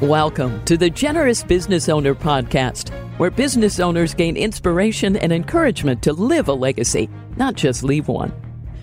Welcome 0.00 0.64
to 0.64 0.76
the 0.76 0.90
Generous 0.90 1.44
Business 1.44 1.88
Owner 1.88 2.16
Podcast, 2.16 2.90
where 3.16 3.30
business 3.30 3.78
owners 3.78 4.12
gain 4.12 4.36
inspiration 4.36 5.16
and 5.16 5.32
encouragement 5.32 6.02
to 6.02 6.12
live 6.12 6.48
a 6.48 6.52
legacy, 6.52 7.08
not 7.36 7.54
just 7.54 7.84
leave 7.84 8.08
one. 8.08 8.32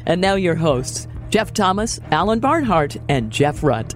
And 0.06 0.22
now, 0.22 0.36
your 0.36 0.56
hosts, 0.56 1.10
Jeff 1.30 1.54
Thomas, 1.54 2.00
Alan 2.12 2.40
Barnhart, 2.40 2.96
and 3.10 3.30
Jeff 3.30 3.60
Rutt. 3.60 3.94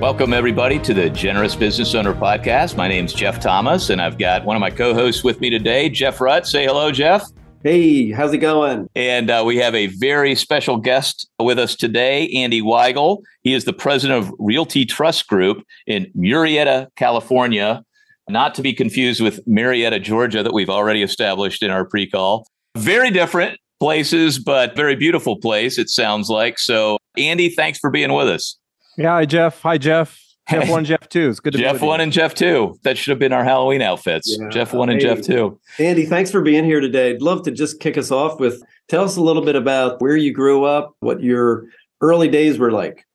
Welcome, 0.00 0.32
everybody, 0.32 0.78
to 0.78 0.94
the 0.94 1.10
Generous 1.10 1.56
Business 1.56 1.92
Owner 1.96 2.14
Podcast. 2.14 2.76
My 2.76 2.86
name's 2.86 3.12
Jeff 3.12 3.40
Thomas, 3.40 3.90
and 3.90 4.00
I've 4.00 4.18
got 4.18 4.44
one 4.44 4.54
of 4.54 4.60
my 4.60 4.70
co 4.70 4.94
hosts 4.94 5.24
with 5.24 5.40
me 5.40 5.50
today, 5.50 5.88
Jeff 5.88 6.18
Rutt. 6.18 6.46
Say 6.46 6.64
hello, 6.64 6.92
Jeff. 6.92 7.28
Hey, 7.62 8.10
how's 8.10 8.32
it 8.32 8.38
going? 8.38 8.88
And 8.94 9.28
uh, 9.28 9.42
we 9.46 9.58
have 9.58 9.74
a 9.74 9.88
very 9.88 10.34
special 10.34 10.78
guest 10.78 11.28
with 11.38 11.58
us 11.58 11.76
today, 11.76 12.26
Andy 12.28 12.62
Weigel. 12.62 13.18
He 13.42 13.52
is 13.52 13.66
the 13.66 13.74
president 13.74 14.18
of 14.18 14.32
Realty 14.38 14.86
Trust 14.86 15.26
Group 15.26 15.62
in 15.86 16.10
Murrieta, 16.16 16.86
California, 16.96 17.82
not 18.30 18.54
to 18.54 18.62
be 18.62 18.72
confused 18.72 19.20
with 19.20 19.46
Marietta, 19.46 20.00
Georgia, 20.00 20.42
that 20.42 20.54
we've 20.54 20.70
already 20.70 21.02
established 21.02 21.62
in 21.62 21.70
our 21.70 21.84
pre 21.84 22.08
call. 22.08 22.46
Very 22.78 23.10
different 23.10 23.60
places, 23.78 24.38
but 24.38 24.74
very 24.74 24.96
beautiful 24.96 25.36
place, 25.36 25.76
it 25.76 25.90
sounds 25.90 26.30
like. 26.30 26.58
So, 26.58 26.96
Andy, 27.18 27.50
thanks 27.50 27.78
for 27.78 27.90
being 27.90 28.14
with 28.14 28.28
us. 28.28 28.56
Yeah, 28.96 29.10
hi, 29.10 29.26
Jeff. 29.26 29.60
Hi, 29.60 29.76
Jeff. 29.76 30.18
Jeff 30.50 30.68
one, 30.68 30.84
Jeff 30.84 31.08
two. 31.08 31.28
It's 31.30 31.40
good 31.40 31.52
to 31.52 31.58
be. 31.58 31.64
Jeff 31.64 31.80
be 31.80 31.86
one 31.86 32.00
and 32.00 32.12
Jeff 32.12 32.34
two. 32.34 32.78
That 32.82 32.98
should 32.98 33.10
have 33.10 33.18
been 33.18 33.32
our 33.32 33.44
Halloween 33.44 33.82
outfits. 33.82 34.36
Yeah. 34.38 34.48
Jeff 34.48 34.72
one 34.72 34.88
and 34.88 35.00
hey, 35.00 35.06
Jeff 35.06 35.22
two. 35.22 35.58
Andy, 35.78 36.06
thanks 36.06 36.30
for 36.30 36.42
being 36.42 36.64
here 36.64 36.80
today. 36.80 37.10
I'd 37.10 37.22
love 37.22 37.42
to 37.44 37.50
just 37.50 37.80
kick 37.80 37.96
us 37.96 38.10
off 38.10 38.40
with 38.40 38.62
tell 38.88 39.04
us 39.04 39.16
a 39.16 39.22
little 39.22 39.44
bit 39.44 39.56
about 39.56 40.00
where 40.00 40.16
you 40.16 40.32
grew 40.32 40.64
up, 40.64 40.94
what 41.00 41.22
your 41.22 41.64
early 42.00 42.28
days 42.28 42.58
were 42.58 42.72
like. 42.72 43.06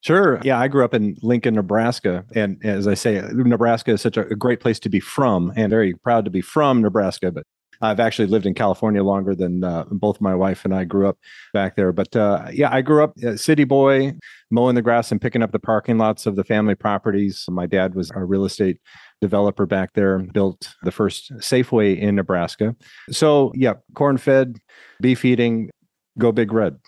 Sure. 0.00 0.40
Yeah, 0.44 0.58
I 0.58 0.68
grew 0.68 0.84
up 0.84 0.94
in 0.94 1.16
Lincoln, 1.22 1.54
Nebraska. 1.54 2.24
And 2.34 2.64
as 2.64 2.86
I 2.86 2.94
say, 2.94 3.20
Nebraska 3.32 3.92
is 3.92 4.00
such 4.00 4.16
a 4.16 4.24
great 4.24 4.60
place 4.60 4.78
to 4.80 4.88
be 4.88 5.00
from 5.00 5.52
and 5.56 5.70
very 5.70 5.94
proud 5.94 6.24
to 6.24 6.30
be 6.30 6.40
from 6.40 6.82
Nebraska. 6.82 7.32
But 7.32 7.44
I've 7.80 8.00
actually 8.00 8.28
lived 8.28 8.46
in 8.46 8.54
California 8.54 9.02
longer 9.02 9.34
than 9.34 9.64
uh, 9.64 9.84
both 9.90 10.20
my 10.20 10.34
wife 10.34 10.64
and 10.64 10.74
I 10.74 10.84
grew 10.84 11.08
up 11.08 11.18
back 11.52 11.76
there. 11.76 11.92
But 11.92 12.14
uh, 12.16 12.46
yeah, 12.52 12.72
I 12.72 12.82
grew 12.82 13.04
up 13.04 13.16
a 13.18 13.38
city 13.38 13.64
boy, 13.64 14.14
mowing 14.50 14.74
the 14.74 14.82
grass 14.82 15.12
and 15.12 15.20
picking 15.20 15.42
up 15.42 15.52
the 15.52 15.58
parking 15.58 15.98
lots 15.98 16.26
of 16.26 16.36
the 16.36 16.44
family 16.44 16.74
properties. 16.74 17.44
My 17.48 17.66
dad 17.66 17.94
was 17.94 18.10
a 18.14 18.24
real 18.24 18.44
estate 18.44 18.78
developer 19.20 19.66
back 19.66 19.94
there, 19.94 20.18
built 20.18 20.74
the 20.82 20.92
first 20.92 21.32
Safeway 21.38 21.98
in 21.98 22.16
Nebraska. 22.16 22.74
So 23.10 23.52
yeah, 23.54 23.74
corn 23.94 24.18
fed, 24.18 24.58
beef 25.00 25.24
eating, 25.24 25.70
go 26.18 26.32
big 26.32 26.52
red. 26.52 26.78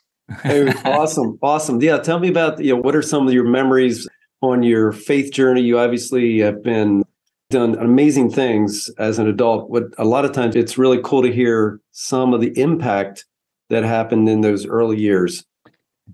hey, 0.43 0.69
awesome, 0.85 1.39
awesome. 1.43 1.81
Yeah, 1.81 1.99
tell 1.99 2.19
me 2.19 2.29
about 2.29 2.63
you 2.63 2.75
know 2.75 2.81
what 2.81 2.95
are 2.95 3.03
some 3.03 3.27
of 3.27 3.33
your 3.33 3.45
memories 3.45 4.09
on 4.43 4.63
your 4.63 4.93
faith 4.93 5.33
journey? 5.33 5.63
You 5.63 5.79
obviously 5.79 6.39
have 6.39 6.63
been 6.63 7.05
done 7.51 7.77
amazing 7.79 8.31
things 8.31 8.89
as 8.98 9.19
an 9.19 9.29
adult. 9.29 9.69
What 9.69 9.84
a 9.98 10.05
lot 10.05 10.25
of 10.25 10.33
times 10.33 10.56
it's 10.56 10.79
really 10.79 11.01
cool 11.05 11.23
to 11.23 11.33
hear 11.33 11.81
some 11.91 12.33
of 12.33 12.41
the 12.41 12.59
impact 12.59 13.27
that 13.69 13.84
happened 13.84 14.29
in 14.29 14.41
those 14.41 14.67
early 14.67 14.98
years. 14.98 15.45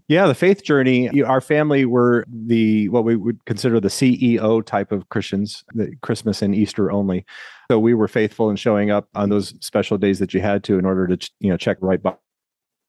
Yeah, 0.09 0.27
the 0.27 0.35
faith 0.35 0.63
journey. 0.63 1.23
Our 1.23 1.41
family 1.41 1.87
were 1.87 2.25
the 2.29 2.89
what 2.91 3.05
we 3.05 3.17
would 3.17 3.43
consider 3.47 3.81
the 3.81 3.89
CEO 3.89 4.65
type 4.65 4.93
of 4.93 5.09
Christians, 5.09 5.65
the 5.73 5.95
Christmas 6.03 6.43
and 6.43 6.55
Easter 6.55 6.91
only. 6.91 7.25
So 7.71 7.79
we 7.79 7.95
were 7.95 8.09
faithful 8.09 8.51
in 8.51 8.57
showing 8.57 8.91
up 8.91 9.09
on 9.15 9.31
those 9.31 9.55
special 9.61 9.97
days 9.97 10.19
that 10.19 10.35
you 10.35 10.41
had 10.41 10.65
to 10.65 10.79
in 10.79 10.85
order 10.85 11.07
to 11.07 11.31
you 11.41 11.51
know 11.51 11.57
check 11.57 11.79
right 11.81 12.03
box. 12.03 12.19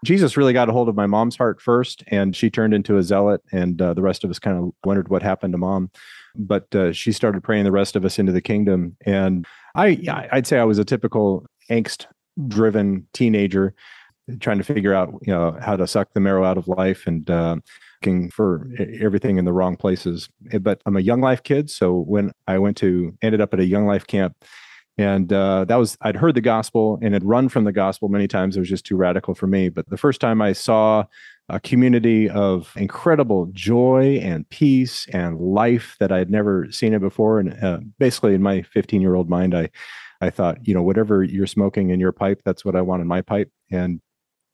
Jesus 0.05 0.37
really 0.37 0.53
got 0.53 0.69
a 0.69 0.73
hold 0.73 0.89
of 0.89 0.95
my 0.95 1.07
mom's 1.07 1.37
heart 1.37 1.61
first, 1.61 2.03
and 2.07 2.35
she 2.35 2.51
turned 2.51 2.73
into 2.73 2.97
a 2.97 3.03
zealot, 3.03 3.41
and 3.51 3.81
uh, 3.81 3.93
the 3.93 4.01
rest 4.01 4.23
of 4.23 4.29
us 4.29 4.37
kind 4.37 4.57
of 4.57 4.71
wondered 4.85 5.07
what 5.07 5.23
happened 5.23 5.53
to 5.53 5.57
mom 5.57 5.89
but 6.37 6.73
uh, 6.75 6.91
she 6.91 7.11
started 7.11 7.43
praying 7.43 7.63
the 7.63 7.71
rest 7.71 7.95
of 7.95 8.05
us 8.05 8.19
into 8.19 8.31
the 8.31 8.41
kingdom. 8.41 8.95
And 9.05 9.45
I, 9.75 10.27
I'd 10.31 10.47
say 10.47 10.59
I 10.59 10.63
was 10.63 10.79
a 10.79 10.85
typical 10.85 11.45
angst-driven 11.69 13.07
teenager, 13.13 13.73
trying 14.39 14.57
to 14.57 14.63
figure 14.63 14.93
out, 14.93 15.13
you 15.21 15.33
know, 15.33 15.57
how 15.61 15.75
to 15.75 15.87
suck 15.87 16.13
the 16.13 16.19
marrow 16.19 16.43
out 16.43 16.57
of 16.57 16.67
life 16.67 17.07
and 17.07 17.29
uh, 17.29 17.55
looking 18.01 18.29
for 18.29 18.69
everything 18.99 19.37
in 19.37 19.45
the 19.45 19.53
wrong 19.53 19.75
places. 19.77 20.29
Eh, 20.51 20.57
but 20.57 20.81
I'm 20.85 20.97
a 20.97 21.01
young 21.01 21.21
life 21.21 21.43
kid, 21.43 21.69
so 21.69 21.99
when 21.99 22.31
I 22.47 22.57
went 22.57 22.77
to 22.77 23.15
ended 23.21 23.41
up 23.41 23.53
at 23.53 23.59
a 23.59 23.65
young 23.65 23.85
life 23.85 24.05
camp. 24.05 24.35
And 24.99 25.31
uh, 25.31 25.65
that 25.65 25.75
was, 25.75 25.95
I'd 26.01 26.15
heard 26.15 26.33
the 26.33 26.41
gospel 26.41 26.97
and 27.03 27.13
had 27.13 27.23
run 27.23 27.49
from 27.49 27.65
the 27.65 27.71
gospel 27.71 28.09
many 28.09 28.27
times. 28.27 28.57
It 28.57 28.59
was 28.59 28.69
just 28.69 28.85
too 28.85 28.95
radical 28.95 29.35
for 29.35 29.45
me. 29.45 29.69
But 29.69 29.87
the 29.89 29.97
first 29.97 30.19
time 30.19 30.41
I 30.41 30.53
saw 30.53 31.05
a 31.49 31.59
community 31.59 32.29
of 32.29 32.73
incredible 32.75 33.47
joy 33.53 34.19
and 34.21 34.47
peace 34.49 35.07
and 35.13 35.39
life 35.39 35.95
that 35.99 36.11
I 36.11 36.17
had 36.17 36.29
never 36.29 36.69
seen 36.71 36.93
it 36.93 36.99
before. 36.99 37.39
And 37.39 37.63
uh, 37.63 37.79
basically, 37.99 38.33
in 38.33 38.41
my 38.41 38.63
15 38.63 39.01
year 39.01 39.15
old 39.15 39.29
mind, 39.29 39.55
I, 39.55 39.69
I 40.19 40.29
thought, 40.29 40.67
you 40.67 40.73
know, 40.73 40.81
whatever 40.81 41.23
you're 41.23 41.47
smoking 41.47 41.89
in 41.89 41.99
your 41.99 42.11
pipe, 42.11 42.41
that's 42.43 42.65
what 42.65 42.75
I 42.75 42.81
want 42.81 43.01
in 43.01 43.07
my 43.07 43.21
pipe. 43.21 43.51
And 43.71 44.01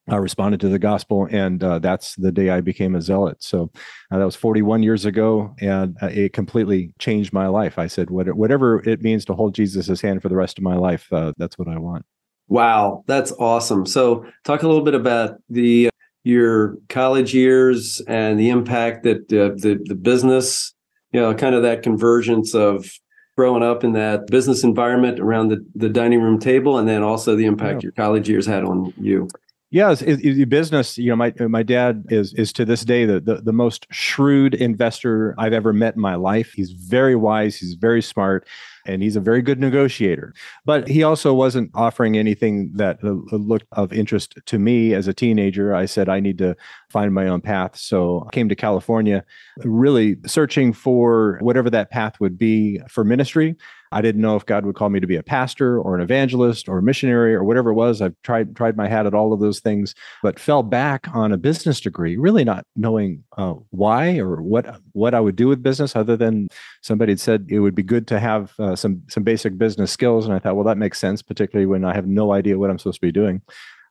I 0.09 0.17
responded 0.17 0.59
to 0.59 0.69
the 0.69 0.79
gospel, 0.79 1.29
and 1.31 1.63
uh, 1.63 1.79
that's 1.79 2.15
the 2.15 2.31
day 2.31 2.49
I 2.49 2.59
became 2.59 2.93
a 2.93 3.01
zealot. 3.01 3.41
So 3.41 3.71
uh, 4.11 4.17
that 4.17 4.25
was 4.25 4.35
41 4.35 4.83
years 4.83 5.05
ago, 5.05 5.55
and 5.61 5.95
uh, 6.01 6.07
it 6.07 6.33
completely 6.33 6.93
changed 6.99 7.31
my 7.31 7.47
life. 7.47 7.79
I 7.79 7.87
said, 7.87 8.09
whatever 8.09 8.87
it 8.87 9.01
means 9.01 9.23
to 9.25 9.33
hold 9.33 9.55
Jesus' 9.55 10.01
hand 10.01 10.21
for 10.21 10.27
the 10.27 10.35
rest 10.35 10.57
of 10.57 10.63
my 10.63 10.75
life, 10.75 11.11
uh, 11.13 11.31
that's 11.37 11.57
what 11.57 11.69
I 11.69 11.77
want. 11.77 12.05
Wow, 12.49 13.05
that's 13.07 13.31
awesome. 13.39 13.85
So, 13.85 14.25
talk 14.43 14.63
a 14.63 14.67
little 14.67 14.83
bit 14.83 14.93
about 14.93 15.37
the 15.49 15.89
your 16.23 16.77
college 16.89 17.33
years 17.33 18.01
and 18.07 18.39
the 18.39 18.49
impact 18.49 19.03
that 19.03 19.31
uh, 19.33 19.55
the 19.55 19.79
the 19.85 19.95
business, 19.95 20.73
you 21.11 21.19
know, 21.19 21.33
kind 21.33 21.55
of 21.55 21.63
that 21.63 21.83
convergence 21.83 22.55
of 22.55 22.89
growing 23.35 23.63
up 23.63 23.83
in 23.83 23.93
that 23.93 24.27
business 24.27 24.63
environment 24.63 25.19
around 25.19 25.49
the, 25.49 25.65
the 25.75 25.89
dining 25.89 26.21
room 26.21 26.39
table, 26.39 26.77
and 26.77 26.87
then 26.87 27.03
also 27.03 27.35
the 27.35 27.45
impact 27.45 27.81
yeah. 27.81 27.87
your 27.87 27.91
college 27.93 28.29
years 28.29 28.45
had 28.45 28.63
on 28.63 28.93
you. 28.97 29.27
Yeah, 29.69 29.91
it's, 29.91 30.03
it's, 30.03 30.45
business. 30.45 30.99
You 30.99 31.09
know, 31.09 31.15
my 31.15 31.33
my 31.39 31.63
dad 31.63 32.05
is 32.09 32.33
is 32.35 32.53
to 32.53 32.63
this 32.63 32.85
day 32.85 33.05
the, 33.05 33.19
the 33.19 33.35
the 33.41 33.53
most 33.53 33.87
shrewd 33.89 34.53
investor 34.53 35.33
I've 35.37 35.53
ever 35.53 35.73
met 35.73 35.95
in 35.95 36.01
my 36.01 36.15
life. 36.15 36.53
He's 36.53 36.71
very 36.71 37.15
wise. 37.15 37.57
He's 37.57 37.73
very 37.73 38.01
smart 38.01 38.47
and 38.85 39.01
he's 39.01 39.15
a 39.15 39.21
very 39.21 39.41
good 39.41 39.59
negotiator. 39.59 40.33
But 40.65 40.87
he 40.87 41.03
also 41.03 41.33
wasn't 41.33 41.71
offering 41.73 42.17
anything 42.17 42.71
that 42.75 42.99
uh, 43.03 43.11
looked 43.35 43.67
of 43.71 43.93
interest 43.93 44.37
to 44.45 44.59
me 44.59 44.93
as 44.93 45.07
a 45.07 45.13
teenager. 45.13 45.73
I 45.73 45.85
said 45.85 46.09
I 46.09 46.19
need 46.19 46.37
to 46.39 46.55
find 46.89 47.13
my 47.13 47.27
own 47.27 47.41
path. 47.41 47.75
So 47.75 48.25
I 48.27 48.31
came 48.31 48.49
to 48.49 48.55
California, 48.55 49.23
really 49.63 50.17
searching 50.25 50.73
for 50.73 51.37
whatever 51.41 51.69
that 51.69 51.91
path 51.91 52.19
would 52.19 52.37
be 52.37 52.79
for 52.89 53.03
ministry. 53.03 53.55
I 53.93 54.01
didn't 54.01 54.21
know 54.21 54.35
if 54.35 54.45
God 54.45 54.65
would 54.65 54.75
call 54.75 54.89
me 54.89 54.99
to 54.99 55.07
be 55.07 55.15
a 55.15 55.23
pastor 55.23 55.79
or 55.79 55.95
an 55.95 56.01
evangelist 56.01 56.67
or 56.67 56.79
a 56.79 56.81
missionary 56.81 57.35
or 57.35 57.43
whatever 57.43 57.69
it 57.69 57.75
was. 57.75 58.01
I've 58.01 58.15
tried 58.23 58.55
tried 58.55 58.75
my 58.75 58.87
hat 58.87 59.05
at 59.05 59.13
all 59.13 59.33
of 59.33 59.39
those 59.39 59.59
things, 59.59 59.93
but 60.21 60.39
fell 60.39 60.63
back 60.63 61.07
on 61.13 61.31
a 61.31 61.37
business 61.37 61.79
degree, 61.79 62.17
really 62.17 62.43
not 62.43 62.65
knowing 62.75 63.23
uh, 63.37 63.53
why 63.69 64.17
or 64.17 64.41
what 64.41 64.79
what 64.93 65.13
I 65.13 65.19
would 65.19 65.35
do 65.35 65.47
with 65.47 65.61
business, 65.61 65.95
other 65.95 66.17
than 66.17 66.47
somebody 66.81 67.11
had 67.11 67.19
said 67.19 67.45
it 67.49 67.59
would 67.59 67.75
be 67.75 67.83
good 67.83 68.07
to 68.07 68.19
have 68.19 68.59
uh, 68.59 68.75
some 68.75 69.03
some 69.09 69.23
basic 69.23 69.57
business 69.57 69.91
skills. 69.91 70.25
And 70.25 70.33
I 70.33 70.39
thought, 70.39 70.55
well, 70.55 70.65
that 70.65 70.77
makes 70.77 70.99
sense, 70.99 71.21
particularly 71.21 71.67
when 71.67 71.85
I 71.85 71.93
have 71.93 72.07
no 72.07 72.33
idea 72.33 72.57
what 72.57 72.69
I'm 72.69 72.79
supposed 72.79 73.01
to 73.01 73.07
be 73.07 73.11
doing. 73.11 73.41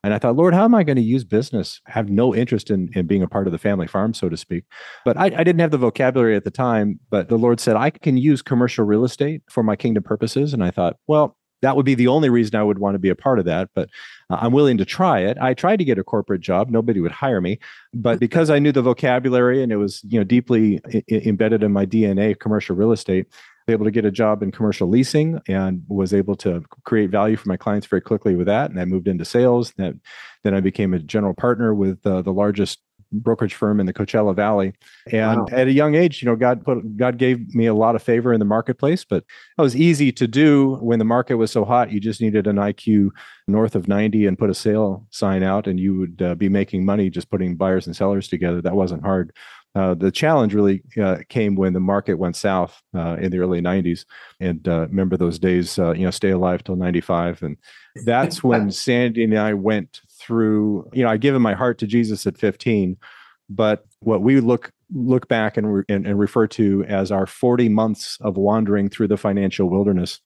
And 0.03 0.13
I 0.13 0.19
thought, 0.19 0.35
Lord, 0.35 0.53
how 0.53 0.65
am 0.65 0.75
I 0.75 0.83
going 0.83 0.97
to 0.97 1.01
use 1.01 1.23
business? 1.23 1.79
I 1.87 1.91
have 1.91 2.09
no 2.09 2.35
interest 2.35 2.69
in, 2.69 2.89
in 2.93 3.07
being 3.07 3.23
a 3.23 3.27
part 3.27 3.47
of 3.47 3.53
the 3.53 3.57
family 3.57 3.87
farm, 3.87 4.13
so 4.13 4.27
to 4.27 4.35
speak. 4.35 4.65
But 5.05 5.17
I, 5.17 5.25
I 5.25 5.43
didn't 5.43 5.59
have 5.59 5.71
the 5.71 5.77
vocabulary 5.77 6.35
at 6.35 6.43
the 6.43 6.51
time. 6.51 6.99
But 7.09 7.29
the 7.29 7.37
Lord 7.37 7.61
said, 7.61 7.77
I 7.77 7.89
can 7.89 8.17
use 8.17 8.41
commercial 8.41 8.83
real 8.83 9.05
estate 9.05 9.43
for 9.49 9.63
my 9.63 9.77
kingdom 9.77 10.03
purposes. 10.03 10.53
And 10.53 10.61
I 10.61 10.71
thought, 10.71 10.97
well, 11.07 11.37
that 11.61 11.77
would 11.77 11.85
be 11.85 11.95
the 11.95 12.07
only 12.07 12.29
reason 12.29 12.55
I 12.55 12.63
would 12.63 12.79
want 12.79 12.95
to 12.95 12.99
be 12.99 13.07
a 13.07 13.15
part 13.15 13.39
of 13.39 13.45
that. 13.45 13.69
But 13.73 13.89
uh, 14.29 14.37
I'm 14.41 14.51
willing 14.51 14.77
to 14.77 14.85
try 14.85 15.21
it. 15.21 15.37
I 15.39 15.53
tried 15.53 15.77
to 15.77 15.85
get 15.85 15.97
a 15.97 16.03
corporate 16.03 16.41
job. 16.41 16.69
Nobody 16.69 16.99
would 16.99 17.13
hire 17.13 17.39
me. 17.39 17.59
But 17.93 18.19
because 18.27 18.49
I 18.49 18.59
knew 18.59 18.73
the 18.73 18.81
vocabulary 18.81 19.63
and 19.63 19.71
it 19.71 19.77
was, 19.77 20.03
you 20.03 20.19
know, 20.19 20.25
deeply 20.25 20.81
I- 20.93 21.03
embedded 21.09 21.63
in 21.63 21.71
my 21.71 21.85
DNA, 21.85 22.37
commercial 22.37 22.75
real 22.75 22.91
estate, 22.91 23.27
able 23.67 23.85
to 23.85 23.91
get 23.91 24.05
a 24.05 24.11
job 24.11 24.43
in 24.43 24.51
commercial 24.51 24.87
leasing 24.87 25.39
and 25.47 25.83
was 25.87 26.13
able 26.13 26.35
to 26.37 26.63
create 26.83 27.09
value 27.09 27.35
for 27.35 27.47
my 27.47 27.57
clients 27.57 27.87
very 27.87 28.01
quickly 28.01 28.35
with 28.35 28.47
that. 28.47 28.69
And 28.69 28.79
I 28.79 28.85
moved 28.85 29.07
into 29.07 29.25
sales. 29.25 29.73
Then, 29.77 30.01
then 30.43 30.53
I 30.53 30.59
became 30.59 30.93
a 30.93 30.99
general 30.99 31.33
partner 31.33 31.73
with 31.73 32.05
uh, 32.05 32.21
the 32.21 32.33
largest 32.33 32.79
brokerage 33.13 33.53
firm 33.53 33.79
in 33.79 33.85
the 33.85 33.93
Coachella 33.93 34.35
Valley. 34.35 34.73
And 35.11 35.41
wow. 35.41 35.47
at 35.51 35.67
a 35.67 35.71
young 35.71 35.95
age, 35.95 36.21
you 36.21 36.25
know, 36.25 36.35
God 36.35 36.65
put 36.65 36.97
God 36.97 37.17
gave 37.17 37.53
me 37.53 37.67
a 37.67 37.73
lot 37.73 37.95
of 37.95 38.03
favor 38.03 38.33
in 38.33 38.39
the 38.39 38.45
marketplace, 38.45 39.05
but 39.05 39.23
it 39.57 39.61
was 39.61 39.75
easy 39.75 40.11
to 40.13 40.27
do 40.27 40.75
when 40.81 40.99
the 40.99 41.05
market 41.05 41.35
was 41.35 41.51
so 41.51 41.63
hot. 41.63 41.91
You 41.91 41.99
just 41.99 42.21
needed 42.21 42.47
an 42.47 42.55
IQ 42.57 43.09
north 43.47 43.75
of 43.75 43.87
90 43.87 44.25
and 44.25 44.37
put 44.37 44.49
a 44.49 44.55
sale 44.55 45.05
sign 45.11 45.43
out 45.43 45.67
and 45.67 45.79
you 45.79 45.97
would 45.97 46.21
uh, 46.21 46.35
be 46.35 46.49
making 46.49 46.85
money 46.85 47.09
just 47.09 47.29
putting 47.29 47.55
buyers 47.55 47.85
and 47.85 47.95
sellers 47.95 48.27
together. 48.27 48.61
That 48.61 48.75
wasn't 48.75 49.03
hard. 49.03 49.33
Uh, 49.75 49.95
the 49.95 50.11
challenge 50.11 50.53
really 50.53 50.83
uh, 51.01 51.17
came 51.29 51.55
when 51.55 51.73
the 51.73 51.79
market 51.79 52.15
went 52.15 52.35
south 52.35 52.81
uh, 52.95 53.17
in 53.19 53.31
the 53.31 53.39
early 53.39 53.59
90s. 53.59 54.05
And 54.39 54.67
uh, 54.67 54.81
remember 54.81 55.17
those 55.17 55.39
days, 55.39 55.79
uh, 55.79 55.93
you 55.93 56.03
know, 56.03 56.11
stay 56.11 56.29
alive 56.29 56.63
till 56.63 56.75
95. 56.75 57.41
And 57.41 57.57
that's 58.05 58.43
when 58.43 58.69
Sandy 58.69 59.23
and 59.23 59.37
I 59.37 59.53
went 59.53 60.01
through, 60.19 60.89
you 60.93 61.03
know, 61.03 61.09
I 61.09 61.17
given 61.17 61.41
my 61.41 61.53
heart 61.55 61.79
to 61.79 61.87
Jesus 61.87 62.27
at 62.27 62.37
15. 62.37 62.97
But 63.49 63.85
what 63.99 64.21
we 64.21 64.39
look 64.39 64.71
look 64.93 65.27
back 65.27 65.57
and, 65.57 65.73
re- 65.73 65.83
and, 65.89 66.05
and 66.05 66.19
refer 66.19 66.45
to 66.45 66.83
as 66.87 67.11
our 67.11 67.25
40 67.25 67.67
months 67.69 68.17
of 68.21 68.37
wandering 68.37 68.89
through 68.89 69.07
the 69.07 69.17
financial 69.17 69.67
wilderness 69.67 70.21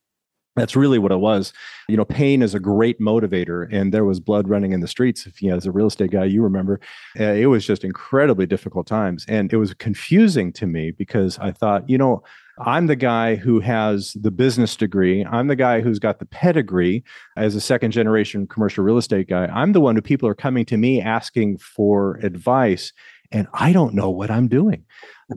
that's 0.57 0.75
really 0.75 0.99
what 0.99 1.11
it 1.11 1.19
was. 1.19 1.53
You 1.87 1.95
know 1.95 2.05
pain 2.05 2.41
is 2.41 2.53
a 2.53 2.59
great 2.59 2.99
motivator 2.99 3.67
and 3.71 3.93
there 3.93 4.05
was 4.05 4.19
blood 4.19 4.49
running 4.49 4.73
in 4.73 4.81
the 4.81 4.87
streets 4.87 5.25
if 5.25 5.41
you 5.41 5.49
know, 5.49 5.55
as 5.55 5.65
a 5.65 5.71
real 5.71 5.87
estate 5.87 6.11
guy 6.11 6.25
you 6.25 6.41
remember. 6.43 6.79
Uh, 7.19 7.23
it 7.23 7.45
was 7.45 7.65
just 7.65 7.83
incredibly 7.83 8.45
difficult 8.45 8.87
times 8.87 9.25
and 9.27 9.53
it 9.53 9.57
was 9.57 9.73
confusing 9.75 10.51
to 10.53 10.65
me 10.65 10.91
because 10.91 11.37
i 11.39 11.51
thought 11.51 11.87
you 11.89 11.97
know 11.97 12.23
i'm 12.59 12.87
the 12.87 12.95
guy 12.95 13.35
who 13.35 13.59
has 13.59 14.13
the 14.19 14.31
business 14.31 14.75
degree 14.75 15.25
i'm 15.25 15.47
the 15.47 15.55
guy 15.55 15.81
who's 15.81 15.99
got 15.99 16.19
the 16.19 16.25
pedigree 16.25 17.03
as 17.35 17.55
a 17.55 17.61
second 17.61 17.91
generation 17.91 18.47
commercial 18.47 18.83
real 18.83 18.97
estate 18.97 19.27
guy 19.27 19.45
i'm 19.47 19.73
the 19.73 19.81
one 19.81 19.95
who 19.95 20.01
people 20.01 20.27
are 20.27 20.35
coming 20.35 20.65
to 20.65 20.77
me 20.77 21.01
asking 21.01 21.57
for 21.57 22.17
advice 22.17 22.93
and 23.31 23.47
i 23.53 23.71
don't 23.71 23.93
know 23.93 24.09
what 24.09 24.31
i'm 24.31 24.47
doing. 24.47 24.83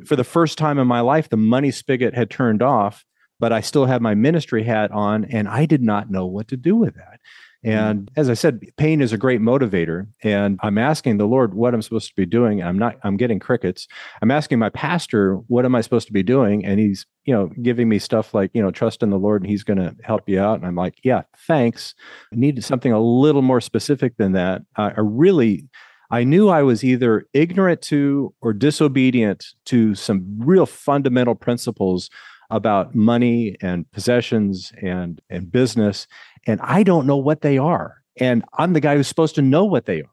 For 0.06 0.14
the 0.14 0.24
first 0.24 0.56
time 0.56 0.78
in 0.78 0.86
my 0.86 1.00
life 1.00 1.28
the 1.28 1.36
money 1.36 1.70
spigot 1.70 2.14
had 2.14 2.30
turned 2.30 2.62
off 2.62 3.04
but 3.40 3.52
I 3.52 3.62
still 3.62 3.86
have 3.86 4.00
my 4.00 4.14
ministry 4.14 4.62
hat 4.62 4.92
on 4.92 5.24
and 5.24 5.48
I 5.48 5.66
did 5.66 5.82
not 5.82 6.10
know 6.10 6.26
what 6.26 6.46
to 6.48 6.56
do 6.56 6.76
with 6.76 6.94
that. 6.94 7.18
Mm-hmm. 7.64 7.78
And 7.78 8.10
as 8.16 8.30
I 8.30 8.34
said, 8.34 8.60
pain 8.76 9.02
is 9.02 9.12
a 9.12 9.18
great 9.18 9.40
motivator. 9.40 10.06
And 10.22 10.58
I'm 10.62 10.78
asking 10.78 11.18
the 11.18 11.26
Lord 11.26 11.52
what 11.52 11.74
I'm 11.74 11.82
supposed 11.82 12.08
to 12.08 12.14
be 12.14 12.24
doing. 12.24 12.62
I'm 12.62 12.78
not, 12.78 12.96
I'm 13.02 13.16
getting 13.16 13.38
crickets. 13.38 13.86
I'm 14.22 14.30
asking 14.30 14.58
my 14.58 14.70
pastor, 14.70 15.34
what 15.48 15.64
am 15.64 15.74
I 15.74 15.80
supposed 15.80 16.06
to 16.06 16.12
be 16.12 16.22
doing? 16.22 16.64
And 16.64 16.80
he's, 16.80 17.06
you 17.24 17.34
know, 17.34 17.50
giving 17.62 17.88
me 17.88 17.98
stuff 17.98 18.32
like, 18.32 18.50
you 18.54 18.62
know, 18.62 18.70
trust 18.70 19.02
in 19.02 19.10
the 19.10 19.18
Lord 19.18 19.42
and 19.42 19.50
he's 19.50 19.64
going 19.64 19.78
to 19.78 19.94
help 20.02 20.22
you 20.26 20.40
out. 20.40 20.58
And 20.58 20.66
I'm 20.66 20.76
like, 20.76 21.00
yeah, 21.02 21.22
thanks. 21.46 21.94
I 22.32 22.36
needed 22.36 22.64
something 22.64 22.92
a 22.92 23.00
little 23.00 23.42
more 23.42 23.60
specific 23.60 24.16
than 24.16 24.32
that. 24.32 24.62
I 24.76 24.94
really, 24.96 25.68
I 26.10 26.24
knew 26.24 26.48
I 26.48 26.62
was 26.62 26.82
either 26.82 27.26
ignorant 27.34 27.82
to 27.82 28.34
or 28.40 28.54
disobedient 28.54 29.46
to 29.66 29.94
some 29.94 30.38
real 30.38 30.66
fundamental 30.66 31.34
principles 31.34 32.08
about 32.50 32.94
money 32.94 33.56
and 33.60 33.90
possessions 33.92 34.72
and 34.82 35.20
and 35.30 35.50
business 35.50 36.06
and 36.46 36.60
I 36.62 36.82
don't 36.82 37.06
know 37.06 37.16
what 37.16 37.42
they 37.42 37.58
are 37.58 38.02
and 38.16 38.44
I'm 38.58 38.72
the 38.72 38.80
guy 38.80 38.96
who's 38.96 39.08
supposed 39.08 39.34
to 39.36 39.42
know 39.42 39.64
what 39.64 39.86
they 39.86 40.00
are. 40.00 40.10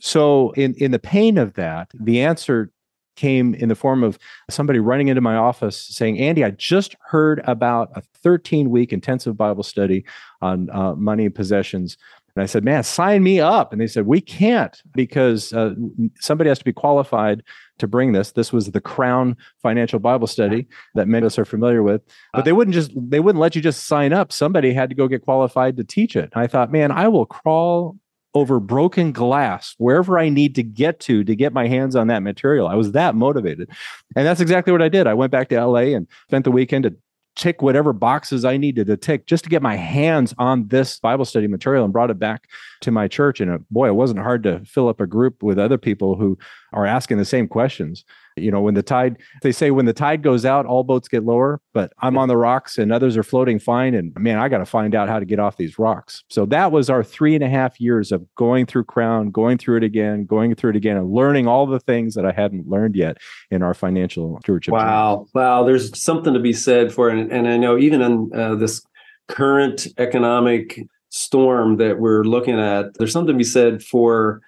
So 0.00 0.50
in 0.52 0.74
in 0.74 0.90
the 0.90 0.98
pain 0.98 1.38
of 1.38 1.54
that, 1.54 1.90
the 1.94 2.20
answer 2.20 2.70
came 3.16 3.54
in 3.54 3.68
the 3.68 3.74
form 3.74 4.02
of 4.02 4.18
somebody 4.50 4.78
running 4.78 5.08
into 5.08 5.20
my 5.20 5.36
office 5.36 5.80
saying, 5.80 6.18
Andy, 6.18 6.44
I 6.44 6.50
just 6.50 6.96
heard 7.06 7.42
about 7.44 7.90
a 7.94 8.02
13 8.22 8.70
week 8.70 8.92
intensive 8.92 9.36
Bible 9.36 9.62
study 9.62 10.04
on 10.42 10.68
uh, 10.70 10.94
money 10.94 11.26
and 11.26 11.34
possessions. 11.34 11.96
And 12.36 12.42
I 12.42 12.46
said, 12.46 12.64
man, 12.64 12.82
sign 12.82 13.22
me 13.22 13.40
up. 13.40 13.72
And 13.72 13.80
they 13.80 13.86
said, 13.86 14.06
we 14.06 14.20
can't 14.20 14.80
because 14.92 15.52
uh, 15.52 15.74
somebody 16.18 16.48
has 16.48 16.58
to 16.58 16.64
be 16.64 16.72
qualified 16.72 17.42
to 17.78 17.86
bring 17.86 18.12
this. 18.12 18.32
This 18.32 18.52
was 18.52 18.70
the 18.70 18.80
Crown 18.80 19.36
Financial 19.62 19.98
Bible 19.98 20.26
Study 20.26 20.66
that 20.94 21.06
many 21.06 21.24
of 21.24 21.26
us 21.26 21.38
are 21.38 21.44
familiar 21.44 21.82
with. 21.82 22.02
But 22.32 22.44
they 22.44 22.52
wouldn't 22.52 22.74
just 22.74 22.92
they 22.96 23.20
wouldn't 23.20 23.40
let 23.40 23.54
you 23.54 23.62
just 23.62 23.86
sign 23.86 24.12
up. 24.12 24.32
Somebody 24.32 24.72
had 24.72 24.88
to 24.90 24.96
go 24.96 25.08
get 25.08 25.22
qualified 25.22 25.76
to 25.76 25.84
teach 25.84 26.16
it. 26.16 26.32
I 26.34 26.46
thought, 26.46 26.72
man, 26.72 26.90
I 26.90 27.08
will 27.08 27.26
crawl 27.26 27.96
over 28.34 28.58
broken 28.58 29.12
glass 29.12 29.74
wherever 29.78 30.18
I 30.18 30.28
need 30.28 30.56
to 30.56 30.62
get 30.62 30.98
to 31.00 31.22
to 31.22 31.36
get 31.36 31.52
my 31.52 31.68
hands 31.68 31.94
on 31.94 32.08
that 32.08 32.22
material. 32.22 32.66
I 32.66 32.74
was 32.74 32.92
that 32.92 33.14
motivated. 33.14 33.70
And 34.16 34.26
that's 34.26 34.40
exactly 34.40 34.72
what 34.72 34.82
I 34.82 34.88
did. 34.88 35.06
I 35.06 35.14
went 35.14 35.30
back 35.30 35.48
to 35.50 35.64
LA 35.64 35.94
and 35.94 36.08
spent 36.28 36.44
the 36.44 36.50
weekend 36.50 36.86
at 36.86 36.94
tick 37.36 37.62
whatever 37.62 37.92
boxes 37.92 38.44
I 38.44 38.56
needed 38.56 38.86
to 38.86 38.96
tick 38.96 39.26
just 39.26 39.44
to 39.44 39.50
get 39.50 39.62
my 39.62 39.76
hands 39.76 40.34
on 40.38 40.68
this 40.68 40.98
Bible 41.00 41.24
study 41.24 41.46
material 41.46 41.84
and 41.84 41.92
brought 41.92 42.10
it 42.10 42.18
back 42.18 42.48
to 42.82 42.90
my 42.90 43.08
church. 43.08 43.40
And 43.40 43.50
it, 43.50 43.60
boy, 43.70 43.88
it 43.88 43.94
wasn't 43.94 44.20
hard 44.20 44.42
to 44.44 44.64
fill 44.64 44.88
up 44.88 45.00
a 45.00 45.06
group 45.06 45.42
with 45.42 45.58
other 45.58 45.78
people 45.78 46.16
who 46.16 46.38
are 46.72 46.86
asking 46.86 47.18
the 47.18 47.24
same 47.24 47.48
questions 47.48 48.04
you 48.36 48.50
know 48.50 48.60
when 48.60 48.74
the 48.74 48.82
tide 48.82 49.18
they 49.42 49.52
say 49.52 49.70
when 49.70 49.86
the 49.86 49.92
tide 49.92 50.22
goes 50.22 50.44
out 50.44 50.66
all 50.66 50.82
boats 50.82 51.06
get 51.06 51.24
lower 51.24 51.60
but 51.72 51.92
i'm 52.00 52.18
on 52.18 52.28
the 52.28 52.36
rocks 52.36 52.78
and 52.78 52.92
others 52.92 53.16
are 53.16 53.22
floating 53.22 53.58
fine. 53.58 53.94
And 53.94 54.12
man 54.16 54.38
i 54.38 54.48
got 54.48 54.58
to 54.58 54.66
find 54.66 54.94
out 54.94 55.08
how 55.08 55.18
to 55.18 55.24
get 55.24 55.38
off 55.38 55.56
these 55.56 55.78
rocks. 55.78 56.24
So 56.28 56.44
that 56.46 56.72
was 56.72 56.90
our 56.90 57.04
three 57.04 57.34
and 57.34 57.44
a 57.44 57.48
half 57.48 57.80
years 57.80 58.10
of 58.12 58.26
going 58.34 58.66
through 58.66 58.84
crown 58.84 59.30
going 59.30 59.58
through 59.58 59.76
it 59.78 59.84
again 59.84 60.24
going 60.24 60.54
through 60.54 60.70
it 60.70 60.76
again 60.76 60.96
and 60.96 61.12
learning 61.12 61.46
all 61.46 61.66
the 61.66 61.80
things 61.80 62.14
that 62.14 62.26
i 62.26 62.32
hadn't 62.32 62.68
learned 62.68 62.96
yet 62.96 63.18
in 63.50 63.62
our 63.62 63.74
financial 63.74 64.38
stewardship 64.42 64.72
wow 64.72 65.16
journey. 65.16 65.30
wow. 65.34 65.64
There's 65.64 66.00
something 66.00 66.34
to 66.34 66.40
be 66.40 66.52
said 66.52 66.92
for 66.92 67.08
and, 67.08 67.30
and 67.30 67.48
i 67.48 67.56
know 67.56 67.78
even 67.78 68.02
in 68.02 68.30
uh, 68.34 68.54
this 68.56 68.84
current 69.28 69.86
economic 69.98 70.80
storm 71.10 71.76
that 71.76 71.98
we're 72.00 72.24
looking 72.24 72.58
at 72.58 72.86
there's 72.98 73.12
something 73.12 73.34
to 73.34 73.38
be 73.38 73.44
said 73.44 73.82
for 73.82 74.40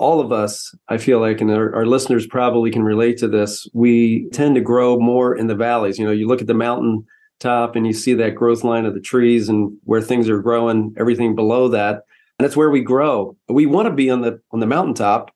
all 0.00 0.18
of 0.18 0.32
us, 0.32 0.74
I 0.88 0.96
feel 0.96 1.20
like, 1.20 1.42
and 1.42 1.50
our, 1.50 1.74
our, 1.74 1.86
listeners 1.86 2.26
probably 2.26 2.70
can 2.70 2.82
relate 2.82 3.18
to 3.18 3.28
this, 3.28 3.68
we 3.74 4.28
tend 4.32 4.54
to 4.54 4.60
grow 4.62 4.98
more 4.98 5.36
in 5.36 5.46
the 5.46 5.54
valleys. 5.54 5.98
You 5.98 6.06
know, 6.06 6.10
you 6.10 6.26
look 6.26 6.40
at 6.40 6.46
the 6.46 6.54
mountain 6.54 7.04
top 7.38 7.76
and 7.76 7.86
you 7.86 7.92
see 7.92 8.14
that 8.14 8.34
growth 8.34 8.64
line 8.64 8.86
of 8.86 8.94
the 8.94 9.00
trees 9.00 9.50
and 9.50 9.76
where 9.84 10.00
things 10.00 10.28
are 10.30 10.40
growing, 10.40 10.94
everything 10.98 11.34
below 11.36 11.68
that. 11.68 12.02
And 12.38 12.46
that's 12.46 12.56
where 12.56 12.70
we 12.70 12.80
grow. 12.80 13.36
We 13.48 13.66
want 13.66 13.88
to 13.88 13.94
be 13.94 14.08
on 14.08 14.22
the 14.22 14.40
on 14.50 14.60
the 14.60 14.66
mountaintop, 14.66 15.30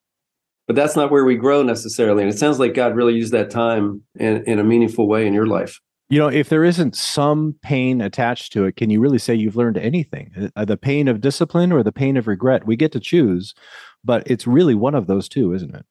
but 0.66 0.76
that's 0.76 0.96
not 0.96 1.10
where 1.10 1.26
we 1.26 1.36
grow 1.36 1.62
necessarily. 1.62 2.22
And 2.22 2.32
it 2.32 2.38
sounds 2.38 2.58
like 2.58 2.72
God 2.72 2.96
really 2.96 3.14
used 3.14 3.32
that 3.34 3.50
time 3.50 4.02
in, 4.18 4.42
in 4.44 4.58
a 4.58 4.64
meaningful 4.64 5.06
way 5.06 5.26
in 5.26 5.34
your 5.34 5.46
life. 5.46 5.78
You 6.08 6.18
know, 6.18 6.28
if 6.28 6.48
there 6.48 6.64
isn't 6.64 6.96
some 6.96 7.56
pain 7.62 8.00
attached 8.00 8.52
to 8.52 8.64
it, 8.64 8.76
can 8.76 8.88
you 8.90 9.00
really 9.00 9.18
say 9.18 9.34
you've 9.34 9.56
learned 9.56 9.78
anything? 9.78 10.50
Uh, 10.54 10.64
the 10.64 10.76
pain 10.76 11.08
of 11.08 11.20
discipline 11.20 11.72
or 11.72 11.82
the 11.82 11.92
pain 11.92 12.16
of 12.16 12.26
regret? 12.26 12.66
We 12.66 12.76
get 12.76 12.92
to 12.92 13.00
choose 13.00 13.54
but 14.04 14.22
it's 14.26 14.46
really 14.46 14.74
one 14.74 14.94
of 14.94 15.06
those 15.06 15.28
two, 15.28 15.52
isn't 15.52 15.74
it? 15.74 15.84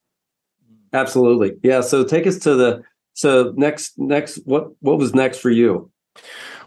Absolutely. 0.94 1.54
Yeah. 1.63 1.81
So 1.81 2.04
take 2.04 2.27
us 2.27 2.38
to 2.39 2.56
the 2.56 2.83
so 3.13 3.54
next 3.56 3.98
next 3.98 4.38
what 4.45 4.69
what 4.80 4.98
was 4.98 5.13
next 5.13 5.39
for 5.39 5.50
you? 5.50 5.92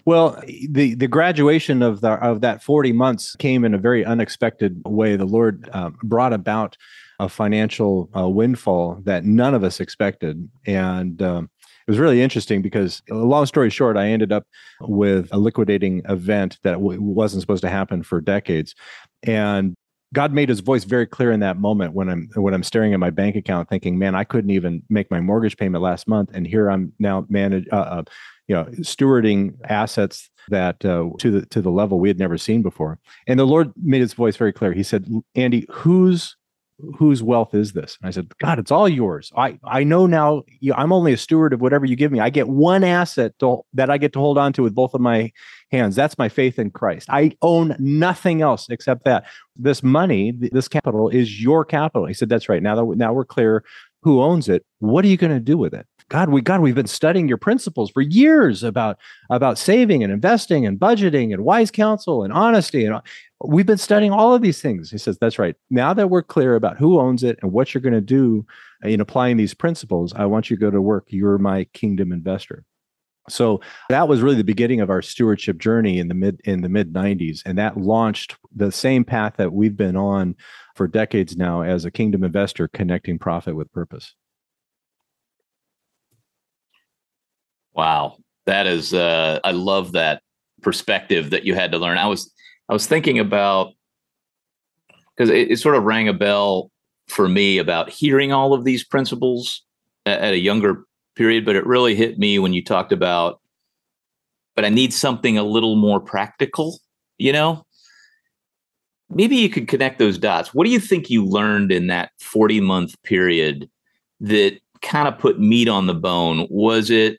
Well, 0.05 0.41
the 0.71 0.95
the 0.95 1.09
graduation 1.09 1.83
of 1.83 2.01
the 2.01 2.13
of 2.13 2.41
that 2.41 2.63
forty 2.63 2.93
months 2.93 3.37
came 3.37 3.65
in 3.65 3.75
a 3.75 3.79
very 3.79 4.05
unexpected 4.05 4.81
way. 4.85 5.17
The 5.17 5.25
Lord 5.25 5.69
um, 5.73 5.99
brought 6.03 6.33
about 6.33 6.77
a 7.19 7.29
financial 7.29 8.11
uh, 8.17 8.29
windfall 8.29 9.01
that 9.05 9.25
none 9.25 9.55
of 9.55 9.65
us 9.65 9.81
expected, 9.81 10.49
and 10.67 11.23
um, 11.23 11.51
it 11.87 11.91
was 11.91 11.99
really 11.99 12.21
interesting 12.21 12.63
because, 12.63 13.03
long 13.11 13.47
story 13.47 13.71
short, 13.71 13.97
I 13.97 14.09
ended 14.09 14.33
up 14.33 14.47
with 14.81 15.29
a 15.33 15.39
liquidating 15.39 16.03
event 16.09 16.59
that 16.63 16.75
w- 16.75 17.01
wasn't 17.01 17.41
supposed 17.41 17.63
to 17.63 17.71
happen 17.71 18.03
for 18.03 18.21
decades, 18.21 18.75
and 19.23 19.75
God 20.17 20.33
made 20.33 20.49
his 20.49 20.61
voice 20.61 20.85
very 20.85 21.07
clear 21.07 21.31
in 21.31 21.41
that 21.41 21.59
moment 21.59 21.93
when 21.93 22.09
I'm 22.09 22.31
when 22.37 22.55
I'm 22.55 22.63
staring 22.63 22.95
at 22.95 22.99
my 22.99 23.11
bank 23.11 23.37
account 23.37 23.69
thinking, 23.69 23.99
man, 23.99 24.15
I 24.15 24.25
couldn't 24.25 24.49
even 24.49 24.83
make 24.89 25.11
my 25.11 25.21
mortgage 25.21 25.59
payment 25.59 25.85
last 25.85 26.09
month 26.09 26.31
and 26.33 26.47
here 26.47 26.71
I'm 26.71 26.95
now 26.99 27.27
manage 27.29 27.69
uh, 27.71 27.77
uh, 27.77 28.03
you 28.49 28.55
know 28.55 28.65
stewarding 28.81 29.57
assets 29.69 30.31
that 30.49 30.83
uh, 30.87 31.11
to 31.19 31.31
the 31.31 31.47
to 31.47 31.61
the 31.61 31.71
level 31.71 32.01
we 32.01 32.09
had 32.09 32.19
never 32.19 32.39
seen 32.39 32.63
before. 32.63 32.99
And 33.27 33.39
the 33.39 33.45
Lord 33.45 33.75
made 33.77 34.01
his 34.01 34.15
voice 34.15 34.37
very 34.37 34.55
clear. 34.55 34.73
He 34.73 34.83
said, 34.83 35.07
"Andy, 35.35 35.67
whose 35.71 36.35
whose 36.99 37.23
wealth 37.23 37.55
is 37.55 37.73
this? 37.73 37.97
And 38.01 38.09
I 38.09 38.11
said, 38.11 38.31
God, 38.39 38.59
it's 38.59 38.71
all 38.71 38.89
yours. 38.89 39.33
I, 39.37 39.59
I 39.65 39.83
know 39.85 40.07
now 40.07 40.43
you, 40.61 40.75
I'm 40.75 40.93
only 40.93 41.13
a 41.13 41.17
steward 41.17 41.53
of 41.53 41.61
whatever 41.61 41.87
you 41.87 41.97
give 41.97 42.13
me. 42.13 42.21
I 42.21 42.31
get 42.31 42.49
one 42.49 42.85
asset 42.85 43.33
to, 43.41 43.63
that 43.75 43.91
I 43.91 43.99
get 43.99 44.13
to 44.13 44.19
hold 44.19 44.39
on 44.39 44.53
to 44.55 44.63
with 44.63 44.75
both 44.75 44.95
of 44.95 45.01
my 45.01 45.33
hands. 45.71 45.97
That's 45.97 46.19
my 46.19 46.29
faith 46.29 46.59
in 46.59 46.71
Christ. 46.71 47.09
I 47.11 47.33
own 47.43 47.75
nothing 47.79 48.43
else 48.43 48.67
except 48.69 49.05
that. 49.05 49.25
This 49.57 49.83
money, 49.83 50.33
this 50.37 50.69
capital 50.69 51.09
is 51.09 51.43
your 51.43 51.65
capital. 51.65 52.07
He 52.07 52.15
said, 52.15 52.29
that's 52.29 52.49
right. 52.49 52.63
Now 52.63 52.75
that 52.75 52.97
now 52.97 53.13
we're 53.13 53.25
clear 53.25 53.65
who 54.03 54.23
owns 54.23 54.49
it. 54.49 54.65
What 54.79 55.05
are 55.05 55.09
you 55.09 55.17
going 55.17 55.33
to 55.33 55.41
do 55.41 55.59
with 55.59 55.75
it? 55.75 55.87
God, 56.09 56.29
we 56.29 56.41
God, 56.41 56.61
we've 56.61 56.77
been 56.77 56.87
studying 56.87 57.27
your 57.27 57.39
principles 57.39 57.91
for 57.91 58.01
years 58.01 58.63
about 58.63 58.99
about 59.29 59.59
saving 59.59 60.05
and 60.05 60.13
investing 60.13 60.65
and 60.65 60.79
budgeting 60.79 61.33
and 61.33 61.43
wise 61.43 61.73
counsel 61.73 62.23
and 62.23 62.33
honesty 62.33 62.85
and 62.85 63.01
we've 63.45 63.67
been 63.67 63.79
studying 63.79 64.13
all 64.13 64.35
of 64.35 64.43
these 64.43 64.61
things. 64.61 64.91
He 64.91 64.99
says, 64.99 65.19
That's 65.19 65.39
right. 65.39 65.57
Now 65.71 65.95
that 65.95 66.11
we're 66.11 66.23
clear 66.23 66.55
about 66.55 66.79
who 66.79 67.01
owns 67.01 67.23
it 67.23 67.39
and 67.43 67.53
what 67.53 67.75
you're 67.75 67.83
going 67.83 67.93
to 67.93 68.01
do 68.01 68.47
in 68.83 69.01
applying 69.01 69.37
these 69.37 69.55
principles, 69.55 70.13
I 70.15 70.27
want 70.27 70.51
you 70.51 70.57
to 70.57 70.61
go 70.61 70.71
to 70.71 70.81
work. 70.81 71.07
You're 71.09 71.39
my 71.39 71.65
kingdom 71.73 72.13
investor. 72.13 72.65
So 73.29 73.61
that 73.89 74.09
was 74.09 74.23
really 74.23 74.37
the 74.37 74.45
beginning 74.45 74.81
of 74.81 74.91
our 74.91 75.03
stewardship 75.03 75.59
journey 75.59 75.99
in 75.99 76.09
the 76.09 76.15
mid 76.15 76.41
in 76.45 76.63
the 76.63 76.69
mid 76.69 76.93
90s 76.93 77.43
and 77.45 77.59
that 77.59 77.77
launched 77.77 78.37
the 78.55 78.71
same 78.71 79.05
path 79.05 79.35
that 79.37 79.53
we've 79.53 79.77
been 79.77 79.97
on 79.97 80.37
for 80.77 80.87
decades 80.87 81.37
now 81.37 81.63
as 81.63 81.85
a 81.85 81.91
kingdom 81.91 82.23
investor 82.23 82.69
connecting 82.69 83.19
profit 83.19 83.57
with 83.57 83.73
purpose. 83.73 84.15
Wow. 87.75 88.19
That 88.47 88.69
is 88.69 88.95
uh 88.95 89.41
I 89.43 89.51
love 89.51 89.93
that 89.93 90.23
perspective 90.63 91.31
that 91.31 91.45
you 91.45 91.55
had 91.55 91.73
to 91.73 91.79
learn. 91.79 91.99
I 91.99 92.07
was 92.07 92.33
I 92.69 92.73
was 92.73 92.87
thinking 92.87 93.19
about 93.19 93.73
because 95.17 95.31
it, 95.31 95.53
it, 95.53 95.59
sort 95.59 95.77
of 95.77 95.85
rang 95.85 96.09
a 96.09 96.13
bell 96.13 96.71
for 97.09 97.29
me 97.29 97.59
about 97.59 97.89
hearing 97.89 98.33
all 98.33 98.53
of 98.53 98.65
these 98.65 98.85
principles 98.85 99.63
at, 100.05 100.21
at 100.21 100.33
a 100.35 100.39
younger 100.39 100.85
period, 101.15 101.45
but 101.45 101.57
it 101.57 101.67
really 101.67 101.95
hit 101.95 102.19
me 102.19 102.39
when 102.39 102.53
you 102.53 102.63
talked 102.63 102.93
about, 102.93 103.41
but 104.55 104.65
I 104.65 104.69
need 104.69 104.93
something 104.93 105.39
a 105.39 105.43
little 105.43 105.77
more 105.77 106.01
practical, 106.01 106.79
you 107.19 107.33
know? 107.33 107.65
Maybe 109.09 109.37
you 109.37 109.49
could 109.49 109.69
connect 109.69 109.99
those 109.99 110.19
dots. 110.19 110.53
What 110.53 110.67
do 110.67 110.73
you 110.73 110.81
think 110.81 111.09
you 111.09 111.25
learned 111.25 111.71
in 111.71 111.87
that 111.87 112.11
40 112.19 112.61
month 112.61 113.01
period 113.03 113.71
that 114.21 114.59
kind 114.83 115.07
of 115.07 115.19
put 115.19 115.39
meat 115.39 115.69
on 115.69 115.87
the 115.87 115.95
bone? 115.95 116.47
Was 116.51 116.91
it 116.91 117.19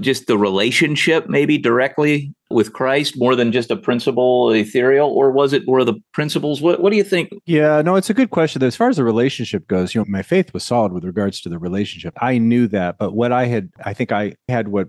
just 0.00 0.26
the 0.26 0.36
relationship 0.36 1.28
maybe 1.28 1.56
directly 1.56 2.34
with 2.50 2.72
Christ 2.72 3.14
more 3.16 3.36
than 3.36 3.52
just 3.52 3.70
a 3.70 3.76
principle 3.76 4.50
ethereal 4.50 5.08
or 5.08 5.30
was 5.30 5.52
it 5.52 5.66
were 5.66 5.84
the 5.84 5.94
principles 6.12 6.60
what 6.60 6.80
what 6.80 6.90
do 6.90 6.96
you 6.96 7.04
think? 7.04 7.30
Yeah 7.46 7.80
no 7.82 7.96
it's 7.96 8.10
a 8.10 8.14
good 8.14 8.30
question 8.30 8.62
as 8.62 8.76
far 8.76 8.88
as 8.88 8.96
the 8.96 9.04
relationship 9.04 9.66
goes 9.68 9.94
you 9.94 10.00
know 10.00 10.06
my 10.08 10.22
faith 10.22 10.52
was 10.52 10.64
solid 10.64 10.92
with 10.92 11.04
regards 11.04 11.40
to 11.42 11.48
the 11.48 11.58
relationship. 11.58 12.14
I 12.20 12.38
knew 12.38 12.66
that 12.68 12.98
but 12.98 13.14
what 13.14 13.32
I 13.32 13.46
had 13.46 13.70
I 13.84 13.94
think 13.94 14.12
I 14.12 14.34
had 14.48 14.68
what 14.68 14.88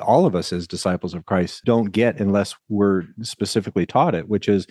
all 0.00 0.26
of 0.26 0.34
us 0.34 0.52
as 0.52 0.66
disciples 0.66 1.14
of 1.14 1.26
Christ 1.26 1.64
don't 1.64 1.92
get 1.92 2.20
unless 2.20 2.54
we're 2.68 3.04
specifically 3.22 3.86
taught 3.86 4.14
it 4.14 4.28
which 4.28 4.48
is 4.48 4.66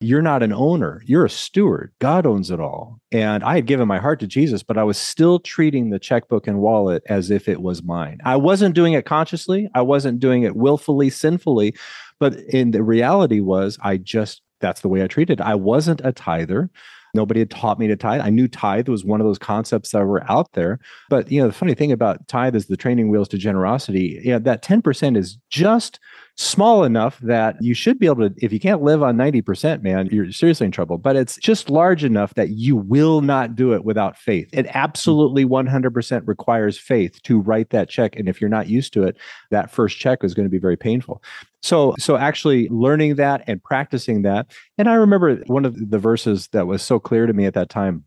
you're 0.00 0.22
not 0.22 0.42
an 0.42 0.52
owner 0.52 1.02
you're 1.06 1.24
a 1.24 1.30
steward 1.30 1.92
god 2.00 2.26
owns 2.26 2.50
it 2.50 2.60
all 2.60 3.00
and 3.12 3.42
i 3.44 3.54
had 3.54 3.66
given 3.66 3.86
my 3.88 3.98
heart 3.98 4.20
to 4.20 4.26
jesus 4.26 4.62
but 4.62 4.76
i 4.76 4.82
was 4.82 4.98
still 4.98 5.38
treating 5.38 5.90
the 5.90 5.98
checkbook 5.98 6.46
and 6.46 6.58
wallet 6.58 7.02
as 7.08 7.30
if 7.30 7.48
it 7.48 7.62
was 7.62 7.82
mine 7.82 8.18
i 8.24 8.36
wasn't 8.36 8.74
doing 8.74 8.92
it 8.92 9.06
consciously 9.06 9.68
i 9.74 9.80
wasn't 9.80 10.20
doing 10.20 10.42
it 10.42 10.56
willfully 10.56 11.08
sinfully 11.08 11.74
but 12.18 12.34
in 12.48 12.72
the 12.72 12.82
reality 12.82 13.40
was 13.40 13.78
i 13.82 13.96
just 13.96 14.42
that's 14.60 14.80
the 14.80 14.88
way 14.88 15.02
i 15.02 15.06
treated 15.06 15.40
It. 15.40 15.46
i 15.46 15.54
wasn't 15.54 16.00
a 16.04 16.12
tither 16.12 16.70
Nobody 17.14 17.40
had 17.40 17.50
taught 17.50 17.78
me 17.78 17.86
to 17.86 17.96
tithe. 17.96 18.20
I 18.20 18.30
knew 18.30 18.48
tithe 18.48 18.88
was 18.88 19.04
one 19.04 19.20
of 19.20 19.26
those 19.26 19.38
concepts 19.38 19.92
that 19.92 20.04
were 20.04 20.28
out 20.30 20.52
there. 20.52 20.80
But 21.08 21.30
you 21.30 21.40
know, 21.40 21.46
the 21.46 21.54
funny 21.54 21.74
thing 21.74 21.92
about 21.92 22.26
tithe 22.26 22.56
is 22.56 22.66
the 22.66 22.76
training 22.76 23.08
wheels 23.08 23.28
to 23.28 23.38
generosity. 23.38 24.20
Yeah, 24.24 24.40
that 24.40 24.64
10% 24.64 25.16
is 25.16 25.38
just 25.48 26.00
small 26.36 26.82
enough 26.82 27.18
that 27.20 27.56
you 27.62 27.74
should 27.74 27.98
be 27.98 28.06
able 28.06 28.28
to, 28.28 28.34
if 28.38 28.52
you 28.52 28.58
can't 28.58 28.82
live 28.82 29.02
on 29.02 29.16
90%, 29.16 29.82
man, 29.82 30.08
you're 30.10 30.32
seriously 30.32 30.64
in 30.64 30.72
trouble. 30.72 30.98
But 30.98 31.16
it's 31.16 31.36
just 31.36 31.70
large 31.70 32.02
enough 32.02 32.34
that 32.34 32.50
you 32.50 32.76
will 32.76 33.20
not 33.20 33.54
do 33.54 33.72
it 33.72 33.84
without 33.84 34.16
faith. 34.16 34.48
It 34.52 34.66
absolutely 34.70 35.44
100% 35.44 36.26
requires 36.26 36.76
faith 36.76 37.22
to 37.22 37.40
write 37.40 37.70
that 37.70 37.88
check. 37.88 38.16
And 38.16 38.28
if 38.28 38.40
you're 38.40 38.50
not 38.50 38.68
used 38.68 38.92
to 38.94 39.04
it, 39.04 39.16
that 39.50 39.70
first 39.70 39.98
check 39.98 40.24
is 40.24 40.34
going 40.34 40.46
to 40.46 40.50
be 40.50 40.58
very 40.58 40.76
painful. 40.76 41.22
So, 41.62 41.94
so 41.98 42.16
actually 42.16 42.68
learning 42.68 43.14
that 43.16 43.44
and 43.46 43.62
practicing 43.62 44.22
that. 44.22 44.50
And 44.76 44.88
I 44.88 44.94
remember 44.94 45.36
one 45.46 45.64
of 45.64 45.90
the 45.90 45.98
verses 45.98 46.48
that 46.48 46.66
was 46.66 46.82
so 46.82 46.98
clear 46.98 47.26
to 47.26 47.32
me 47.32 47.46
at 47.46 47.54
that 47.54 47.70
time 47.70 48.04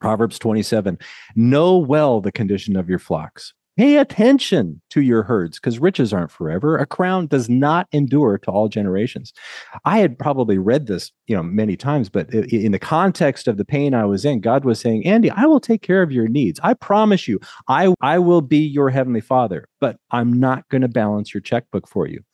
Proverbs 0.00 0.38
27 0.38 0.98
Know 1.34 1.78
well 1.78 2.20
the 2.20 2.30
condition 2.30 2.76
of 2.76 2.88
your 2.88 2.98
flocks 2.98 3.52
Pay 3.78 3.98
attention 3.98 4.82
to 4.90 5.00
your 5.00 5.22
herds 5.22 5.60
because 5.60 5.78
riches 5.78 6.12
aren't 6.12 6.32
forever. 6.32 6.76
A 6.76 6.84
crown 6.84 7.28
does 7.28 7.48
not 7.48 7.86
endure 7.92 8.36
to 8.38 8.50
all 8.50 8.68
generations. 8.68 9.32
I 9.84 9.98
had 10.00 10.18
probably 10.18 10.58
read 10.58 10.88
this, 10.88 11.12
you 11.28 11.36
know, 11.36 11.44
many 11.44 11.76
times, 11.76 12.08
but 12.08 12.28
in 12.34 12.72
the 12.72 12.80
context 12.80 13.46
of 13.46 13.56
the 13.56 13.64
pain 13.64 13.94
I 13.94 14.04
was 14.04 14.24
in, 14.24 14.40
God 14.40 14.64
was 14.64 14.80
saying, 14.80 15.06
"Andy, 15.06 15.30
I 15.30 15.44
will 15.44 15.60
take 15.60 15.80
care 15.82 16.02
of 16.02 16.10
your 16.10 16.26
needs. 16.26 16.58
I 16.64 16.74
promise 16.74 17.28
you. 17.28 17.38
I 17.68 17.94
I 18.00 18.18
will 18.18 18.40
be 18.40 18.58
your 18.58 18.90
heavenly 18.90 19.20
Father, 19.20 19.68
but 19.80 19.96
I'm 20.10 20.32
not 20.32 20.68
going 20.70 20.82
to 20.82 20.88
balance 20.88 21.32
your 21.32 21.40
checkbook 21.40 21.86
for 21.86 22.08
you." 22.08 22.24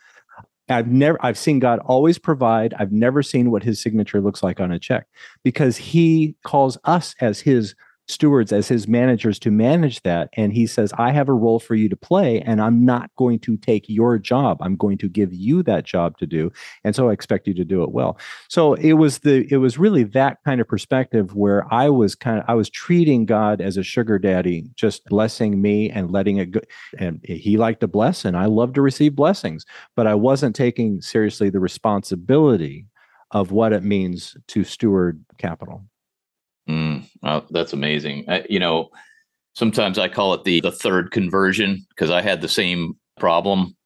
I've 0.70 0.88
never 0.88 1.18
I've 1.20 1.36
seen 1.36 1.58
God 1.58 1.78
always 1.80 2.16
provide. 2.18 2.72
I've 2.78 2.92
never 2.92 3.22
seen 3.22 3.50
what 3.50 3.62
his 3.62 3.82
signature 3.82 4.22
looks 4.22 4.42
like 4.42 4.60
on 4.60 4.72
a 4.72 4.78
check 4.78 5.06
because 5.42 5.76
he 5.76 6.36
calls 6.42 6.78
us 6.84 7.14
as 7.20 7.40
his 7.40 7.74
stewards 8.08 8.52
as 8.52 8.68
his 8.68 8.86
managers 8.86 9.38
to 9.38 9.50
manage 9.50 10.02
that 10.02 10.28
and 10.34 10.52
he 10.52 10.66
says 10.66 10.92
i 10.98 11.10
have 11.10 11.28
a 11.28 11.32
role 11.32 11.58
for 11.58 11.74
you 11.74 11.88
to 11.88 11.96
play 11.96 12.40
and 12.42 12.60
i'm 12.60 12.84
not 12.84 13.10
going 13.16 13.38
to 13.38 13.56
take 13.56 13.88
your 13.88 14.18
job. 14.18 14.58
I'm 14.60 14.76
going 14.76 14.98
to 14.98 15.08
give 15.08 15.32
you 15.32 15.62
that 15.64 15.84
job 15.84 16.18
to 16.18 16.26
do 16.26 16.52
and 16.82 16.94
so 16.94 17.08
i 17.08 17.12
expect 17.12 17.46
you 17.46 17.54
to 17.54 17.64
do 17.64 17.82
it 17.82 17.92
well. 17.92 18.18
So 18.48 18.74
it 18.74 18.94
was 18.94 19.18
the 19.18 19.46
it 19.52 19.58
was 19.58 19.78
really 19.78 20.04
that 20.04 20.38
kind 20.44 20.60
of 20.60 20.68
perspective 20.68 21.34
where 21.34 21.66
i 21.72 21.88
was 21.88 22.14
kind 22.14 22.38
of 22.38 22.44
i 22.48 22.54
was 22.54 22.70
treating 22.70 23.26
god 23.26 23.60
as 23.60 23.76
a 23.76 23.82
sugar 23.82 24.18
daddy 24.18 24.64
just 24.74 25.04
blessing 25.06 25.60
me 25.60 25.90
and 25.90 26.10
letting 26.10 26.38
it 26.38 26.50
go 26.50 26.60
and 26.98 27.20
he 27.24 27.56
liked 27.56 27.80
to 27.80 27.88
bless 27.88 28.24
and 28.24 28.36
i 28.36 28.46
love 28.46 28.72
to 28.74 28.82
receive 28.82 29.14
blessings 29.14 29.64
but 29.96 30.06
i 30.06 30.14
wasn't 30.14 30.54
taking 30.54 31.00
seriously 31.00 31.50
the 31.50 31.60
responsibility 31.60 32.86
of 33.30 33.50
what 33.50 33.72
it 33.72 33.82
means 33.82 34.36
to 34.46 34.64
steward 34.64 35.24
capital 35.38 35.84
Mm, 36.68 37.04
that's 37.50 37.72
amazing. 37.72 38.24
I, 38.28 38.44
you 38.48 38.58
know, 38.58 38.90
sometimes 39.54 39.98
I 39.98 40.08
call 40.08 40.34
it 40.34 40.44
the 40.44 40.60
the 40.60 40.72
third 40.72 41.10
conversion 41.10 41.84
because 41.90 42.10
I 42.10 42.22
had 42.22 42.40
the 42.40 42.48
same 42.48 42.96
problem. 43.18 43.76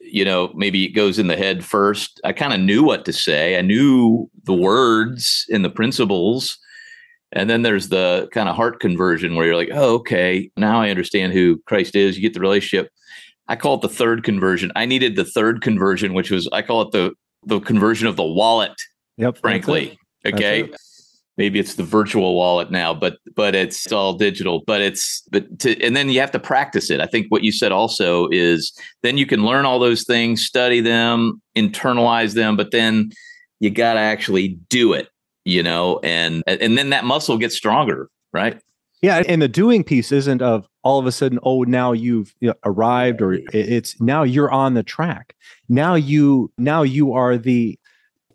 You 0.00 0.24
know, 0.24 0.52
maybe 0.54 0.84
it 0.84 0.90
goes 0.90 1.18
in 1.18 1.26
the 1.26 1.36
head 1.36 1.64
first. 1.64 2.20
I 2.24 2.32
kind 2.32 2.54
of 2.54 2.60
knew 2.60 2.82
what 2.82 3.04
to 3.04 3.12
say. 3.12 3.58
I 3.58 3.62
knew 3.62 4.30
the 4.44 4.54
words 4.54 5.44
and 5.50 5.64
the 5.64 5.70
principles. 5.70 6.58
And 7.32 7.50
then 7.50 7.60
there's 7.60 7.90
the 7.90 8.26
kind 8.32 8.48
of 8.48 8.56
heart 8.56 8.80
conversion 8.80 9.34
where 9.34 9.46
you're 9.46 9.56
like, 9.56 9.68
oh, 9.70 9.96
okay, 9.96 10.50
now 10.56 10.80
I 10.80 10.88
understand 10.88 11.34
who 11.34 11.60
Christ 11.66 11.94
is. 11.94 12.16
You 12.16 12.22
get 12.22 12.32
the 12.32 12.40
relationship. 12.40 12.90
I 13.48 13.56
call 13.56 13.74
it 13.74 13.82
the 13.82 13.88
third 13.88 14.24
conversion. 14.24 14.72
I 14.76 14.86
needed 14.86 15.16
the 15.16 15.26
third 15.26 15.60
conversion, 15.60 16.14
which 16.14 16.30
was 16.30 16.48
I 16.52 16.62
call 16.62 16.80
it 16.82 16.92
the 16.92 17.12
the 17.44 17.60
conversion 17.60 18.06
of 18.06 18.16
the 18.16 18.24
wallet. 18.24 18.80
Yep. 19.18 19.38
Frankly. 19.38 19.98
Okay 20.24 20.70
maybe 21.38 21.58
it's 21.60 21.76
the 21.76 21.84
virtual 21.84 22.34
wallet 22.34 22.70
now 22.70 22.92
but 22.92 23.16
but 23.34 23.54
it's 23.54 23.90
all 23.92 24.12
digital 24.12 24.62
but 24.66 24.82
it's 24.82 25.22
but 25.30 25.58
to 25.60 25.80
and 25.82 25.96
then 25.96 26.10
you 26.10 26.20
have 26.20 26.32
to 26.32 26.38
practice 26.38 26.90
it. 26.90 27.00
I 27.00 27.06
think 27.06 27.28
what 27.28 27.44
you 27.44 27.52
said 27.52 27.72
also 27.72 28.28
is 28.30 28.76
then 29.02 29.16
you 29.16 29.24
can 29.24 29.44
learn 29.44 29.64
all 29.64 29.78
those 29.78 30.04
things 30.04 30.44
study 30.44 30.80
them 30.80 31.40
internalize 31.56 32.34
them 32.34 32.56
but 32.56 32.72
then 32.72 33.10
you 33.60 33.70
got 33.70 33.94
to 33.94 34.00
actually 34.00 34.58
do 34.68 34.92
it 34.92 35.08
you 35.44 35.62
know 35.62 36.00
and 36.02 36.42
and 36.46 36.76
then 36.76 36.90
that 36.90 37.04
muscle 37.04 37.38
gets 37.38 37.56
stronger 37.56 38.10
right? 38.32 38.60
Yeah 39.00 39.22
and 39.28 39.40
the 39.40 39.48
doing 39.48 39.84
piece 39.84 40.10
isn't 40.10 40.42
of 40.42 40.68
all 40.82 40.98
of 40.98 41.06
a 41.06 41.12
sudden 41.12 41.38
oh 41.44 41.62
now 41.62 41.92
you've 41.92 42.34
arrived 42.64 43.22
or 43.22 43.34
it's 43.52 44.00
now 44.00 44.24
you're 44.24 44.50
on 44.50 44.74
the 44.74 44.82
track. 44.82 45.36
Now 45.68 45.94
you 45.94 46.50
now 46.58 46.82
you 46.82 47.12
are 47.12 47.36
the 47.36 47.78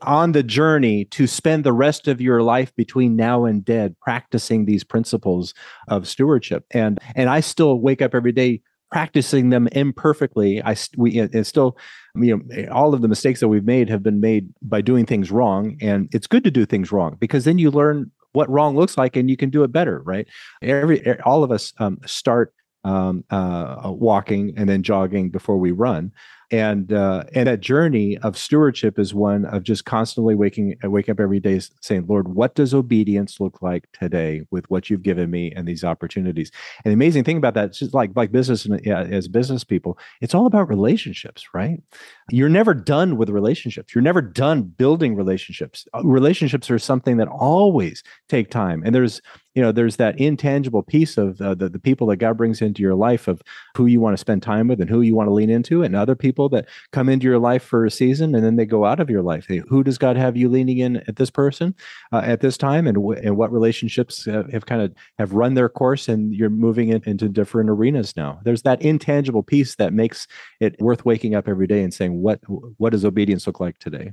on 0.04 0.32
the 0.32 0.44
journey 0.44 1.06
to 1.06 1.28
spend 1.28 1.64
the 1.64 1.74
rest 1.74 2.08
of 2.08 2.22
your 2.22 2.42
life 2.42 2.76
between 2.76 3.16
now 3.16 3.46
and 3.46 3.64
dead 3.64 3.96
practicing 4.02 4.66
these 4.66 4.84
principles 4.84 5.54
of 5.88 6.08
stewardship. 6.08 6.66
And 6.72 7.00
and 7.16 7.30
i 7.30 7.40
still 7.40 7.80
wake 7.80 8.02
up 8.02 8.16
every 8.16 8.32
day 8.32 8.62
practicing 8.92 9.50
them 9.50 9.68
imperfectly. 9.72 10.62
I 10.64 10.76
we 10.98 11.20
it's 11.20 11.50
still 11.50 11.78
you 12.16 12.38
know 12.38 12.68
all 12.72 12.94
of 12.94 13.02
the 13.02 13.08
mistakes 13.08 13.40
that 13.40 13.48
we've 13.48 13.66
made 13.66 13.90
have 13.90 14.04
been 14.04 14.22
made 14.22 14.54
by 14.62 14.82
doing 14.82 15.06
things 15.06 15.32
wrong. 15.32 15.78
And 15.82 16.08
it's 16.14 16.28
good 16.28 16.44
to 16.44 16.52
do 16.52 16.66
things 16.66 16.92
wrong 16.92 17.18
because 17.20 17.44
then 17.44 17.58
you 17.58 17.72
learn 17.72 18.12
what 18.34 18.50
wrong 18.50 18.76
looks 18.76 18.98
like 18.98 19.16
and 19.16 19.30
you 19.30 19.38
can 19.38 19.50
do 19.50 19.64
it 19.64 19.72
better 19.72 20.02
right? 20.06 20.28
Every 20.62 21.20
all 21.22 21.44
of 21.44 21.52
us 21.52 21.74
um, 21.80 22.00
start 22.06 22.54
um, 22.84 23.24
uh, 23.32 23.82
walking 23.86 24.54
and 24.58 24.70
then 24.70 24.84
jogging 24.84 25.30
before 25.30 25.58
we 25.58 25.72
run 25.72 26.12
and 26.54 26.94
uh, 26.94 27.24
and 27.34 27.48
that 27.48 27.62
journey 27.62 28.16
of 28.20 28.38
stewardship 28.38 29.00
is 29.00 29.12
one 29.12 29.46
of 29.46 29.64
just 29.64 29.86
constantly 29.86 30.36
waking 30.36 30.76
wake 30.84 31.10
up 31.10 31.20
every 31.20 31.40
day 31.40 31.60
saying 31.82 32.06
lord 32.08 32.28
what 32.28 32.54
does 32.54 32.76
obedience 32.76 33.40
look 33.40 33.64
like 33.64 33.92
today 33.92 34.44
with 34.52 34.70
what 34.70 34.88
you've 34.88 35.02
given 35.02 35.32
me 35.32 35.52
and 35.56 35.68
these 35.68 35.84
opportunities? 35.84 36.52
And 36.86 36.92
the 36.92 36.94
amazing 36.94 37.24
thing 37.24 37.38
about 37.38 37.56
that 37.56 37.72
is 37.72 37.80
just 37.80 37.96
like 37.96 38.12
like 38.16 38.32
business 38.32 38.66
and 38.66 38.88
as 38.88 39.28
business 39.28 39.64
people 39.64 39.98
it's 40.22 40.36
all 40.36 40.46
about 40.46 40.70
relationships 40.70 41.44
right? 41.56 41.82
You're 42.30 42.50
never 42.50 42.76
done 42.76 43.18
with 43.18 43.30
relationships. 43.30 43.96
You're 43.96 44.04
never 44.04 44.22
done 44.22 44.62
building 44.62 45.16
relationships. 45.16 45.88
Uh, 45.94 46.04
relationships 46.04 46.70
are 46.70 46.80
something 46.80 47.18
that 47.18 47.28
always 47.28 48.04
take 48.30 48.52
time. 48.52 48.84
And 48.86 48.94
there's 48.94 49.22
you 49.56 49.62
know 49.62 49.72
there's 49.72 49.98
that 49.98 50.20
intangible 50.20 50.84
piece 50.84 51.18
of 51.18 51.40
uh, 51.42 51.54
the, 51.54 51.70
the 51.70 51.80
people 51.80 52.08
that 52.08 52.18
god 52.18 52.38
brings 52.38 52.62
into 52.62 52.82
your 52.82 52.96
life 52.96 53.28
of 53.28 53.42
who 53.76 53.86
you 53.86 54.00
want 54.00 54.14
to 54.14 54.20
spend 54.20 54.42
time 54.42 54.68
with 54.68 54.82
and 54.82 54.90
who 54.90 55.02
you 55.02 55.16
want 55.16 55.28
to 55.28 55.34
lean 55.34 55.50
into 55.50 55.84
and 55.84 55.96
other 55.96 56.16
people 56.16 56.50
that 56.50 56.68
come 56.92 57.10
into 57.10 57.26
your 57.26 57.40
life 57.40 57.64
for 57.64 57.86
a 57.86 57.92
season 57.92 58.36
and 58.36 58.44
then 58.44 58.56
they 58.56 58.66
go 58.66 58.86
out 58.86 59.00
of 59.00 59.10
your 59.10 59.22
life. 59.22 59.46
Who 59.68 59.84
does 59.84 59.98
god 59.98 60.18
have 60.18 60.38
you 60.38 60.50
leaning 60.50 60.78
in 60.80 60.98
at 61.08 61.16
this 61.16 61.30
person 61.30 61.76
uh, 62.12 62.22
at 62.24 62.42
this 62.42 62.58
time 62.58 62.88
and, 62.88 62.96
w- 62.96 63.20
and 63.22 63.38
what 63.38 63.52
relationships 63.52 64.26
have, 64.26 64.52
have, 64.52 64.66
kind 64.66 64.82
of 64.82 64.94
have 65.18 65.34
run 65.34 65.54
their 65.54 65.70
course 65.70 66.08
and 66.08 66.34
you're 66.34 66.50
moving 66.50 66.90
in, 66.90 67.02
into 67.06 67.30
different 67.30 67.70
arenas 67.70 68.16
now? 68.16 68.40
There's 68.44 68.64
that 68.64 68.82
intangible 68.82 69.44
piece 69.44 69.76
that 69.76 69.94
makes 69.94 70.28
it 70.60 70.80
worth 70.82 71.06
waking 71.06 71.36
up 71.36 71.48
every 71.48 71.68
day 71.68 71.84
and 71.84 71.94
saying 71.94 72.22
what 72.22 72.40
what 72.78 72.92
does 72.92 73.06
obedience 73.06 73.48
look 73.48 73.60
like 73.60 73.78
today? 73.80 74.12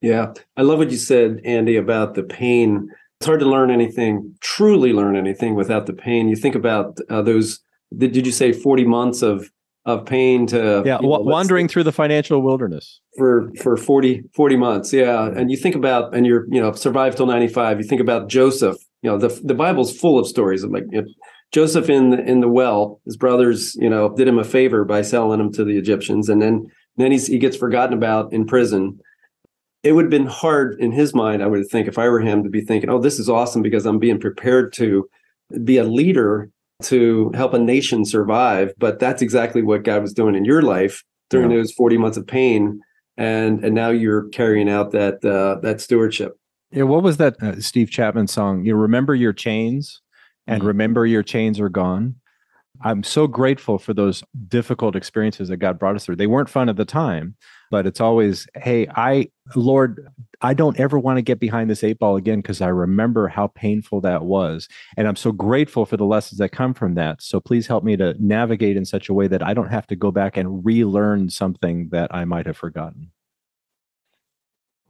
Yeah. 0.00 0.32
I 0.56 0.62
love 0.62 0.78
what 0.78 0.90
you 0.90 0.96
said 0.96 1.40
andy 1.44 1.76
about 1.76 2.14
the 2.14 2.22
pain 2.22 2.90
it's 3.20 3.26
hard 3.26 3.40
to 3.40 3.46
learn 3.46 3.70
anything, 3.70 4.34
truly 4.40 4.92
learn 4.92 5.16
anything 5.16 5.56
without 5.56 5.86
the 5.86 5.92
pain. 5.92 6.28
You 6.28 6.36
think 6.36 6.54
about 6.54 6.98
uh, 7.10 7.22
those. 7.22 7.60
Did, 7.96 8.12
did 8.12 8.26
you 8.26 8.32
say 8.32 8.52
forty 8.52 8.84
months 8.84 9.22
of 9.22 9.50
of 9.86 10.04
pain 10.04 10.46
to 10.46 10.82
yeah 10.84 10.98
w- 10.98 11.24
wandering 11.24 11.66
through 11.66 11.82
the 11.82 11.92
financial 11.92 12.42
wilderness 12.42 13.00
for 13.16 13.50
for 13.62 13.74
40 13.76 14.22
40 14.34 14.56
months 14.56 14.92
yeah 14.92 15.28
and 15.28 15.50
you 15.50 15.56
think 15.56 15.74
about 15.74 16.14
and 16.14 16.26
you're 16.26 16.46
you 16.50 16.60
know 16.60 16.72
survive 16.72 17.16
till 17.16 17.24
95 17.24 17.78
you 17.78 17.84
think 17.84 18.00
about 18.00 18.28
joseph 18.28 18.76
you 19.00 19.10
know 19.10 19.16
the 19.16 19.28
the 19.44 19.54
bible's 19.54 19.96
full 19.96 20.18
of 20.18 20.26
stories 20.26 20.62
of 20.62 20.72
like 20.72 20.82
you 20.90 21.00
know, 21.00 21.08
joseph 21.54 21.88
in 21.88 22.10
the, 22.10 22.22
in 22.22 22.40
the 22.40 22.48
well 22.48 23.00
his 23.06 23.16
brothers 23.16 23.76
you 23.76 23.88
know 23.88 24.14
did 24.14 24.28
him 24.28 24.38
a 24.38 24.44
favor 24.44 24.84
by 24.84 25.00
selling 25.00 25.40
him 25.40 25.50
to 25.52 25.64
the 25.64 25.78
egyptians 25.78 26.28
and 26.28 26.42
then 26.42 26.66
then 26.98 27.10
he's, 27.10 27.28
he 27.28 27.38
gets 27.38 27.56
forgotten 27.56 27.96
about 27.96 28.30
in 28.30 28.44
prison 28.44 28.98
it 29.82 29.92
would 29.92 30.06
have 30.06 30.10
been 30.10 30.26
hard 30.26 30.78
in 30.80 30.92
his 30.92 31.14
mind, 31.14 31.42
I 31.42 31.46
would 31.46 31.68
think, 31.68 31.88
if 31.88 31.98
I 31.98 32.08
were 32.08 32.20
him, 32.20 32.42
to 32.42 32.50
be 32.50 32.60
thinking, 32.60 32.90
"Oh, 32.90 32.98
this 32.98 33.18
is 33.18 33.28
awesome 33.28 33.62
because 33.62 33.86
I'm 33.86 33.98
being 33.98 34.18
prepared 34.18 34.72
to 34.74 35.08
be 35.64 35.78
a 35.78 35.84
leader 35.84 36.50
to 36.82 37.30
help 37.34 37.54
a 37.54 37.58
nation 37.58 38.04
survive. 38.04 38.72
But 38.78 38.98
that's 38.98 39.22
exactly 39.22 39.62
what 39.62 39.82
God 39.82 40.02
was 40.02 40.12
doing 40.12 40.34
in 40.34 40.44
your 40.44 40.62
life 40.62 41.04
during 41.30 41.50
yeah. 41.50 41.58
those 41.58 41.72
40 41.72 41.98
months 41.98 42.16
of 42.16 42.26
pain. 42.26 42.80
And 43.16 43.64
and 43.64 43.74
now 43.74 43.90
you're 43.90 44.28
carrying 44.28 44.68
out 44.68 44.92
that 44.92 45.24
uh, 45.24 45.60
that 45.62 45.80
stewardship. 45.80 46.38
Yeah, 46.70 46.84
what 46.84 47.02
was 47.02 47.16
that 47.16 47.42
uh, 47.42 47.60
Steve 47.60 47.90
Chapman 47.90 48.28
song? 48.28 48.64
You 48.64 48.76
remember 48.76 49.14
your 49.14 49.32
chains 49.32 50.00
and 50.46 50.60
mm-hmm. 50.60 50.68
remember 50.68 51.04
your 51.04 51.24
chains 51.24 51.58
are 51.58 51.68
gone. 51.68 52.14
I'm 52.82 53.02
so 53.02 53.26
grateful 53.26 53.78
for 53.78 53.92
those 53.92 54.22
difficult 54.46 54.94
experiences 54.94 55.48
that 55.48 55.56
God 55.56 55.80
brought 55.80 55.96
us 55.96 56.04
through. 56.04 56.14
They 56.14 56.28
weren't 56.28 56.48
fun 56.48 56.68
at 56.68 56.76
the 56.76 56.84
time, 56.84 57.34
but 57.70 57.86
it's 57.86 58.00
always, 58.00 58.46
hey, 58.54 58.86
I, 58.94 59.28
Lord, 59.54 60.08
I 60.40 60.54
don't 60.54 60.78
ever 60.78 60.98
want 60.98 61.18
to 61.18 61.22
get 61.22 61.40
behind 61.40 61.70
this 61.70 61.84
eight 61.84 61.98
ball 61.98 62.16
again 62.16 62.40
because 62.40 62.60
I 62.60 62.68
remember 62.68 63.28
how 63.28 63.48
painful 63.48 64.00
that 64.02 64.24
was. 64.24 64.68
And 64.96 65.08
I'm 65.08 65.16
so 65.16 65.32
grateful 65.32 65.84
for 65.86 65.96
the 65.96 66.04
lessons 66.04 66.38
that 66.38 66.50
come 66.50 66.74
from 66.74 66.94
that. 66.94 67.22
So 67.22 67.40
please 67.40 67.66
help 67.66 67.84
me 67.84 67.96
to 67.96 68.14
navigate 68.18 68.76
in 68.76 68.84
such 68.84 69.08
a 69.08 69.14
way 69.14 69.26
that 69.28 69.42
I 69.42 69.54
don't 69.54 69.68
have 69.68 69.86
to 69.88 69.96
go 69.96 70.10
back 70.10 70.36
and 70.36 70.64
relearn 70.64 71.30
something 71.30 71.88
that 71.90 72.14
I 72.14 72.24
might 72.24 72.46
have 72.46 72.56
forgotten. 72.56 73.10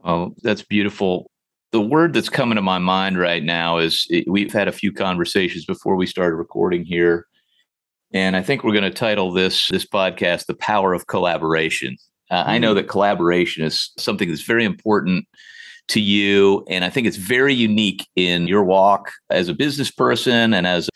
Oh, 0.03 0.35
that's 0.43 0.61
beautiful. 0.61 1.29
The 1.71 1.81
word 1.81 2.13
that's 2.13 2.29
coming 2.29 2.55
to 2.55 2.61
my 2.61 2.79
mind 2.79 3.19
right 3.19 3.43
now 3.43 3.77
is 3.77 4.07
we've 4.27 4.53
had 4.53 4.67
a 4.67 4.71
few 4.71 4.91
conversations 4.91 5.65
before 5.65 5.95
we 5.95 6.05
started 6.05 6.35
recording 6.35 6.83
here 6.83 7.27
and 8.11 8.35
I 8.35 8.41
think 8.41 8.63
we're 8.63 8.73
going 8.73 8.83
to 8.83 8.91
title 8.91 9.31
this 9.31 9.67
this 9.67 9.85
podcast 9.85 10.47
"The 10.47 10.55
Power 10.55 10.93
of 10.93 11.07
Collaboration." 11.07 11.97
Uh, 12.29 12.43
I 12.45 12.57
know 12.57 12.73
mm. 12.73 12.75
that 12.75 12.87
collaboration 12.87 13.63
is 13.63 13.91
something 13.97 14.29
that's 14.29 14.43
very 14.43 14.65
important 14.65 15.27
to 15.89 15.99
you, 15.99 16.63
and 16.69 16.85
I 16.85 16.89
think 16.89 17.07
it's 17.07 17.17
very 17.17 17.53
unique 17.53 18.07
in 18.15 18.47
your 18.47 18.63
walk 18.63 19.11
as 19.29 19.49
a 19.49 19.53
business 19.53 19.89
person 19.89 20.53
and 20.53 20.67
as 20.67 20.89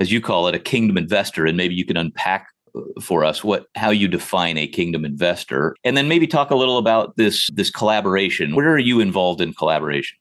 as 0.00 0.10
you 0.10 0.20
call 0.20 0.48
it, 0.48 0.56
a 0.56 0.58
kingdom 0.58 0.98
investor. 0.98 1.46
And 1.46 1.56
maybe 1.56 1.76
you 1.76 1.84
can 1.84 1.96
unpack 1.96 2.48
uh, 2.74 2.80
for 3.00 3.24
us 3.24 3.44
what 3.44 3.66
how 3.76 3.90
you 3.90 4.08
define 4.08 4.58
a 4.58 4.66
kingdom 4.66 5.04
investor, 5.04 5.76
and 5.84 5.96
then 5.96 6.08
maybe 6.08 6.26
talk 6.26 6.50
a 6.50 6.56
little 6.56 6.78
about 6.78 7.16
this 7.16 7.48
this 7.52 7.70
collaboration. 7.70 8.54
Where 8.54 8.72
are 8.72 8.78
you 8.78 9.00
involved 9.00 9.40
in 9.40 9.54
collaboration? 9.54 10.18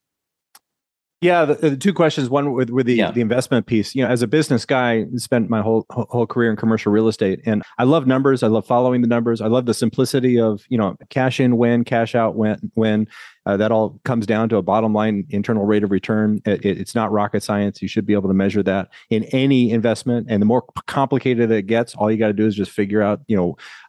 Yeah, 1.23 1.45
the, 1.45 1.55
the, 1.55 1.77
two 1.77 1.93
questions. 1.93 2.29
One 2.29 2.51
with 2.51 2.69
with 2.69 2.85
the, 2.85 2.95
yeah. 2.95 3.11
the 3.11 3.21
investment 3.21 3.65
piece. 3.65 3.95
You 3.95 4.03
know, 4.03 4.09
as 4.09 4.21
a 4.21 4.27
business 4.27 4.65
guy, 4.65 5.05
spent 5.15 5.49
my 5.49 5.61
whole 5.61 5.85
whole 5.89 6.27
career 6.27 6.51
in 6.51 6.57
commercial 6.57 6.91
real 6.91 7.07
estate, 7.07 7.39
and 7.45 7.63
I 7.77 7.85
love 7.85 8.05
numbers. 8.05 8.43
I 8.43 8.47
love 8.47 8.65
following 8.65 9.01
the 9.01 9.07
numbers. 9.07 9.39
I 9.39 9.47
love 9.47 9.65
the 9.65 9.73
simplicity 9.73 10.39
of 10.39 10.63
you 10.69 10.77
know 10.77 10.97
cash 11.09 11.39
in 11.39 11.57
when, 11.57 11.85
cash 11.85 12.13
out 12.13 12.35
when. 12.35 12.71
When 12.73 13.07
uh, 13.45 13.57
that 13.57 13.71
all 13.71 13.99
comes 14.03 14.25
down 14.25 14.49
to 14.49 14.57
a 14.57 14.61
bottom 14.61 14.93
line 14.93 15.25
internal 15.29 15.65
rate 15.65 15.83
of 15.83 15.91
return. 15.91 16.41
It, 16.45 16.65
it, 16.65 16.77
it's 16.77 16.95
not 16.95 17.11
rocket 17.11 17.43
science. 17.43 17.81
You 17.81 17.87
should 17.87 18.05
be 18.05 18.13
able 18.13 18.29
to 18.29 18.33
measure 18.33 18.63
that 18.63 18.89
in 19.09 19.23
any 19.25 19.71
investment. 19.71 20.27
And 20.29 20.41
the 20.41 20.45
more 20.45 20.63
complicated 20.87 21.51
it 21.51 21.67
gets, 21.67 21.95
all 21.95 22.11
you 22.11 22.17
got 22.17 22.27
to 22.27 22.33
do 22.33 22.45
is 22.45 22.55
just 22.55 22.71
figure 22.71 23.01
out 23.01 23.21
you 23.27 23.35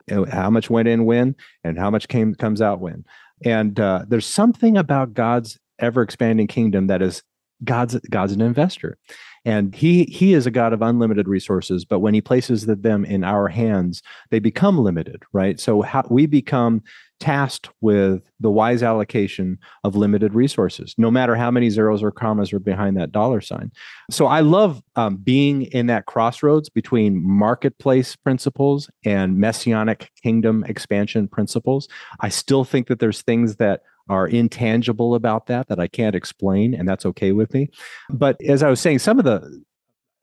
know 0.09 0.25
how 0.27 0.51
much 0.51 0.71
went 0.71 0.89
in 0.89 1.05
when 1.05 1.35
and 1.65 1.79
how 1.79 1.91
much 1.91 2.09
came 2.09 2.35
comes 2.35 2.63
out 2.63 2.81
when. 2.81 3.05
And 3.45 3.79
uh, 3.79 4.05
there's 4.09 4.27
something 4.27 4.77
about 4.77 5.15
God's 5.15 5.59
ever 5.79 6.03
expanding 6.03 6.47
kingdom 6.47 6.87
that 6.89 7.03
is 7.03 7.23
God's 7.63 7.99
God's 8.11 8.33
an 8.33 8.41
investor. 8.41 8.99
And 9.47 9.75
he 9.75 10.05
he 10.05 10.33
is 10.33 10.47
a 10.47 10.51
God 10.51 10.73
of 10.73 10.83
unlimited 10.83 11.29
resources, 11.29 11.85
but 11.85 12.01
when 12.01 12.15
he 12.15 12.21
places 12.21 12.67
them 12.67 13.05
in 13.05 13.25
our 13.25 13.49
hands, 13.49 14.03
they 14.31 14.39
become 14.39 14.79
limited, 14.79 15.23
right? 15.33 15.61
So 15.61 15.83
how, 15.83 16.05
we 16.09 16.27
become 16.27 16.83
tasked 17.21 17.69
with 17.81 18.23
the 18.41 18.51
wise 18.51 18.83
allocation 18.83 19.59
of 19.85 19.97
limited 19.97 20.35
resources, 20.35 20.95
no 20.99 21.11
matter 21.11 21.37
how 21.37 21.51
many 21.51 21.71
zeros 21.71 22.03
or 22.03 22.11
commas 22.11 22.53
are 22.53 22.59
behind 22.59 22.97
that 22.97 23.13
dollar 23.13 23.41
sign. 23.41 23.71
So 24.11 24.27
I 24.27 24.41
love 24.41 24.83
um, 24.97 25.17
being 25.17 25.63
in 25.63 25.87
that 25.87 26.07
crossroads 26.07 26.69
between 26.69 27.23
marketplace 27.23 28.17
principles 28.17 28.91
and 29.05 29.39
messianic 29.39 30.11
kingdom 30.23 30.65
expansion 30.69 31.29
principles. 31.29 31.87
I 32.21 32.31
still 32.31 32.65
think 32.65 32.89
that 32.89 32.99
there's 32.99 33.23
things 33.23 33.57
that 33.57 33.83
are 34.09 34.27
intangible 34.27 35.15
about 35.15 35.47
that 35.47 35.69
that 35.69 35.81
I 35.81 35.87
can't 35.87 36.15
explain, 36.15 36.75
and 36.75 36.89
that's 36.89 37.07
okay 37.07 37.33
with 37.33 37.55
me. 37.55 37.71
But 38.11 38.41
as 38.43 38.63
I 38.63 38.71
was 38.71 38.81
saying, 38.81 38.99
some 38.99 39.19
of 39.19 39.25
the 39.25 39.63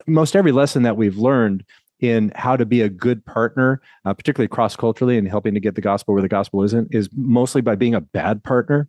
most 0.06 0.36
every 0.36 0.52
lesson 0.52 0.82
that 0.82 0.96
we've 0.96 1.16
learned 1.16 1.64
in 2.00 2.32
how 2.34 2.56
to 2.56 2.66
be 2.66 2.80
a 2.80 2.88
good 2.88 3.24
partner, 3.24 3.80
uh, 4.04 4.12
particularly 4.12 4.48
cross 4.48 4.74
culturally 4.76 5.16
and 5.16 5.28
helping 5.28 5.54
to 5.54 5.60
get 5.60 5.76
the 5.76 5.80
gospel 5.80 6.14
where 6.14 6.22
the 6.22 6.28
gospel 6.28 6.62
isn't, 6.62 6.92
is 6.92 7.08
mostly 7.14 7.60
by 7.60 7.76
being 7.76 7.94
a 7.94 8.00
bad 8.00 8.42
partner, 8.42 8.88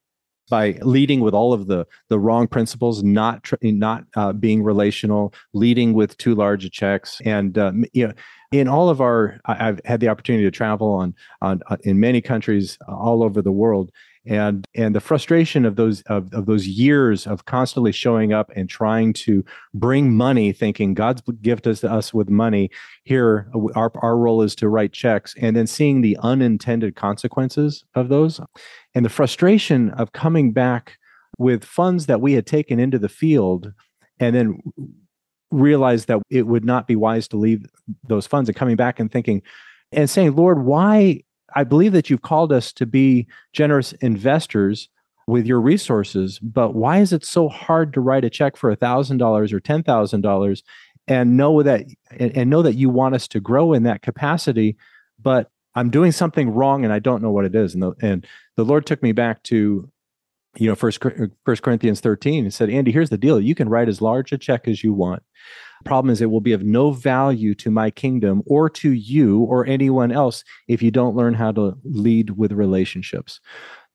by 0.49 0.71
leading 0.81 1.19
with 1.19 1.33
all 1.33 1.53
of 1.53 1.67
the 1.67 1.85
the 2.09 2.19
wrong 2.19 2.47
principles, 2.47 3.03
not 3.03 3.43
tr- 3.43 3.55
not 3.61 4.03
uh, 4.15 4.33
being 4.33 4.63
relational, 4.63 5.33
leading 5.53 5.93
with 5.93 6.17
too 6.17 6.35
large 6.35 6.65
a 6.65 6.69
checks, 6.69 7.21
and 7.23 7.57
uh, 7.57 7.71
you 7.93 8.07
know. 8.07 8.13
In 8.51 8.67
all 8.67 8.89
of 8.89 9.01
our, 9.01 9.39
I've 9.45 9.81
had 9.83 9.99
the 9.99 10.09
opportunity 10.09 10.43
to 10.43 10.51
travel 10.51 10.93
on, 10.93 11.15
on, 11.41 11.63
on 11.71 11.79
in 11.85 11.99
many 11.99 12.21
countries 12.21 12.77
all 12.87 13.23
over 13.23 13.41
the 13.41 13.51
world, 13.51 13.89
and 14.25 14.65
and 14.73 14.95
the 14.95 15.01
frustration 15.01 15.65
of 15.65 15.75
those 15.75 16.01
of, 16.03 16.33
of 16.33 16.45
those 16.45 16.65
years 16.65 17.27
of 17.27 17.45
constantly 17.45 17.91
showing 17.91 18.31
up 18.31 18.51
and 18.55 18.69
trying 18.69 19.11
to 19.11 19.43
bring 19.73 20.15
money 20.15 20.53
thinking 20.53 20.93
god's 20.93 21.21
gifted 21.41 21.73
us, 21.73 21.83
us 21.83 22.13
with 22.13 22.29
money. 22.29 22.69
Here 23.03 23.49
our, 23.75 23.91
our 23.95 24.17
role 24.17 24.41
is 24.41 24.55
to 24.55 24.69
write 24.69 24.93
checks. 24.93 25.35
And 25.39 25.55
then 25.55 25.67
seeing 25.67 26.01
the 26.01 26.17
unintended 26.21 26.95
consequences 26.95 27.83
of 27.95 28.09
those 28.09 28.39
and 28.95 29.05
the 29.05 29.09
frustration 29.09 29.89
of 29.91 30.13
coming 30.13 30.53
back 30.53 30.97
with 31.37 31.63
funds 31.63 32.05
that 32.05 32.21
we 32.21 32.33
had 32.33 32.45
taken 32.45 32.79
into 32.79 32.99
the 32.99 33.09
field 33.09 33.73
and 34.19 34.35
then 34.35 34.59
realized 35.51 36.07
that 36.07 36.21
it 36.29 36.47
would 36.47 36.65
not 36.65 36.87
be 36.87 36.95
wise 36.95 37.27
to 37.27 37.37
leave 37.37 37.65
those 38.07 38.25
funds 38.25 38.49
and 38.49 38.55
coming 38.55 38.75
back 38.75 38.99
and 38.99 39.11
thinking 39.11 39.41
and 39.91 40.09
saying 40.09 40.35
lord 40.35 40.63
why 40.63 41.21
I 41.55 41.63
believe 41.63 41.93
that 41.93 42.09
you've 42.09 42.21
called 42.21 42.51
us 42.51 42.73
to 42.73 42.85
be 42.85 43.27
generous 43.53 43.93
investors 43.93 44.89
with 45.27 45.45
your 45.45 45.61
resources, 45.61 46.39
but 46.39 46.75
why 46.75 46.99
is 46.99 47.13
it 47.13 47.23
so 47.25 47.47
hard 47.47 47.93
to 47.93 48.01
write 48.01 48.25
a 48.25 48.29
check 48.29 48.57
for 48.57 48.75
$1,000 48.75 49.53
or 49.53 49.59
$10,000 49.59 50.63
and 51.07 51.37
know 51.37 51.63
that 51.63 51.85
and, 52.11 52.49
know 52.49 52.61
that 52.61 52.75
you 52.75 52.89
want 52.89 53.15
us 53.15 53.27
to 53.29 53.39
grow 53.39 53.73
in 53.73 53.83
that 53.83 54.01
capacity, 54.01 54.77
but 55.21 55.49
I'm 55.75 55.89
doing 55.89 56.11
something 56.11 56.53
wrong 56.53 56.83
and 56.83 56.93
I 56.93 56.99
don't 56.99 57.21
know 57.21 57.31
what 57.31 57.45
it 57.45 57.55
is. 57.55 57.73
And 57.73 57.83
the, 57.83 57.93
and 58.01 58.27
the 58.57 58.65
Lord 58.65 58.85
took 58.85 59.01
me 59.01 59.11
back 59.11 59.43
to, 59.43 59.89
you 60.57 60.67
know, 60.67 60.75
first, 60.75 61.03
uh, 61.05 61.09
first 61.45 61.63
Corinthians 61.63 61.99
13 61.99 62.45
and 62.45 62.53
said, 62.53 62.69
Andy, 62.69 62.91
here's 62.91 63.09
the 63.09 63.17
deal. 63.17 63.39
You 63.39 63.55
can 63.55 63.69
write 63.69 63.89
as 63.89 64.01
large 64.01 64.31
a 64.31 64.37
check 64.37 64.67
as 64.67 64.83
you 64.83 64.93
want. 64.93 65.23
Problem 65.85 66.11
is, 66.11 66.21
it 66.21 66.31
will 66.31 66.41
be 66.41 66.53
of 66.53 66.63
no 66.63 66.91
value 66.91 67.53
to 67.55 67.69
my 67.69 67.91
kingdom 67.91 68.41
or 68.45 68.69
to 68.69 68.91
you 68.91 69.41
or 69.41 69.65
anyone 69.65 70.11
else 70.11 70.43
if 70.67 70.81
you 70.81 70.91
don't 70.91 71.15
learn 71.15 71.33
how 71.33 71.51
to 71.51 71.77
lead 71.83 72.31
with 72.31 72.53
relationships. 72.53 73.41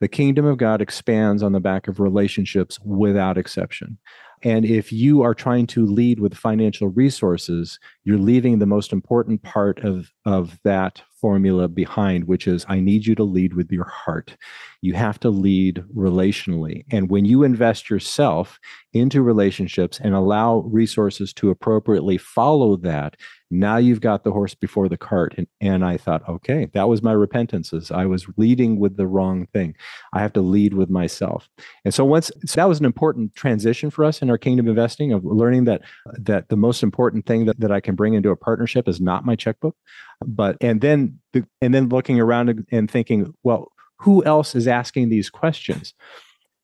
The 0.01 0.09
kingdom 0.09 0.45
of 0.45 0.59
God 0.59 0.83
expands 0.83 1.43
on 1.43 1.53
the 1.53 1.61
back 1.61 1.89
of 1.89 1.99
relationships 1.99 2.79
without 2.85 3.39
exception. 3.39 3.99
And 4.43 4.65
if 4.65 4.93
you 4.93 5.23
are 5.23 5.35
trying 5.35 5.67
to 5.69 5.85
lead 5.85 6.21
with 6.21 6.35
financial 6.35 6.89
resources, 6.89 7.81
you're 8.05 8.19
leaving 8.19 8.59
the 8.59 8.67
most 8.67 8.93
important 8.93 9.43
part 9.43 9.81
of, 9.81 10.13
of 10.25 10.59
that 10.63 11.03
formula 11.21 11.69
behind, 11.69 12.25
which 12.25 12.47
is 12.47 12.65
I 12.69 12.81
need 12.81 13.07
you 13.07 13.15
to 13.17 13.25
lead 13.25 13.55
with 13.55 13.71
your 13.71 13.85
heart. 13.85 14.37
You 14.81 14.95
have 14.95 15.19
to 15.21 15.31
lead 15.31 15.85
relationally. 15.95 16.85
And 16.91 17.11
when 17.11 17.25
you 17.25 17.43
invest 17.43 17.91
yourself 17.91 18.59
into 18.93 19.23
relationships 19.23 20.01
and 20.03 20.15
allow 20.15 20.59
resources 20.61 21.33
to 21.35 21.51
appropriately 21.51 22.19
follow 22.19 22.77
that, 22.77 23.17
now 23.51 23.79
you've 23.79 24.01
got 24.01 24.25
the 24.25 24.33
horse 24.33 24.55
before 24.55 24.89
the 24.89 24.99
cart. 24.99 25.35
And, 25.37 25.47
and 25.61 25.85
I 25.85 25.97
thought, 25.97 26.29
okay, 26.29 26.69
that 26.75 26.89
was 26.89 27.03
my 27.03 27.13
repentance. 27.13 27.73
I 27.91 28.05
was 28.05 28.27
leading 28.37 28.79
with 28.79 28.97
the 28.97 29.07
wrong 29.07 29.47
thing. 29.47 29.75
I 30.13 30.21
have 30.21 30.33
to 30.35 30.41
lead 30.41 30.75
with 30.75 30.91
myself. 30.91 31.49
And 31.85 31.95
so 31.95 32.05
once 32.05 32.31
so 32.45 32.61
that 32.61 32.69
was 32.69 32.79
an 32.79 32.85
important 32.85 33.35
transition 33.35 33.91
for 33.91 34.05
us 34.05 34.21
in 34.21 34.31
our 34.31 34.39
kingdom 34.39 34.69
investing 34.69 35.13
of 35.13 35.25
learning 35.25 35.65
that 35.65 35.83
that 36.19 36.49
the 36.49 36.57
most 36.57 36.83
important 36.83 37.27
thing 37.27 37.47
that, 37.47 37.59
that 37.61 37.73
I 37.73 37.81
can 37.81 37.95
bring 37.95 38.15
into 38.15 38.31
a 38.31 38.37
partnership 38.37 38.87
is 38.87 39.01
not 39.01 39.25
my 39.25 39.35
checkbook. 39.35 39.77
But 40.25 40.57
and 40.61 40.81
then 40.81 41.19
the, 41.33 41.45
and 41.61 41.75
then 41.75 41.89
looking 41.89 42.21
around 42.21 42.67
and 42.71 42.91
thinking, 42.91 43.35
well, 43.43 43.73
who 43.97 44.25
else 44.25 44.55
is 44.55 44.69
asking 44.69 45.09
these 45.09 45.31
questions? 45.31 45.95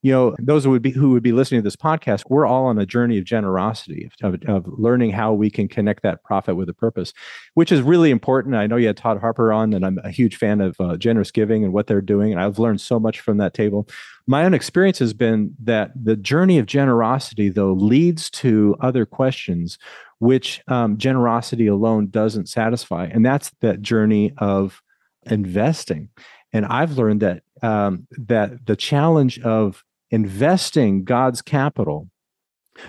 you 0.05 0.13
know 0.13 0.37
those 0.39 0.65
who 0.65 0.71
would 0.71 0.83
be 0.83 0.91
who 0.91 1.11
would 1.11 1.23
be 1.23 1.33
listening 1.33 1.61
to 1.61 1.65
this 1.65 1.77
podcast 1.77 2.25
we're 2.29 2.47
all 2.47 2.67
on 2.67 2.79
a 2.79 2.85
journey 2.85 3.17
of 3.17 3.25
generosity 3.25 4.11
of, 4.23 4.41
of 4.47 4.67
learning 4.67 5.11
how 5.11 5.33
we 5.33 5.51
can 5.51 5.67
connect 5.67 6.03
that 6.03 6.23
profit 6.23 6.57
with 6.57 6.69
a 6.69 6.75
purpose 6.75 7.13
which 7.55 7.73
is 7.73 7.81
really 7.81 8.11
important 8.11 8.55
i 8.55 8.67
know 8.67 8.77
you 8.77 8.87
had 8.87 8.99
todd 8.99 9.19
harper 9.19 9.53
on 9.53 9.73
and 9.73 9.85
i'm 9.85 9.99
a 10.05 10.11
huge 10.11 10.37
fan 10.37 10.61
of 10.61 10.77
uh, 10.79 10.97
generous 10.97 11.31
giving 11.31 11.65
and 11.65 11.73
what 11.73 11.87
they're 11.87 12.03
doing 12.03 12.31
and 12.31 12.41
i've 12.41 12.59
learned 12.59 12.81
so 12.81 13.01
much 13.01 13.21
from 13.21 13.39
that 13.39 13.55
table 13.55 13.89
my 14.27 14.45
own 14.45 14.55
experience 14.55 14.99
has 14.99 15.15
been 15.15 15.55
that 15.59 15.91
the 15.97 16.17
journey 16.17 16.59
of 16.59 16.67
generosity 16.67 17.49
though 17.49 17.73
leads 17.73 18.29
to 18.29 18.77
other 18.81 19.07
questions 19.07 19.79
which 20.25 20.63
um, 20.69 20.97
generosity 20.97 21.67
alone 21.67 22.09
doesn't 22.09 22.49
satisfy. 22.49 23.05
And 23.05 23.25
that's 23.25 23.51
that 23.61 23.83
journey 23.83 24.33
of 24.39 24.81
investing. 25.27 26.09
And 26.53 26.67
i've 26.67 26.97
learned 26.97 27.21
that 27.21 27.43
um, 27.63 28.07
that 28.11 28.67
the 28.67 28.77
challenge 28.77 29.39
of 29.41 29.83
investing 30.11 31.05
God's 31.05 31.43
capital 31.43 32.09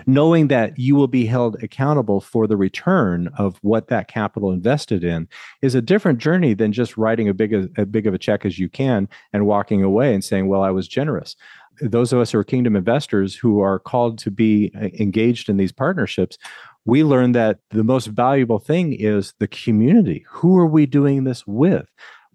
knowing 0.06 0.48
that 0.48 0.76
you 0.78 0.96
will 0.96 1.06
be 1.06 1.26
held 1.26 1.62
accountable 1.62 2.20
for 2.20 2.46
the 2.46 2.56
return 2.56 3.28
of 3.38 3.56
what 3.62 3.86
that 3.88 4.08
capital 4.08 4.50
invested 4.50 5.04
in 5.04 5.28
is 5.62 5.74
a 5.74 5.82
different 5.82 6.18
journey 6.18 6.54
than 6.54 6.72
just 6.72 6.96
writing 6.96 7.28
a 7.28 7.34
big 7.34 7.52
a 7.76 7.86
big 7.86 8.06
of 8.06 8.14
a 8.14 8.18
check 8.18 8.44
as 8.44 8.58
you 8.58 8.68
can 8.68 9.08
and 9.32 9.46
walking 9.46 9.82
away 9.82 10.12
and 10.14 10.24
saying 10.24 10.48
well 10.48 10.62
i 10.62 10.70
was 10.70 10.88
generous. 10.88 11.36
Those 11.80 12.10
of 12.12 12.20
us 12.20 12.30
who 12.32 12.38
are 12.38 12.44
kingdom 12.44 12.74
investors 12.74 13.34
who 13.34 13.60
are 13.60 13.78
called 13.78 14.18
to 14.20 14.30
be 14.30 14.72
uh, 14.74 14.88
engaged 14.98 15.50
in 15.50 15.58
these 15.58 15.72
partnerships 15.72 16.38
we 16.86 17.04
learn 17.04 17.32
that 17.32 17.58
the 17.70 17.84
most 17.84 18.06
valuable 18.06 18.58
thing 18.58 18.92
is 18.92 19.34
the 19.38 19.48
community 19.48 20.24
who 20.28 20.56
are 20.56 20.66
we 20.66 20.86
doing 20.86 21.24
this 21.24 21.46
with 21.46 21.86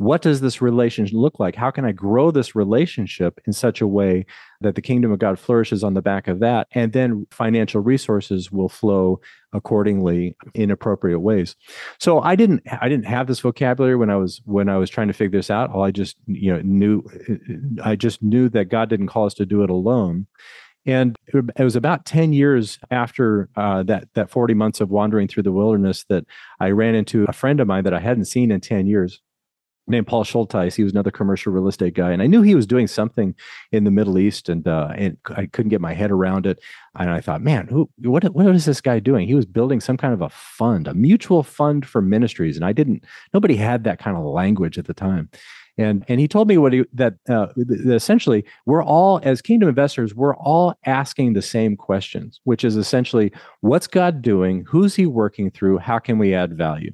what 0.02 0.24
does 0.24 0.42
this 0.42 0.64
relationship 0.64 1.14
look 1.16 1.40
like? 1.40 1.56
How 1.56 1.70
can 1.70 1.86
I 1.86 1.92
grow 1.92 2.32
this 2.32 2.56
relationship 2.56 3.40
in 3.46 3.54
such 3.54 3.82
a 3.82 3.88
way 3.88 4.26
that 4.60 4.74
the 4.74 4.82
kingdom 4.82 5.12
of 5.12 5.20
God 5.20 5.38
flourishes 5.38 5.84
on 5.84 5.94
the 5.94 6.02
back 6.02 6.28
of 6.28 6.40
that? 6.40 6.68
And 6.72 6.92
then 6.92 7.28
financial 7.30 7.82
resources 7.82 8.52
will 8.52 8.68
flow 8.68 9.22
accordingly 9.54 10.36
in 10.56 10.72
appropriate 10.72 11.20
ways. 11.20 11.56
So 12.00 12.20
I 12.20 12.36
didn't 12.36 12.64
I 12.82 12.90
didn't 12.90 13.06
have 13.06 13.28
this 13.28 13.42
vocabulary 13.42 13.96
when 13.96 14.10
I 14.10 14.16
was 14.16 14.42
when 14.46 14.70
I 14.70 14.78
was 14.78 14.90
trying 14.90 15.08
to 15.08 15.14
figure 15.14 15.38
this 15.38 15.52
out. 15.52 15.70
All 15.70 15.84
I 15.84 15.92
just 15.92 16.18
you 16.26 16.52
know 16.52 16.62
knew 16.64 17.04
I 17.84 17.96
just 17.96 18.24
knew 18.24 18.50
that 18.50 18.70
God 18.70 18.90
didn't 18.90 19.08
call 19.08 19.28
us 19.28 19.36
to 19.36 19.46
do 19.46 19.62
it 19.62 19.70
alone. 19.70 20.26
And 20.86 21.16
it 21.34 21.64
was 21.64 21.76
about 21.76 22.06
10 22.06 22.34
years 22.34 22.80
after 22.90 23.50
uh, 23.56 23.84
that, 23.84 24.08
that 24.16 24.32
40 24.32 24.56
months 24.56 24.82
of 24.82 24.90
wandering 24.90 25.28
through 25.28 25.44
the 25.44 25.52
wilderness 25.52 26.06
that 26.10 26.26
I 26.60 26.72
ran 26.72 26.96
into 26.96 27.26
a 27.26 27.34
friend 27.34 27.60
of 27.60 27.68
mine 27.68 27.84
that 27.84 27.94
I 27.94 28.00
hadn't 28.00 28.26
seen 28.26 28.52
in 28.52 28.62
10 28.62 28.88
years 28.88 29.22
named 29.88 30.08
Paul 30.08 30.24
Shultheis. 30.24 30.76
He 30.76 30.84
was 30.84 30.94
another 30.94 31.12
commercial 31.12 31.54
real 31.54 31.68
estate 31.68 31.94
guy, 31.94 32.12
and 32.12 32.22
I 32.22 32.28
knew 32.28 32.42
he 32.42 32.56
was 32.56 32.66
doing 32.66 32.88
something 32.88 33.36
in 33.72 33.84
the 33.84 33.92
Middle 33.92 34.18
East, 34.18 34.50
and 34.50 34.68
uh, 34.68 34.92
and 34.96 35.18
I 35.36 35.48
couldn't 35.48 35.70
get 35.70 35.82
my 35.82 35.94
head 35.94 36.12
around 36.12 36.46
it. 36.46 36.60
And 36.98 37.10
I 37.10 37.22
thought, 37.22 37.42
man, 37.42 37.68
who, 37.68 37.90
what 38.04 38.24
what 38.34 38.56
is 38.56 38.66
this 38.66 38.82
guy 38.82 39.00
doing? 39.00 39.28
He 39.28 39.36
was 39.36 39.46
building 39.46 39.80
some 39.80 39.98
kind 39.98 40.14
of 40.14 40.22
a 40.22 40.30
fund, 40.30 40.88
a 40.88 40.94
mutual 40.94 41.44
fund 41.44 41.86
for 41.86 42.02
ministries, 42.02 42.56
and 42.56 42.66
I 42.66 42.74
didn't. 42.74 43.04
Nobody 43.34 43.56
had 43.56 43.84
that 43.84 44.00
kind 44.00 44.18
of 44.18 44.24
language 44.24 44.78
at 44.78 44.86
the 44.86 44.94
time. 44.94 45.30
And, 45.82 46.06
and 46.08 46.20
he 46.20 46.28
told 46.28 46.48
me 46.48 46.58
what 46.58 46.74
he, 46.74 46.86
that, 46.94 47.16
uh, 47.30 47.48
that 47.56 47.94
essentially 47.94 48.46
we're 48.66 48.84
all 48.84 49.20
as 49.24 49.42
kingdom 49.42 49.70
investors 49.70 50.14
we're 50.16 50.36
all 50.36 50.76
asking 50.86 51.34
the 51.34 51.42
same 51.42 51.76
questions 51.76 52.40
which 52.44 52.64
is 52.64 52.76
essentially 52.76 53.32
what's 53.62 53.88
god 53.88 54.22
doing? 54.22 54.66
Who's 54.68 54.96
he 54.96 55.06
working 55.06 55.52
through? 55.52 55.80
How 55.80 56.00
can 56.00 56.18
we 56.18 56.34
add 56.34 56.58
value 56.58 56.92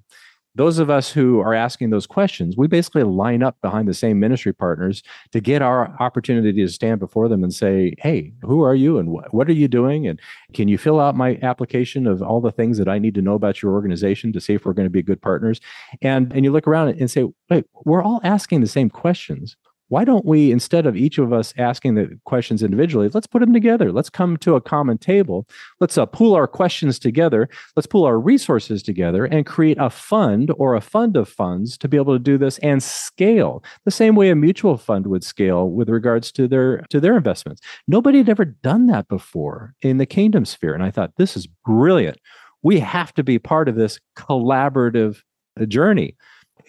those 0.58 0.80
of 0.80 0.90
us 0.90 1.12
who 1.12 1.40
are 1.40 1.54
asking 1.54 1.92
those 1.92 2.08
questions, 2.08 2.58
we 2.58 2.68
basically 2.68 3.04
line 3.04 3.44
up 3.44 3.56
behind 3.62 3.88
the 3.88 3.94
same 3.94 4.20
ministry 4.20 4.54
partners 4.54 5.04
to 5.32 5.40
get 5.40 5.62
our 5.62 5.96
opportunity 6.00 6.52
to 6.52 6.68
stand 6.68 7.00
before 7.00 7.30
them 7.30 7.44
and 7.44 7.54
say, 7.54 7.94
Hey, 8.00 8.34
who 8.42 8.64
are 8.64 8.76
you 8.76 8.98
and 8.98 9.10
wh- 9.10 9.34
what 9.34 9.48
are 9.48 9.54
you 9.54 9.68
doing? 9.68 10.08
And 10.08 10.20
can 10.54 10.68
you 10.68 10.78
fill 10.78 11.00
out 11.00 11.16
my 11.16 11.38
application 11.44 12.08
of 12.08 12.22
all 12.22 12.42
the 12.42 12.52
things 12.52 12.80
that 12.80 12.88
I 12.88 12.98
need 12.98 13.14
to 13.16 13.22
know 13.22 13.36
about 13.36 13.62
your 13.62 13.74
organization 13.74 14.34
to 14.34 14.42
see 14.42 14.56
if 14.56 14.66
we're 14.66 14.74
going 14.74 14.88
to 14.88 14.92
be 14.92 15.04
good 15.04 15.22
partners? 15.22 15.62
And, 16.02 16.34
and 16.34 16.44
you 16.44 16.52
look 16.52 16.68
around 16.68 16.90
and 16.90 17.10
say, 17.10 17.26
Wait, 17.50 17.66
we're 17.86 18.04
all 18.04 18.20
asking 18.24 18.62
the 18.62 18.68
same 18.68 18.90
questions 18.90 19.56
why 19.90 20.04
don't 20.04 20.26
we 20.26 20.52
instead 20.52 20.86
of 20.86 20.96
each 20.96 21.18
of 21.18 21.32
us 21.32 21.54
asking 21.58 21.96
the 21.96 22.20
questions 22.26 22.64
individually 22.64 23.10
let's 23.14 23.28
put 23.28 23.40
them 23.40 23.54
together. 23.54 23.92
Let's 23.92 24.10
come 24.10 24.38
to 24.38 24.56
a 24.56 24.62
common 24.62 24.98
table. 24.98 25.48
Let's 25.80 25.98
uh, 25.98 26.06
pool 26.06 26.36
our 26.36 26.48
questions 26.48 27.00
together. 27.00 27.50
Let's 27.76 27.88
pool 27.88 28.06
our 28.06 28.20
resources 28.20 28.84
together 28.84 29.26
and 29.26 29.46
create 29.46 29.78
a 29.80 29.90
fund 29.90 30.52
or 30.58 30.76
a 30.76 30.82
fund 30.82 31.16
of 31.16 31.30
funds 31.30 31.78
to 31.80 31.88
be 31.88 31.98
able 31.98 32.14
to 32.14 32.20
do 32.20 32.38
this 32.38 32.58
and 32.60 32.82
scale 32.82 33.64
the 33.86 33.92
same 33.92 34.16
way 34.16 34.30
a 34.30 34.36
mutual 34.36 34.78
fund 34.78 35.08
would 35.08 35.24
scale 35.24 35.70
with 35.70 35.90
regards 35.90 36.32
to 36.34 36.48
their 36.48 36.82
to 36.90 37.00
their 37.00 37.16
investments. 37.16 37.62
Nobody 37.88 38.20
had 38.20 38.30
ever 38.30 38.46
done 38.46 38.88
that 38.88 39.08
before 39.08 39.74
in 39.82 39.98
the 39.98 40.06
kingdom 40.06 40.46
sphere 40.46 40.74
and 40.74 40.84
i 40.84 40.92
thought 40.92 41.14
this 41.18 41.36
is 41.38 41.48
brilliant. 41.66 42.18
We 42.64 42.80
have 42.80 43.14
to 43.14 43.24
be 43.24 43.40
part 43.40 43.70
of 43.70 43.76
this 43.76 44.00
collaborative 44.18 45.22
journey 45.68 46.16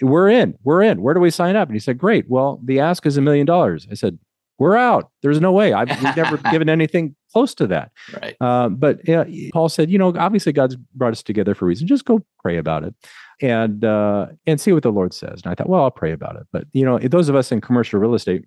we're 0.00 0.28
in, 0.28 0.54
we're 0.62 0.82
in. 0.82 1.02
Where 1.02 1.14
do 1.14 1.20
we 1.20 1.30
sign 1.30 1.56
up? 1.56 1.68
And 1.68 1.74
he 1.74 1.80
said, 1.80 1.98
great. 1.98 2.28
Well, 2.28 2.60
the 2.64 2.80
ask 2.80 3.06
is 3.06 3.16
a 3.16 3.20
million 3.20 3.46
dollars. 3.46 3.86
I 3.90 3.94
said, 3.94 4.18
we're 4.58 4.76
out. 4.76 5.10
There's 5.22 5.40
no 5.40 5.52
way. 5.52 5.72
I've 5.72 5.88
never 6.16 6.36
given 6.50 6.68
anything 6.68 7.14
close 7.32 7.54
to 7.54 7.66
that. 7.68 7.92
Right. 8.20 8.36
Uh, 8.40 8.68
but 8.68 9.08
uh, 9.08 9.24
Paul 9.52 9.68
said, 9.68 9.90
you 9.90 9.98
know, 9.98 10.12
obviously 10.16 10.52
God's 10.52 10.76
brought 10.94 11.12
us 11.12 11.22
together 11.22 11.54
for 11.54 11.64
a 11.64 11.68
reason. 11.68 11.86
Just 11.86 12.04
go 12.04 12.24
pray 12.40 12.56
about 12.56 12.84
it, 12.84 12.94
and 13.40 13.84
uh, 13.84 14.26
and 14.46 14.60
see 14.60 14.72
what 14.72 14.82
the 14.82 14.90
Lord 14.90 15.14
says. 15.14 15.42
And 15.44 15.52
I 15.52 15.54
thought, 15.54 15.68
well, 15.68 15.84
I'll 15.84 15.90
pray 15.92 16.12
about 16.12 16.36
it. 16.36 16.46
But 16.52 16.64
you 16.72 16.84
know, 16.84 16.98
those 16.98 17.28
of 17.28 17.36
us 17.36 17.52
in 17.52 17.60
commercial 17.60 18.00
real 18.00 18.14
estate, 18.14 18.46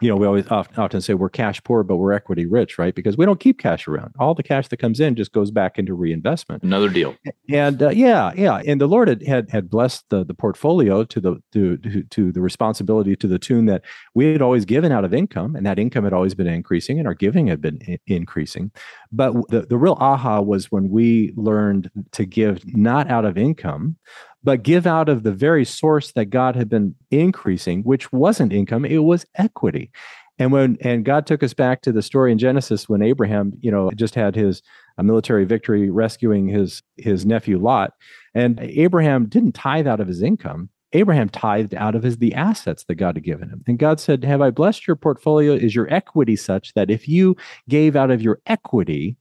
you 0.00 0.08
know, 0.08 0.16
we 0.16 0.26
always 0.26 0.46
often 0.48 1.00
say 1.00 1.14
we're 1.14 1.28
cash 1.28 1.62
poor, 1.64 1.82
but 1.82 1.96
we're 1.96 2.12
equity 2.12 2.46
rich, 2.46 2.78
right? 2.78 2.94
Because 2.94 3.16
we 3.16 3.24
don't 3.24 3.40
keep 3.40 3.58
cash 3.58 3.88
around. 3.88 4.14
All 4.18 4.32
the 4.32 4.44
cash 4.44 4.68
that 4.68 4.76
comes 4.76 5.00
in 5.00 5.16
just 5.16 5.32
goes 5.32 5.50
back 5.50 5.76
into 5.78 5.92
reinvestment. 5.92 6.62
Another 6.62 6.88
deal. 6.88 7.16
And 7.50 7.82
uh, 7.82 7.90
yeah, 7.90 8.32
yeah. 8.36 8.62
And 8.64 8.80
the 8.80 8.86
Lord 8.86 9.08
had 9.08 9.26
had, 9.26 9.50
had 9.50 9.68
blessed 9.68 10.04
the, 10.10 10.24
the 10.24 10.34
portfolio 10.34 11.02
to 11.04 11.20
the 11.20 11.42
to, 11.52 11.76
to, 11.78 12.02
to 12.04 12.32
the 12.32 12.40
responsibility 12.40 13.16
to 13.16 13.26
the 13.26 13.38
tune 13.38 13.66
that 13.66 13.82
we 14.14 14.26
had 14.32 14.42
always 14.42 14.64
given 14.64 14.92
out 14.92 15.04
of 15.04 15.12
income, 15.12 15.56
and 15.56 15.66
that 15.66 15.78
income 15.78 16.04
had 16.04 16.12
always 16.12 16.34
been 16.34 16.46
increasing, 16.46 16.98
and 16.98 17.08
our 17.08 17.14
giving 17.14 17.48
had 17.48 17.60
been 17.60 17.80
I- 17.88 17.98
increasing. 18.06 18.70
But 19.10 19.32
the 19.48 19.62
the 19.62 19.78
real 19.78 19.96
aha 19.98 20.40
was 20.40 20.70
when 20.70 20.90
we 20.90 21.32
learned 21.36 21.90
to 22.12 22.24
give 22.24 22.64
not 22.76 23.10
out 23.10 23.24
of 23.24 23.36
income, 23.36 23.96
but 24.42 24.62
give 24.62 24.86
out 24.86 25.08
of 25.08 25.22
the 25.22 25.32
very 25.32 25.64
source 25.64 26.12
that 26.12 26.26
God 26.26 26.56
had 26.56 26.68
been 26.68 26.94
increasing, 27.10 27.82
which 27.82 28.12
wasn't 28.12 28.52
income, 28.52 28.84
it 28.84 28.98
was 28.98 29.26
equity. 29.36 29.90
And 30.38 30.52
when 30.52 30.78
and 30.80 31.04
God 31.04 31.26
took 31.26 31.42
us 31.42 31.52
back 31.52 31.82
to 31.82 31.92
the 31.92 32.02
story 32.02 32.30
in 32.30 32.38
Genesis 32.38 32.88
when 32.88 33.02
Abraham, 33.02 33.52
you 33.60 33.70
know, 33.70 33.90
just 33.96 34.14
had 34.14 34.36
his 34.36 34.62
a 34.96 35.02
military 35.02 35.44
victory 35.44 35.90
rescuing 35.90 36.48
his 36.48 36.82
his 36.96 37.26
nephew 37.26 37.58
Lot, 37.58 37.92
and 38.34 38.58
Abraham 38.60 39.26
didn't 39.26 39.52
tithe 39.52 39.86
out 39.86 40.00
of 40.00 40.08
his 40.08 40.22
income. 40.22 40.70
Abraham 40.92 41.28
tithed 41.28 41.74
out 41.74 41.94
of 41.94 42.02
his 42.02 42.16
the 42.16 42.34
assets 42.34 42.84
that 42.84 42.94
God 42.94 43.16
had 43.16 43.24
given 43.24 43.50
him. 43.50 43.62
And 43.66 43.78
God 43.78 44.00
said, 44.00 44.24
Have 44.24 44.40
I 44.40 44.50
blessed 44.50 44.86
your 44.86 44.96
portfolio? 44.96 45.52
Is 45.52 45.74
your 45.74 45.92
equity 45.92 46.36
such 46.36 46.72
that 46.74 46.90
if 46.90 47.08
you 47.08 47.36
gave 47.68 47.94
out 47.94 48.10
of 48.10 48.22
your 48.22 48.40
equity, 48.46 49.16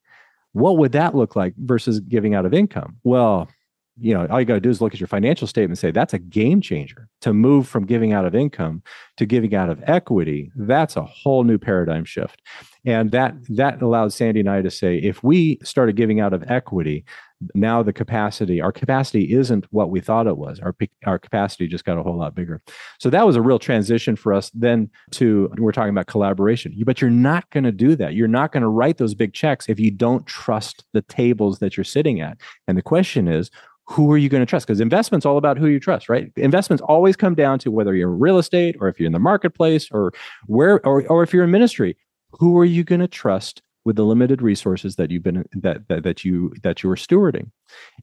what 0.53 0.77
would 0.77 0.93
that 0.93 1.15
look 1.15 1.35
like 1.35 1.53
versus 1.57 1.99
giving 1.99 2.35
out 2.35 2.45
of 2.45 2.53
income? 2.53 2.97
Well, 3.03 3.49
you 3.99 4.13
know, 4.13 4.27
all 4.27 4.39
you 4.39 4.45
got 4.45 4.55
to 4.55 4.59
do 4.59 4.69
is 4.69 4.81
look 4.81 4.93
at 4.93 4.99
your 4.99 5.07
financial 5.07 5.47
statement 5.47 5.71
and 5.71 5.79
say 5.79 5.91
that's 5.91 6.13
a 6.13 6.19
game 6.19 6.61
changer 6.61 7.07
to 7.21 7.33
move 7.33 7.67
from 7.67 7.85
giving 7.85 8.13
out 8.13 8.25
of 8.25 8.35
income 8.35 8.83
to 9.17 9.25
giving 9.25 9.55
out 9.55 9.69
of 9.69 9.83
equity. 9.87 10.51
That's 10.55 10.95
a 10.95 11.03
whole 11.03 11.43
new 11.43 11.57
paradigm 11.57 12.05
shift. 12.05 12.41
And 12.85 13.11
that 13.11 13.35
that 13.49 13.81
allowed 13.81 14.13
Sandy 14.13 14.39
and 14.39 14.49
I 14.49 14.61
to 14.61 14.71
say 14.71 14.97
if 14.97 15.23
we 15.23 15.59
started 15.63 15.95
giving 15.95 16.19
out 16.19 16.33
of 16.33 16.43
equity, 16.49 17.05
now 17.53 17.83
the 17.83 17.93
capacity, 17.93 18.61
our 18.61 18.71
capacity 18.71 19.33
isn't 19.33 19.65
what 19.71 19.89
we 19.89 19.99
thought 19.99 20.27
it 20.27 20.37
was. 20.37 20.59
Our 20.59 20.75
our 21.05 21.19
capacity 21.19 21.67
just 21.67 21.85
got 21.85 21.97
a 21.97 22.03
whole 22.03 22.17
lot 22.17 22.35
bigger. 22.35 22.61
So 22.99 23.09
that 23.09 23.25
was 23.25 23.35
a 23.35 23.41
real 23.41 23.59
transition 23.59 24.15
for 24.15 24.33
us. 24.33 24.49
Then 24.53 24.89
to 25.11 25.51
we're 25.57 25.71
talking 25.71 25.89
about 25.89 26.07
collaboration. 26.07 26.73
But 26.85 27.01
you're 27.01 27.09
not 27.09 27.49
going 27.49 27.65
to 27.65 27.71
do 27.71 27.95
that. 27.95 28.13
You're 28.13 28.27
not 28.27 28.51
going 28.51 28.63
to 28.63 28.69
write 28.69 28.97
those 28.97 29.13
big 29.13 29.33
checks 29.33 29.67
if 29.69 29.79
you 29.79 29.91
don't 29.91 30.25
trust 30.25 30.85
the 30.93 31.01
tables 31.01 31.59
that 31.59 31.77
you're 31.77 31.83
sitting 31.83 32.21
at. 32.21 32.37
And 32.67 32.77
the 32.77 32.81
question 32.83 33.27
is, 33.27 33.51
who 33.89 34.11
are 34.11 34.17
you 34.17 34.27
going 34.27 34.41
to 34.41 34.45
trust? 34.45 34.67
Because 34.67 34.81
investment's 34.81 35.25
all 35.25 35.37
about 35.37 35.57
who 35.57 35.67
you 35.67 35.79
trust, 35.79 36.09
right? 36.09 36.31
Investments 36.35 36.83
always 36.87 37.15
come 37.15 37.35
down 37.35 37.57
to 37.59 37.71
whether 37.71 37.95
you're 37.95 38.11
in 38.11 38.19
real 38.19 38.37
estate 38.37 38.75
or 38.79 38.89
if 38.89 38.99
you're 38.99 39.07
in 39.07 39.13
the 39.13 39.19
marketplace 39.19 39.89
or 39.91 40.11
where 40.47 40.85
or, 40.85 41.07
or 41.07 41.23
if 41.23 41.33
you're 41.33 41.45
in 41.45 41.51
ministry. 41.51 41.95
Who 42.31 42.57
are 42.59 42.65
you 42.65 42.83
going 42.83 42.99
to 42.99 43.07
trust 43.07 43.61
with 43.85 43.95
the 43.95 44.03
limited 44.03 44.41
resources 44.41 44.97
that 44.97 45.09
you've 45.09 45.23
been 45.23 45.45
that, 45.53 45.87
that 45.87 46.03
that 46.03 46.25
you 46.25 46.53
that 46.63 46.83
you 46.83 46.89
are 46.89 46.97
stewarding? 46.97 47.51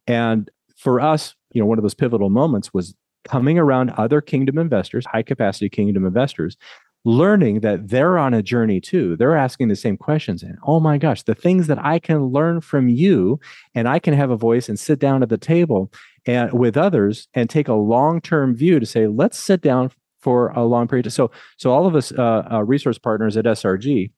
And 0.06 0.50
for 0.74 1.00
us, 1.00 1.34
you 1.52 1.60
know, 1.60 1.66
one 1.66 1.78
of 1.78 1.82
those 1.82 1.94
pivotal 1.94 2.30
moments 2.30 2.72
was 2.72 2.94
coming 3.28 3.58
around 3.58 3.90
other 3.90 4.20
kingdom 4.20 4.58
investors, 4.58 5.04
high 5.06 5.22
capacity 5.22 5.68
kingdom 5.68 6.06
investors 6.06 6.56
learning 7.04 7.60
that 7.60 7.88
they're 7.88 8.18
on 8.18 8.32
a 8.32 8.42
journey 8.42 8.80
too. 8.80 9.16
They're 9.16 9.36
asking 9.36 9.68
the 9.68 9.76
same 9.76 9.96
questions. 9.96 10.42
And 10.42 10.56
oh 10.66 10.80
my 10.80 10.96
gosh, 10.96 11.22
the 11.22 11.34
things 11.34 11.66
that 11.66 11.78
I 11.78 11.98
can 11.98 12.26
learn 12.26 12.60
from 12.60 12.88
you, 12.88 13.38
and 13.74 13.86
I 13.88 13.98
can 13.98 14.14
have 14.14 14.30
a 14.30 14.36
voice 14.36 14.68
and 14.68 14.78
sit 14.78 14.98
down 14.98 15.22
at 15.22 15.28
the 15.28 15.38
table 15.38 15.92
and 16.26 16.52
with 16.52 16.76
others 16.76 17.28
and 17.34 17.50
take 17.50 17.68
a 17.68 17.74
long-term 17.74 18.56
view 18.56 18.80
to 18.80 18.86
say, 18.86 19.06
let's 19.06 19.38
sit 19.38 19.60
down 19.60 19.90
for 20.20 20.48
a 20.50 20.64
long 20.64 20.88
period. 20.88 21.12
So, 21.12 21.30
so 21.58 21.70
all 21.70 21.86
of 21.86 21.94
us 21.94 22.10
uh, 22.12 22.48
uh, 22.50 22.64
resource 22.64 22.96
partners 22.96 23.36
at 23.36 23.44
SRG, 23.44 24.10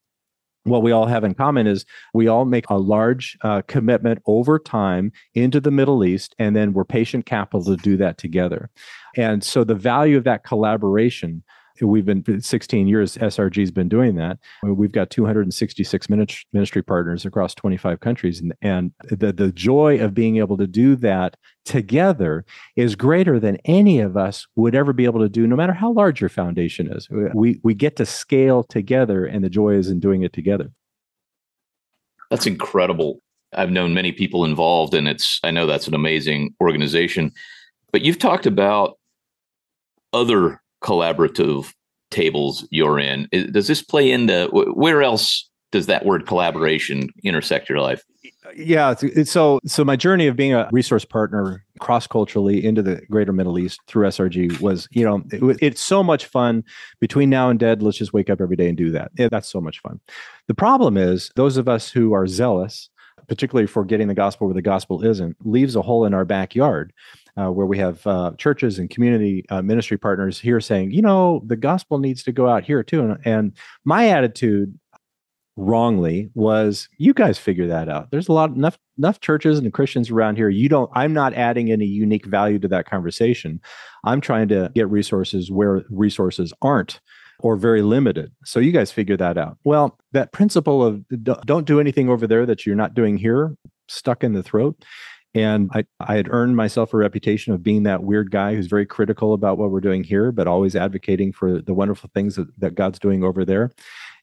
what 0.62 0.82
we 0.82 0.92
all 0.92 1.06
have 1.06 1.24
in 1.24 1.34
common 1.34 1.66
is 1.66 1.84
we 2.14 2.28
all 2.28 2.44
make 2.44 2.68
a 2.68 2.76
large 2.76 3.36
uh, 3.42 3.62
commitment 3.66 4.20
over 4.26 4.58
time 4.58 5.12
into 5.34 5.60
the 5.60 5.70
Middle 5.70 6.04
East, 6.04 6.34
and 6.38 6.54
then 6.54 6.72
we're 6.72 6.84
patient 6.84 7.26
capital 7.26 7.64
to 7.64 7.76
do 7.76 7.96
that 7.96 8.18
together. 8.18 8.70
And 9.16 9.42
so 9.42 9.64
the 9.64 9.74
value 9.74 10.16
of 10.16 10.24
that 10.24 10.44
collaboration 10.44 11.42
we've 11.80 12.04
been 12.04 12.40
16 12.40 12.88
years 12.88 13.16
srg's 13.16 13.70
been 13.70 13.88
doing 13.88 14.16
that. 14.16 14.38
We've 14.62 14.92
got 14.92 15.10
266 15.10 16.08
ministry 16.08 16.82
partners 16.82 17.24
across 17.24 17.54
25 17.54 18.00
countries 18.00 18.40
and, 18.40 18.54
and 18.62 18.92
the, 19.04 19.32
the 19.32 19.52
joy 19.52 19.98
of 20.00 20.14
being 20.14 20.36
able 20.36 20.56
to 20.56 20.66
do 20.66 20.96
that 20.96 21.36
together 21.64 22.44
is 22.76 22.94
greater 22.94 23.40
than 23.40 23.56
any 23.64 24.00
of 24.00 24.16
us 24.16 24.46
would 24.56 24.74
ever 24.74 24.92
be 24.92 25.04
able 25.04 25.20
to 25.20 25.28
do 25.28 25.46
no 25.46 25.56
matter 25.56 25.72
how 25.72 25.92
large 25.92 26.20
your 26.20 26.30
foundation 26.30 26.92
is. 26.92 27.08
We 27.34 27.60
we 27.62 27.74
get 27.74 27.96
to 27.96 28.06
scale 28.06 28.62
together 28.62 29.26
and 29.26 29.44
the 29.44 29.50
joy 29.50 29.74
is 29.74 29.88
in 29.88 30.00
doing 30.00 30.22
it 30.22 30.32
together. 30.32 30.70
That's 32.30 32.46
incredible. 32.46 33.20
I've 33.52 33.70
known 33.70 33.94
many 33.94 34.12
people 34.12 34.44
involved, 34.44 34.94
and 34.94 35.08
it's 35.08 35.40
I 35.44 35.50
know 35.50 35.66
that's 35.66 35.88
an 35.88 35.94
amazing 35.94 36.54
organization. 36.60 37.32
But 37.92 38.02
you've 38.02 38.18
talked 38.18 38.46
about 38.46 38.98
other 40.12 40.60
collaborative 40.86 41.72
tables 42.10 42.66
you're 42.70 42.98
in. 42.98 43.28
Does 43.50 43.66
this 43.66 43.82
play 43.82 44.10
into 44.10 44.46
where 44.52 45.02
else 45.02 45.48
does 45.72 45.86
that 45.86 46.06
word 46.06 46.26
collaboration 46.26 47.08
intersect 47.24 47.68
your 47.68 47.80
life? 47.80 48.02
Yeah, 48.54 48.94
it's, 49.02 49.32
so 49.32 49.58
so 49.66 49.84
my 49.84 49.96
journey 49.96 50.28
of 50.28 50.36
being 50.36 50.54
a 50.54 50.68
resource 50.70 51.04
partner 51.04 51.64
cross 51.80 52.06
culturally 52.06 52.64
into 52.64 52.80
the 52.80 53.02
greater 53.10 53.32
Middle 53.32 53.58
East 53.58 53.80
through 53.88 54.06
SRG 54.06 54.60
was, 54.60 54.88
you 54.92 55.04
know, 55.04 55.22
it, 55.32 55.58
it's 55.60 55.82
so 55.82 56.02
much 56.02 56.26
fun. 56.26 56.62
Between 57.00 57.28
now 57.28 57.50
and 57.50 57.58
dead, 57.58 57.82
let's 57.82 57.98
just 57.98 58.12
wake 58.12 58.30
up 58.30 58.40
every 58.40 58.56
day 58.56 58.68
and 58.68 58.76
do 58.76 58.92
that. 58.92 59.10
Yeah, 59.18 59.28
that's 59.30 59.48
so 59.48 59.60
much 59.60 59.80
fun. 59.80 60.00
The 60.46 60.54
problem 60.54 60.96
is 60.96 61.30
those 61.34 61.56
of 61.56 61.68
us 61.68 61.90
who 61.90 62.12
are 62.12 62.28
zealous, 62.28 62.88
particularly 63.28 63.66
for 63.66 63.84
getting 63.84 64.06
the 64.06 64.14
gospel 64.14 64.46
where 64.46 64.54
the 64.54 64.62
gospel 64.62 65.04
isn't, 65.04 65.36
leaves 65.44 65.74
a 65.74 65.82
hole 65.82 66.04
in 66.04 66.14
our 66.14 66.24
backyard. 66.24 66.92
Uh, 67.38 67.50
where 67.50 67.66
we 67.66 67.76
have 67.76 68.06
uh, 68.06 68.32
churches 68.38 68.78
and 68.78 68.88
community 68.88 69.44
uh, 69.50 69.60
ministry 69.60 69.98
partners 69.98 70.40
here 70.40 70.58
saying, 70.58 70.90
you 70.90 71.02
know, 71.02 71.42
the 71.44 71.56
gospel 71.56 71.98
needs 71.98 72.22
to 72.22 72.32
go 72.32 72.48
out 72.48 72.64
here 72.64 72.82
too. 72.82 73.02
And, 73.02 73.18
and 73.26 73.52
my 73.84 74.08
attitude 74.08 74.78
wrongly 75.56 76.30
was 76.34 76.88
you 76.98 77.14
guys 77.14 77.38
figure 77.38 77.66
that 77.66 77.88
out. 77.88 78.10
There's 78.10 78.28
a 78.28 78.32
lot 78.32 78.50
enough 78.50 78.78
enough 78.98 79.20
churches 79.20 79.58
and 79.58 79.72
christians 79.72 80.10
around 80.10 80.36
here. 80.36 80.48
You 80.48 80.68
don't 80.68 80.90
i'm 80.94 81.12
not 81.12 81.34
adding 81.34 81.70
any 81.70 81.86
unique 81.86 82.26
value 82.26 82.58
to 82.58 82.68
that 82.68 82.86
conversation. 82.86 83.60
I'm 84.04 84.20
trying 84.20 84.48
to 84.48 84.70
get 84.74 84.88
resources 84.90 85.50
where 85.50 85.84
resources 85.90 86.52
aren't 86.62 87.00
or 87.40 87.56
very 87.56 87.82
limited. 87.82 88.32
So 88.44 88.60
you 88.60 88.72
guys 88.72 88.92
figure 88.92 89.16
that 89.16 89.38
out. 89.38 89.56
Well 89.64 89.98
that 90.12 90.32
principle 90.32 90.84
of 90.84 91.04
don't 91.24 91.66
do 91.66 91.80
anything 91.80 92.10
over 92.10 92.26
there 92.26 92.44
that 92.46 92.66
you're 92.66 92.76
not 92.76 92.94
doing 92.94 93.16
here 93.16 93.56
stuck 93.88 94.24
in 94.24 94.34
the 94.34 94.42
throat 94.42 94.84
and 95.36 95.70
I, 95.74 95.84
I 96.00 96.16
had 96.16 96.30
earned 96.30 96.56
myself 96.56 96.94
a 96.94 96.96
reputation 96.96 97.52
of 97.52 97.62
being 97.62 97.82
that 97.82 98.02
weird 98.02 98.30
guy 98.30 98.54
who's 98.54 98.68
very 98.68 98.86
critical 98.86 99.34
about 99.34 99.58
what 99.58 99.70
we're 99.70 99.82
doing 99.82 100.02
here, 100.02 100.32
but 100.32 100.46
always 100.46 100.74
advocating 100.74 101.30
for 101.30 101.60
the 101.60 101.74
wonderful 101.74 102.08
things 102.14 102.36
that, 102.36 102.48
that 102.58 102.74
God's 102.74 102.98
doing 102.98 103.22
over 103.22 103.44
there. 103.44 103.70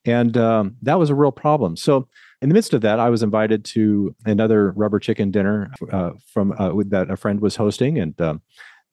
And 0.06 0.36
um, 0.38 0.76
that 0.82 0.98
was 0.98 1.12
a 1.12 1.16
real 1.16 1.32
problem. 1.32 1.78
So, 1.78 2.08
in 2.42 2.50
the 2.50 2.56
midst 2.56 2.74
of 2.74 2.82
that, 2.82 3.00
I 3.00 3.12
was 3.12 3.22
invited 3.22 3.64
to 3.66 4.16
another 4.26 4.72
rubber 4.72 5.00
chicken 5.00 5.30
dinner 5.30 5.72
uh, 5.92 6.12
from 6.26 6.52
uh, 6.58 6.74
that 6.88 7.12
a 7.12 7.16
friend 7.16 7.40
was 7.40 7.56
hosting, 7.56 8.00
and 8.00 8.20
um, 8.20 8.42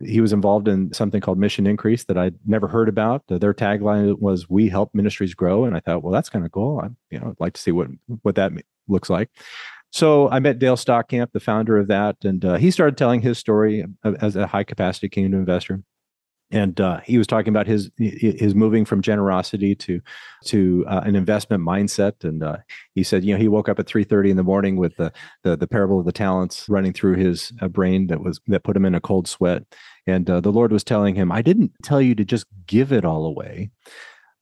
he 0.04 0.20
was 0.20 0.32
involved 0.32 0.68
in 0.68 0.92
something 0.92 1.20
called 1.20 1.36
Mission 1.36 1.66
Increase 1.66 2.04
that 2.04 2.16
I'd 2.16 2.36
never 2.46 2.68
heard 2.68 2.88
about. 2.88 3.24
Their 3.26 3.52
tagline 3.52 4.20
was 4.20 4.48
"We 4.48 4.68
help 4.68 4.94
ministries 4.94 5.34
grow," 5.34 5.64
and 5.64 5.76
I 5.76 5.80
thought, 5.80 6.04
well, 6.04 6.12
that's 6.12 6.28
kind 6.28 6.44
of 6.44 6.52
cool. 6.52 6.80
I, 6.80 6.90
you 7.10 7.18
know, 7.18 7.30
I'd 7.30 7.40
like 7.40 7.54
to 7.54 7.60
see 7.60 7.72
what 7.72 7.88
what 8.22 8.36
that 8.36 8.52
looks 8.86 9.10
like. 9.10 9.30
So 9.92 10.28
I 10.30 10.38
met 10.38 10.58
Dale 10.58 10.76
Stockamp, 10.76 11.32
the 11.32 11.40
founder 11.40 11.76
of 11.76 11.88
that, 11.88 12.16
and 12.22 12.44
uh, 12.44 12.56
he 12.56 12.70
started 12.70 12.96
telling 12.96 13.20
his 13.20 13.38
story 13.38 13.84
as 14.04 14.36
a 14.36 14.46
high 14.46 14.64
capacity 14.64 15.08
kingdom 15.08 15.40
investor. 15.40 15.82
And 16.52 16.80
uh, 16.80 17.00
he 17.04 17.16
was 17.16 17.28
talking 17.28 17.50
about 17.50 17.68
his 17.68 17.90
his 17.96 18.56
moving 18.56 18.84
from 18.84 19.02
generosity 19.02 19.76
to 19.76 20.00
to 20.46 20.84
uh, 20.88 21.00
an 21.04 21.14
investment 21.14 21.62
mindset. 21.62 22.24
And 22.24 22.42
uh, 22.42 22.58
he 22.94 23.04
said 23.04 23.24
you 23.24 23.34
know 23.34 23.38
he 23.38 23.46
woke 23.46 23.68
up 23.68 23.78
at 23.78 23.86
3:30 23.86 24.30
in 24.30 24.36
the 24.36 24.42
morning 24.42 24.76
with 24.76 24.96
the, 24.96 25.12
the, 25.44 25.56
the 25.56 25.68
parable 25.68 26.00
of 26.00 26.06
the 26.06 26.12
talents 26.12 26.68
running 26.68 26.92
through 26.92 27.16
his 27.16 27.52
uh, 27.60 27.68
brain 27.68 28.08
that 28.08 28.20
was 28.20 28.40
that 28.48 28.64
put 28.64 28.76
him 28.76 28.84
in 28.84 28.96
a 28.96 29.00
cold 29.00 29.28
sweat. 29.28 29.62
And 30.06 30.28
uh, 30.28 30.40
the 30.40 30.50
lord 30.50 30.72
was 30.72 30.82
telling 30.82 31.14
him 31.14 31.30
i 31.30 31.40
didn't 31.42 31.72
tell 31.84 32.00
you 32.00 32.16
to 32.16 32.24
just 32.24 32.46
give 32.66 32.92
it 32.92 33.04
all 33.04 33.24
away. 33.26 33.70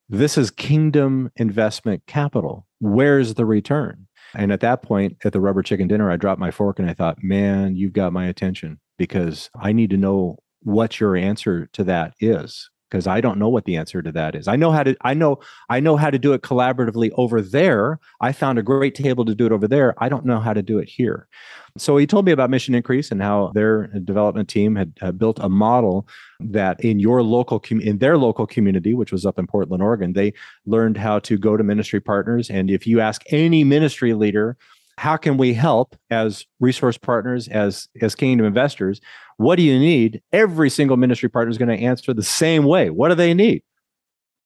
This 0.09 0.39
is 0.39 0.51
kingdom 0.51 1.31
investment 1.37 2.07
capital. 2.07 2.67
Where's 2.81 3.35
the 3.35 3.45
return 3.45 4.08
and 4.35 4.53
at 4.53 4.61
that 4.61 4.83
point 4.83 5.17
at 5.25 5.33
the 5.33 5.41
rubber 5.41 5.62
chicken 5.62 5.88
dinner 5.88 6.11
i 6.11 6.17
dropped 6.17 6.41
my 6.41 6.51
fork 6.51 6.79
and 6.79 6.88
i 6.88 6.95
thought 6.95 7.23
man 7.23 7.77
you've 7.77 7.93
got 7.93 8.12
my 8.12 8.27
attention 8.27 8.79
because 8.97 9.51
i 9.61 9.73
need 9.73 9.91
to 9.91 9.97
know 9.97 10.38
what 10.62 11.01
your 11.01 11.17
answer 11.17 11.69
to 11.73 11.85
that 11.85 12.14
is 12.21 12.71
because 12.90 13.07
I 13.07 13.20
don't 13.20 13.38
know 13.38 13.48
what 13.48 13.64
the 13.64 13.77
answer 13.77 14.03
to 14.03 14.12
that 14.12 14.35
is. 14.35 14.48
I 14.48 14.57
know 14.57 14.70
how 14.70 14.83
to 14.83 14.96
I 15.03 15.14
know 15.14 15.40
I 15.68 15.81
know 15.81 15.96
how 15.96 16.11
to 16.11 16.18
do 16.18 16.33
it 16.33 16.42
collaboratively 16.42 17.11
over 17.16 17.40
there. 17.40 17.98
I 18.20 18.33
found 18.33 18.59
a 18.59 18.62
great 18.62 18.94
table 18.94 19.24
to 19.24 19.35
do 19.35 19.46
it 19.46 19.53
over 19.53 19.68
there. 19.68 19.94
I 20.03 20.09
don't 20.09 20.24
know 20.24 20.40
how 20.40 20.55
to 20.55 20.62
do 20.62 20.79
it 20.79 20.88
here. 20.88 21.29
So 21.77 21.96
he 21.96 22.07
told 22.07 22.24
me 22.24 22.33
about 22.33 22.51
Mission 22.51 22.74
Increase 22.74 23.11
and 23.11 23.22
how 23.22 23.53
their 23.55 23.90
uh, 23.94 23.98
development 24.01 24.48
team 24.48 24.74
had, 24.74 24.92
had 25.01 25.18
built 25.18 25.38
a 25.40 25.48
model 25.48 26.09
that 26.40 26.83
in 26.83 26.98
your 26.98 27.22
local 27.22 27.61
com- 27.61 27.81
in 27.81 27.98
their 27.98 28.16
local 28.16 28.46
community, 28.46 28.94
which 28.94 29.12
was 29.12 29.27
up 29.27 29.38
in 29.38 29.46
Portland, 29.46 29.83
Oregon, 29.83 30.12
they 30.14 30.33
learned 30.66 30.96
how 30.96 31.18
to 31.20 31.37
go 31.37 31.57
to 31.57 31.64
ministry 31.64 32.01
partners 32.01 32.51
and 32.51 32.70
if 32.70 32.87
you 32.87 33.01
ask 33.01 33.22
any 33.31 33.64
ministry 33.64 34.14
leader 34.14 34.57
how 34.99 35.17
can 35.17 35.37
we 35.37 35.55
help 35.55 35.97
as 36.11 36.45
resource 36.61 36.99
partners 36.99 37.49
as 37.49 37.89
as 38.03 38.15
kingdom 38.15 38.47
investors 38.47 39.01
what 39.39 39.55
do 39.57 39.63
you 39.63 39.79
need? 39.79 40.21
Every 40.33 40.69
single 40.69 40.97
ministry 40.97 41.31
partner 41.31 41.51
is 41.51 41.59
going 41.59 41.69
to 41.69 41.85
answer 41.85 42.13
the 42.13 42.25
same 42.25 42.65
way. 42.65 42.91
What 42.91 43.09
do 43.09 43.15
they 43.15 43.35
need? 43.35 43.63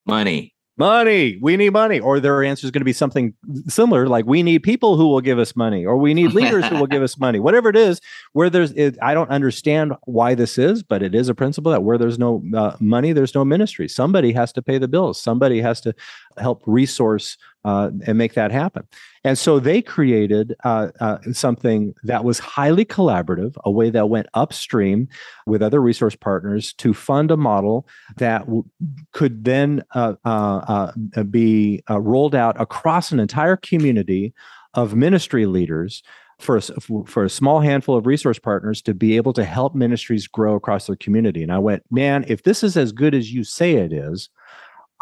Money. 0.06 0.54
Money. 0.76 1.38
We 1.40 1.56
need 1.56 1.70
money. 1.70 1.98
Or 1.98 2.20
their 2.20 2.44
answer 2.44 2.66
is 2.66 2.70
going 2.70 2.82
to 2.82 2.86
be 2.86 2.92
something 2.92 3.34
similar, 3.68 4.06
like 4.06 4.26
we 4.26 4.42
need 4.42 4.62
people 4.62 4.96
who 4.96 5.08
will 5.08 5.20
give 5.22 5.38
us 5.38 5.56
money, 5.56 5.84
or 5.86 5.96
we 5.96 6.12
need 6.12 6.32
leaders 6.32 6.66
who 6.66 6.76
will 6.76 6.86
give 6.86 7.02
us 7.02 7.18
money. 7.18 7.40
Whatever 7.40 7.70
it 7.70 7.76
is, 7.76 8.00
where 8.32 8.50
there's, 8.50 8.72
it, 8.72 8.98
I 9.00 9.14
don't 9.14 9.30
understand 9.30 9.94
why 10.04 10.34
this 10.34 10.58
is, 10.58 10.82
but 10.82 11.02
it 11.02 11.14
is 11.14 11.28
a 11.28 11.34
principle 11.34 11.72
that 11.72 11.82
where 11.82 11.96
there's 11.96 12.18
no 12.18 12.42
uh, 12.54 12.76
money, 12.80 13.12
there's 13.12 13.34
no 13.34 13.44
ministry. 13.44 13.88
Somebody 13.88 14.32
has 14.32 14.52
to 14.52 14.62
pay 14.62 14.76
the 14.76 14.88
bills. 14.88 15.20
Somebody 15.20 15.60
has 15.60 15.80
to 15.82 15.94
help 16.36 16.62
resource 16.66 17.38
uh, 17.64 17.90
and 18.06 18.18
make 18.18 18.34
that 18.34 18.50
happen. 18.50 18.86
And 19.24 19.38
so 19.38 19.60
they 19.60 19.82
created 19.82 20.54
uh, 20.64 20.88
uh, 21.00 21.18
something 21.32 21.94
that 22.02 22.24
was 22.24 22.38
highly 22.38 22.84
collaborative, 22.84 23.54
a 23.64 23.70
way 23.70 23.90
that 23.90 24.08
went 24.08 24.26
upstream 24.34 25.08
with 25.46 25.62
other 25.62 25.80
resource 25.80 26.16
partners 26.16 26.72
to 26.74 26.92
fund 26.92 27.30
a 27.30 27.36
model 27.36 27.86
that 28.16 28.40
w- 28.40 28.64
could 29.12 29.44
then 29.44 29.82
uh, 29.94 30.14
uh, 30.24 30.92
uh, 31.16 31.22
be 31.24 31.82
rolled 31.88 32.34
out 32.34 32.60
across 32.60 33.12
an 33.12 33.20
entire 33.20 33.56
community 33.56 34.34
of 34.74 34.94
ministry 34.94 35.46
leaders 35.46 36.02
for 36.40 36.56
a, 36.56 36.62
for 37.06 37.24
a 37.24 37.30
small 37.30 37.60
handful 37.60 37.96
of 37.96 38.06
resource 38.06 38.38
partners 38.38 38.82
to 38.82 38.94
be 38.94 39.16
able 39.16 39.32
to 39.32 39.44
help 39.44 39.74
ministries 39.74 40.26
grow 40.26 40.56
across 40.56 40.86
their 40.86 40.96
community. 40.96 41.42
And 41.42 41.52
I 41.52 41.58
went, 41.58 41.84
man, 41.90 42.24
if 42.26 42.42
this 42.42 42.64
is 42.64 42.76
as 42.76 42.90
good 42.90 43.14
as 43.14 43.32
you 43.32 43.44
say 43.44 43.74
it 43.74 43.92
is, 43.92 44.28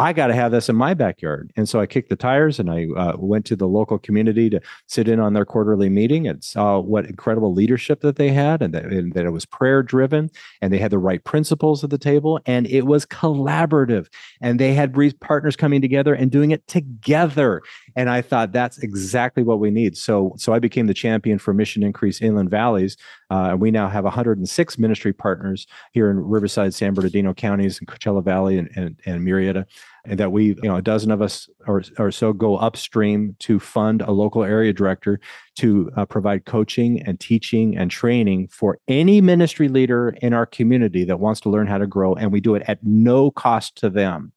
I 0.01 0.15
got 0.15 0.29
to 0.29 0.35
have 0.35 0.51
this 0.51 0.71
in 0.71 0.77
my 0.77 0.95
backyard. 0.95 1.53
And 1.57 1.69
so 1.69 1.79
I 1.79 1.85
kicked 1.85 2.09
the 2.09 2.17
tires 2.17 2.59
and 2.59 2.71
I 2.71 2.87
uh, 2.97 3.17
went 3.19 3.45
to 3.47 3.57
the 3.57 3.69
local 3.69 3.99
community 3.99 4.49
to 4.49 4.59
sit 4.87 5.09
in 5.09 5.21
on 5.21 5.35
their 5.35 5.45
quarterly 5.45 5.91
meeting 5.91 6.27
and 6.27 6.43
saw 6.43 6.81
what 6.81 7.05
incredible 7.05 7.53
leadership 7.53 8.01
that 8.01 8.17
they 8.17 8.31
had 8.31 8.63
and 8.63 8.73
that, 8.73 8.87
and 8.87 9.13
that 9.13 9.27
it 9.27 9.31
was 9.31 9.45
prayer 9.45 9.83
driven 9.83 10.31
and 10.63 10.73
they 10.73 10.79
had 10.79 10.91
the 10.91 10.99
right 10.99 11.23
principles 11.25 11.85
at 11.85 11.91
the 11.91 11.99
table 11.99 12.41
and 12.47 12.67
it 12.69 12.87
was 12.87 13.05
collaborative 13.05 14.07
and 14.41 14.59
they 14.59 14.73
had 14.73 14.95
partners 15.21 15.55
coming 15.55 15.83
together 15.83 16.15
and 16.15 16.31
doing 16.31 16.51
it 16.51 16.67
together. 16.67 17.61
And 17.95 18.09
I 18.09 18.23
thought 18.23 18.53
that's 18.53 18.79
exactly 18.79 19.43
what 19.43 19.61
we 19.61 19.71
need. 19.71 19.99
So, 19.99 20.33
so 20.39 20.55
I 20.55 20.61
became 20.61 20.87
the 20.87 20.95
champion 20.95 21.39
for 21.39 21.53
Mission 21.53 21.83
Increase 21.83 22.23
Inland 22.23 22.49
Valleys. 22.49 22.97
Uh, 23.31 23.51
and 23.51 23.61
we 23.61 23.71
now 23.71 23.89
have 23.89 24.05
106 24.05 24.79
ministry 24.79 25.13
partners 25.13 25.67
here 25.93 26.11
in 26.11 26.17
Riverside, 26.17 26.73
San 26.73 26.95
Bernardino 26.95 27.35
counties, 27.35 27.79
and 27.79 27.87
Coachella 27.87 28.25
Valley, 28.25 28.57
and, 28.57 28.71
and, 28.77 28.99
and 29.05 29.27
Murrieta 29.27 29.67
and 30.05 30.19
that 30.19 30.33
we, 30.33 30.47
you 30.47 30.63
know, 30.63 30.77
a 30.77 30.83
dozen 30.83 31.11
of 31.11 31.23
us 31.23 31.49
or, 31.67 31.83
or 31.99 32.11
so 32.11 32.33
go 32.33 32.57
upstream 32.57 33.37
to 33.41 33.59
fund 33.59 34.03
a 34.03 34.11
local 34.11 34.43
area 34.43 34.73
director 34.73 35.21
to 35.57 35.91
uh, 35.97 36.07
provide 36.07 36.45
coaching 36.45 37.03
and 37.03 37.21
teaching 37.21 37.77
and 37.77 37.91
training 37.91 38.49
for 38.49 38.79
any 38.89 39.21
ministry 39.21 39.69
leader 39.69 40.15
in 40.23 40.33
our 40.33 40.47
community 40.47 41.05
that 41.05 41.21
wants 41.21 41.41
to 41.41 41.51
learn 41.51 41.67
how 41.67 41.79
to 41.79 41.87
grow. 41.87 42.15
And 42.15 42.33
we 42.33 42.41
do 42.41 42.55
it 42.55 42.63
at 42.67 42.79
no 42.83 43.31
cost 43.31 43.77
to 43.77 43.91
them. 43.91 44.33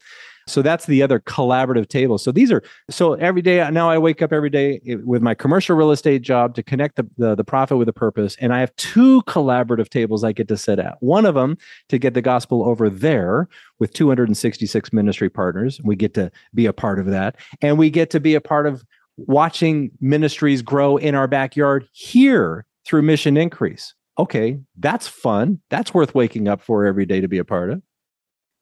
So 0.48 0.62
that's 0.62 0.86
the 0.86 1.02
other 1.02 1.20
collaborative 1.20 1.88
table. 1.88 2.18
So 2.18 2.32
these 2.32 2.52
are 2.52 2.62
so 2.90 3.14
every 3.14 3.42
day 3.42 3.70
now 3.72 3.90
I 3.90 3.98
wake 3.98 4.22
up 4.22 4.34
every 4.34 4.50
day 4.50 4.82
eh, 4.88 4.96
with 5.04 5.22
my 5.22 5.34
commercial 5.34 5.76
real 5.76 5.92
estate 5.92 6.22
job 6.22 6.56
to 6.56 6.64
connect 6.64 6.96
the, 6.96 7.08
the, 7.18 7.36
the 7.36 7.44
profit 7.44 7.78
with 7.78 7.88
the 7.88 7.94
purpose. 7.94 8.36
And 8.40 8.54
I 8.54 8.60
have 8.60 8.76
two 8.76 9.22
collaborative 9.24 9.90
tables 9.90 10.24
I 10.24 10.32
get 10.32 10.48
to 10.50 10.58
sit 10.58 10.80
at. 10.80 10.98
One 11.02 11.26
of 11.26 11.36
them 11.36 11.58
to 11.90 11.98
get 11.98 12.14
the 12.14 12.22
gospel 12.22 12.64
over 12.68 12.90
there 12.90 13.48
with 13.80 13.94
266 13.94 14.94
ministry 14.94 15.30
partners. 15.30 15.80
We 15.84 15.96
get 15.96 16.14
to 16.16 16.32
be 16.54 16.66
a 16.66 16.74
part 16.74 17.00
of 17.00 17.06
that. 17.08 17.38
And 17.62 17.78
we 17.78 17.90
get 17.90 18.10
to 18.12 18.20
be 18.20 18.36
a 18.36 18.42
part 18.42 18.68
of 18.68 18.84
watching 19.18 19.92
ministries 20.02 20.62
grow 20.62 20.98
in 20.98 21.16
our 21.16 21.28
backyard 21.28 21.88
here 21.92 22.66
through 22.86 23.04
mission 23.04 23.38
increase. 23.38 23.94
Okay, 24.20 24.60
that's 24.78 25.08
fun. 25.08 25.60
That's 25.70 25.94
worth 25.94 26.14
waking 26.14 26.48
up 26.48 26.62
for 26.62 26.86
every 26.86 27.06
day 27.06 27.22
to 27.22 27.28
be 27.28 27.40
a 27.40 27.46
part 27.46 27.72
of. 27.72 27.82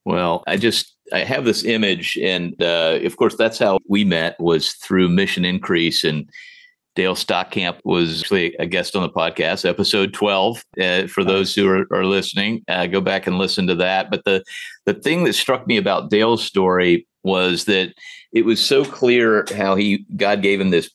Well, 0.06 0.44
I 0.48 0.58
just 0.58 0.96
I 1.14 1.20
have 1.20 1.46
this 1.46 1.64
image, 1.64 2.18
and 2.22 2.62
uh, 2.62 3.00
of 3.04 3.18
course, 3.18 3.36
that's 3.36 3.60
how 3.60 3.80
we 3.88 4.04
met 4.04 4.40
was 4.40 4.74
through 4.74 5.10
Mission 5.10 5.46
Increase, 5.46 6.04
and 6.04 6.30
Dale 6.96 7.16
Stockamp 7.16 7.80
was 7.84 8.22
actually 8.22 8.56
a 8.56 8.66
guest 8.66 8.96
on 8.96 9.02
the 9.02 9.10
podcast, 9.10 9.68
episode 9.68 10.14
twelve. 10.14 10.64
Uh, 10.82 11.08
for 11.08 11.24
those 11.24 11.56
who 11.56 11.68
are, 11.70 11.88
are 11.92 12.06
listening, 12.06 12.64
uh, 12.68 12.86
go 12.88 13.02
back 13.02 13.28
and 13.28 13.38
listen 13.38 13.68
to 13.68 13.76
that. 13.76 14.12
But 14.12 14.24
the 14.26 14.44
the 14.86 14.94
thing 14.94 15.24
that 15.24 15.34
struck 15.34 15.68
me 15.68 15.78
about 15.78 16.10
Dale's 16.10 16.44
story 16.44 17.08
was 17.24 17.66
that 17.66 17.94
it 18.34 18.46
was 18.46 18.64
so 18.64 18.84
clear 18.84 19.46
how 19.56 19.76
he 19.76 20.06
God 20.16 20.42
gave 20.42 20.60
him 20.60 20.72
this 20.72 20.90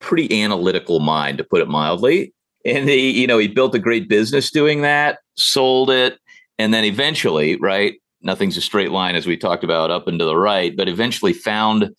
pretty 0.00 0.42
analytical 0.42 1.00
mind, 1.00 1.38
to 1.38 1.44
put 1.44 1.60
it 1.60 1.68
mildly. 1.68 2.32
And 2.64 2.88
he, 2.88 3.10
you 3.20 3.26
know, 3.26 3.38
he 3.38 3.48
built 3.48 3.74
a 3.74 3.78
great 3.78 4.08
business 4.08 4.50
doing 4.50 4.82
that, 4.82 5.18
sold 5.36 5.90
it, 5.90 6.18
and 6.58 6.72
then 6.72 6.84
eventually, 6.84 7.56
right? 7.56 7.99
Nothing's 8.22 8.56
a 8.56 8.60
straight 8.60 8.90
line 8.90 9.14
as 9.14 9.26
we 9.26 9.36
talked 9.36 9.64
about 9.64 9.90
up 9.90 10.06
and 10.06 10.18
to 10.18 10.24
the 10.24 10.36
right, 10.36 10.76
but 10.76 10.88
eventually 10.88 11.32
found 11.32 11.90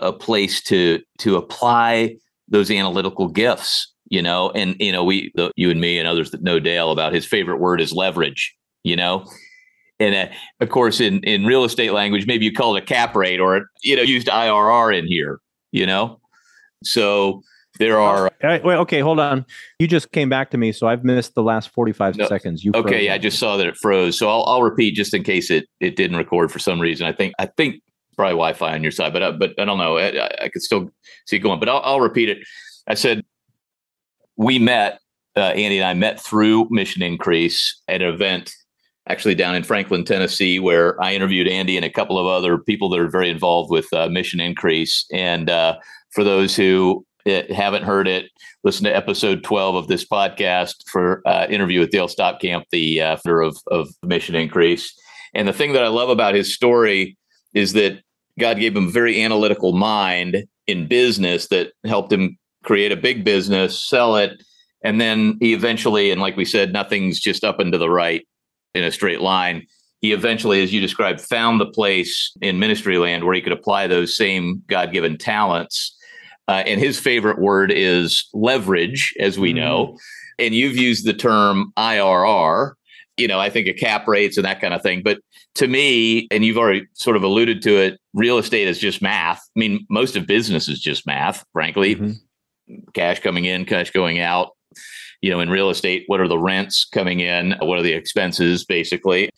a 0.00 0.12
place 0.12 0.62
to 0.64 1.00
to 1.18 1.36
apply 1.36 2.16
those 2.48 2.70
analytical 2.70 3.28
gifts, 3.28 3.92
you 4.08 4.22
know. 4.22 4.50
And 4.50 4.76
you 4.78 4.92
know, 4.92 5.04
we, 5.04 5.32
the, 5.34 5.50
you 5.56 5.70
and 5.70 5.80
me 5.80 5.98
and 5.98 6.06
others 6.06 6.30
that 6.30 6.42
know 6.42 6.60
Dale 6.60 6.90
about 6.90 7.12
his 7.12 7.26
favorite 7.26 7.58
word 7.58 7.80
is 7.80 7.92
leverage, 7.92 8.54
you 8.84 8.96
know 8.96 9.24
and 10.00 10.14
uh, 10.14 10.34
of 10.60 10.68
course 10.68 11.00
in 11.00 11.20
in 11.20 11.44
real 11.44 11.64
estate 11.64 11.92
language 11.92 12.26
maybe 12.26 12.44
you 12.44 12.52
call 12.52 12.76
it 12.76 12.82
a 12.82 12.86
cap 12.86 13.14
rate 13.14 13.40
or 13.40 13.66
you 13.82 13.96
know 13.96 14.02
used 14.02 14.28
irr 14.28 14.96
in 14.96 15.06
here 15.06 15.40
you 15.72 15.86
know 15.86 16.20
so 16.82 17.42
there 17.78 17.98
are 17.98 18.30
wait 18.42 18.64
okay 18.64 19.00
hold 19.00 19.18
on. 19.18 19.44
You 19.78 19.86
just 19.86 20.12
came 20.12 20.28
back 20.28 20.50
to 20.50 20.58
me 20.58 20.72
so 20.72 20.86
i've 20.86 21.04
missed 21.04 21.34
the 21.34 21.42
last 21.42 21.70
45 21.70 22.16
no, 22.16 22.26
seconds. 22.28 22.64
You 22.64 22.72
okay 22.74 23.10
i 23.10 23.18
just 23.18 23.38
saw 23.38 23.56
that 23.56 23.66
it 23.66 23.76
froze. 23.76 24.18
So 24.18 24.28
I'll, 24.28 24.44
I'll 24.44 24.62
repeat 24.62 24.94
just 24.94 25.14
in 25.14 25.22
case 25.22 25.50
it 25.50 25.66
it 25.80 25.96
didn't 25.96 26.16
record 26.16 26.52
for 26.52 26.58
some 26.58 26.80
reason. 26.80 27.06
I 27.06 27.12
think 27.12 27.34
i 27.38 27.46
think 27.46 27.82
probably 28.16 28.34
wi-fi 28.34 28.74
on 28.74 28.82
your 28.82 28.92
side 28.92 29.12
but 29.12 29.22
uh, 29.22 29.32
but 29.32 29.58
i 29.58 29.64
don't 29.64 29.78
know. 29.78 29.98
I, 29.98 30.44
I 30.44 30.48
could 30.48 30.62
still 30.62 30.90
see 31.26 31.36
it 31.36 31.40
going 31.40 31.60
but 31.60 31.68
I'll, 31.68 31.80
I'll 31.84 32.00
repeat 32.00 32.28
it. 32.28 32.38
I 32.86 32.94
said 32.94 33.24
we 34.36 34.58
met 34.58 35.00
uh, 35.36 35.40
andy 35.40 35.78
and 35.78 35.86
i 35.86 35.94
met 35.94 36.20
through 36.20 36.68
mission 36.70 37.02
increase 37.02 37.80
at 37.88 38.02
an 38.02 38.12
event 38.12 38.54
actually 39.08 39.34
down 39.34 39.54
in 39.54 39.62
Franklin, 39.62 40.04
Tennessee, 40.04 40.58
where 40.58 41.00
I 41.02 41.12
interviewed 41.14 41.46
Andy 41.48 41.76
and 41.76 41.84
a 41.84 41.90
couple 41.90 42.18
of 42.18 42.26
other 42.26 42.58
people 42.58 42.88
that 42.90 43.00
are 43.00 43.08
very 43.08 43.28
involved 43.28 43.70
with 43.70 43.92
uh, 43.92 44.08
Mission 44.08 44.40
Increase. 44.40 45.04
And 45.12 45.50
uh, 45.50 45.76
for 46.10 46.24
those 46.24 46.56
who 46.56 47.04
haven't 47.26 47.84
heard 47.84 48.06
it, 48.06 48.30
listen 48.64 48.84
to 48.84 48.94
episode 48.94 49.42
12 49.42 49.74
of 49.74 49.88
this 49.88 50.04
podcast 50.04 50.74
for 50.90 51.22
uh, 51.26 51.46
interview 51.48 51.80
with 51.80 51.90
Dale 51.90 52.08
Stockamp, 52.08 52.64
the 52.70 53.00
uh, 53.00 53.16
founder 53.16 53.40
of, 53.40 53.56
of 53.70 53.88
Mission 54.02 54.34
Increase. 54.34 54.94
And 55.34 55.48
the 55.48 55.52
thing 55.52 55.72
that 55.72 55.84
I 55.84 55.88
love 55.88 56.10
about 56.10 56.34
his 56.34 56.54
story 56.54 57.16
is 57.54 57.72
that 57.72 58.00
God 58.38 58.58
gave 58.58 58.76
him 58.76 58.88
a 58.88 58.90
very 58.90 59.22
analytical 59.22 59.72
mind 59.72 60.44
in 60.66 60.86
business 60.86 61.48
that 61.48 61.72
helped 61.84 62.12
him 62.12 62.36
create 62.64 62.92
a 62.92 62.96
big 62.96 63.24
business, 63.24 63.78
sell 63.78 64.16
it, 64.16 64.42
and 64.82 65.00
then 65.00 65.38
he 65.40 65.54
eventually, 65.54 66.10
and 66.10 66.20
like 66.20 66.36
we 66.36 66.44
said, 66.44 66.72
nothing's 66.72 67.20
just 67.20 67.44
up 67.44 67.58
and 67.58 67.72
to 67.72 67.78
the 67.78 67.90
right 67.90 68.26
in 68.74 68.84
a 68.84 68.92
straight 68.92 69.20
line. 69.20 69.66
He 70.00 70.12
eventually, 70.12 70.62
as 70.62 70.72
you 70.72 70.80
described, 70.80 71.20
found 71.20 71.60
the 71.60 71.66
place 71.66 72.32
in 72.42 72.58
ministry 72.58 72.98
land 72.98 73.24
where 73.24 73.34
he 73.34 73.40
could 73.40 73.52
apply 73.52 73.86
those 73.86 74.14
same 74.14 74.62
God 74.66 74.92
given 74.92 75.16
talents. 75.16 75.96
Uh, 76.46 76.62
and 76.66 76.80
his 76.80 76.98
favorite 77.00 77.38
word 77.38 77.72
is 77.72 78.28
leverage, 78.34 79.14
as 79.18 79.38
we 79.38 79.52
mm 79.52 79.56
know. 79.56 79.98
And 80.38 80.52
you've 80.54 80.76
used 80.76 81.06
the 81.06 81.14
term 81.14 81.72
IRR. 81.76 82.72
You 83.16 83.28
know, 83.28 83.38
I 83.38 83.50
think 83.50 83.68
of 83.68 83.76
cap 83.76 84.08
rates 84.08 84.36
and 84.36 84.44
that 84.44 84.60
kind 84.60 84.74
of 84.74 84.82
thing. 84.82 85.02
But 85.02 85.20
to 85.54 85.68
me, 85.68 86.26
and 86.32 86.44
you've 86.44 86.58
already 86.58 86.86
sort 86.94 87.16
of 87.16 87.22
alluded 87.22 87.62
to 87.62 87.76
it, 87.76 88.00
real 88.12 88.38
estate 88.38 88.66
is 88.66 88.80
just 88.80 89.00
math. 89.00 89.38
I 89.38 89.58
mean, 89.58 89.86
most 89.88 90.16
of 90.16 90.26
business 90.26 90.68
is 90.68 90.80
just 90.80 91.06
math, 91.06 91.44
frankly. 91.52 91.94
Mm-hmm. 91.94 92.78
Cash 92.94 93.20
coming 93.20 93.44
in, 93.44 93.64
cash 93.64 93.92
going 93.92 94.18
out 94.18 94.50
you 95.24 95.30
know, 95.30 95.40
in 95.40 95.48
real 95.48 95.70
estate, 95.70 96.04
what 96.06 96.20
are 96.20 96.28
the 96.28 96.38
rents 96.38 96.84
coming 96.84 97.20
in? 97.20 97.54
What 97.60 97.78
are 97.78 97.82
the 97.82 97.94
expenses, 97.94 98.62
basically? 98.66 99.30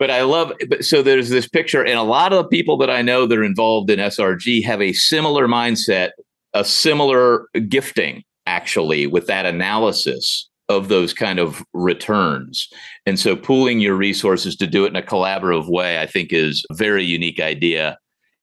But 0.00 0.10
I 0.10 0.22
love, 0.22 0.52
so 0.80 1.02
there's 1.02 1.28
this 1.28 1.46
picture, 1.46 1.84
and 1.84 1.98
a 1.98 2.02
lot 2.02 2.32
of 2.32 2.42
the 2.42 2.48
people 2.48 2.78
that 2.78 2.88
I 2.88 3.02
know 3.02 3.26
that 3.26 3.38
are 3.38 3.44
involved 3.44 3.90
in 3.90 3.98
SRG 3.98 4.64
have 4.64 4.80
a 4.80 4.94
similar 4.94 5.46
mindset, 5.46 6.12
a 6.54 6.64
similar 6.64 7.48
gifting, 7.68 8.24
actually, 8.46 9.06
with 9.06 9.26
that 9.26 9.44
analysis 9.44 10.48
of 10.70 10.88
those 10.88 11.12
kind 11.12 11.38
of 11.38 11.62
returns. 11.74 12.66
And 13.04 13.18
so 13.18 13.36
pooling 13.36 13.80
your 13.80 13.94
resources 13.94 14.56
to 14.56 14.66
do 14.66 14.86
it 14.86 14.88
in 14.88 14.96
a 14.96 15.02
collaborative 15.02 15.68
way, 15.68 16.00
I 16.00 16.06
think 16.06 16.32
is 16.32 16.64
a 16.70 16.74
very 16.74 17.04
unique 17.04 17.38
idea 17.38 17.98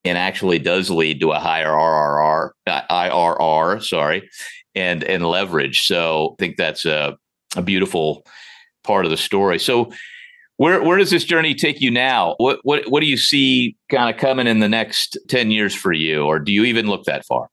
and 0.05 0.15
actually 0.15 0.59
does 0.59 0.91
lead 0.91 1.19
to 1.21 1.31
a 1.31 1.39
higher 1.39 1.69
RRR, 1.69 2.51
IRR, 2.67 3.83
sorry, 3.83 4.29
and 4.75 5.03
and 5.03 5.25
leverage. 5.25 5.87
So 5.87 6.33
I 6.33 6.35
think 6.37 6.57
that's 6.57 6.85
a, 6.85 7.17
a 7.55 7.63
beautiful 7.63 8.23
part 8.83 9.05
of 9.05 9.11
the 9.11 9.17
story. 9.17 9.57
So 9.57 9.91
where 10.57 10.83
where 10.83 10.97
does 10.97 11.09
this 11.09 11.23
journey 11.23 11.55
take 11.55 11.81
you 11.81 11.89
now? 11.89 12.35
What 12.37 12.59
what 12.63 12.89
what 12.89 12.99
do 12.99 13.07
you 13.07 13.17
see 13.17 13.75
kind 13.89 14.13
of 14.13 14.19
coming 14.19 14.47
in 14.47 14.59
the 14.59 14.69
next 14.69 15.17
10 15.29 15.51
years 15.51 15.73
for 15.73 15.93
you 15.93 16.23
or 16.23 16.39
do 16.39 16.51
you 16.51 16.63
even 16.65 16.87
look 16.87 17.05
that 17.05 17.25
far? 17.25 17.49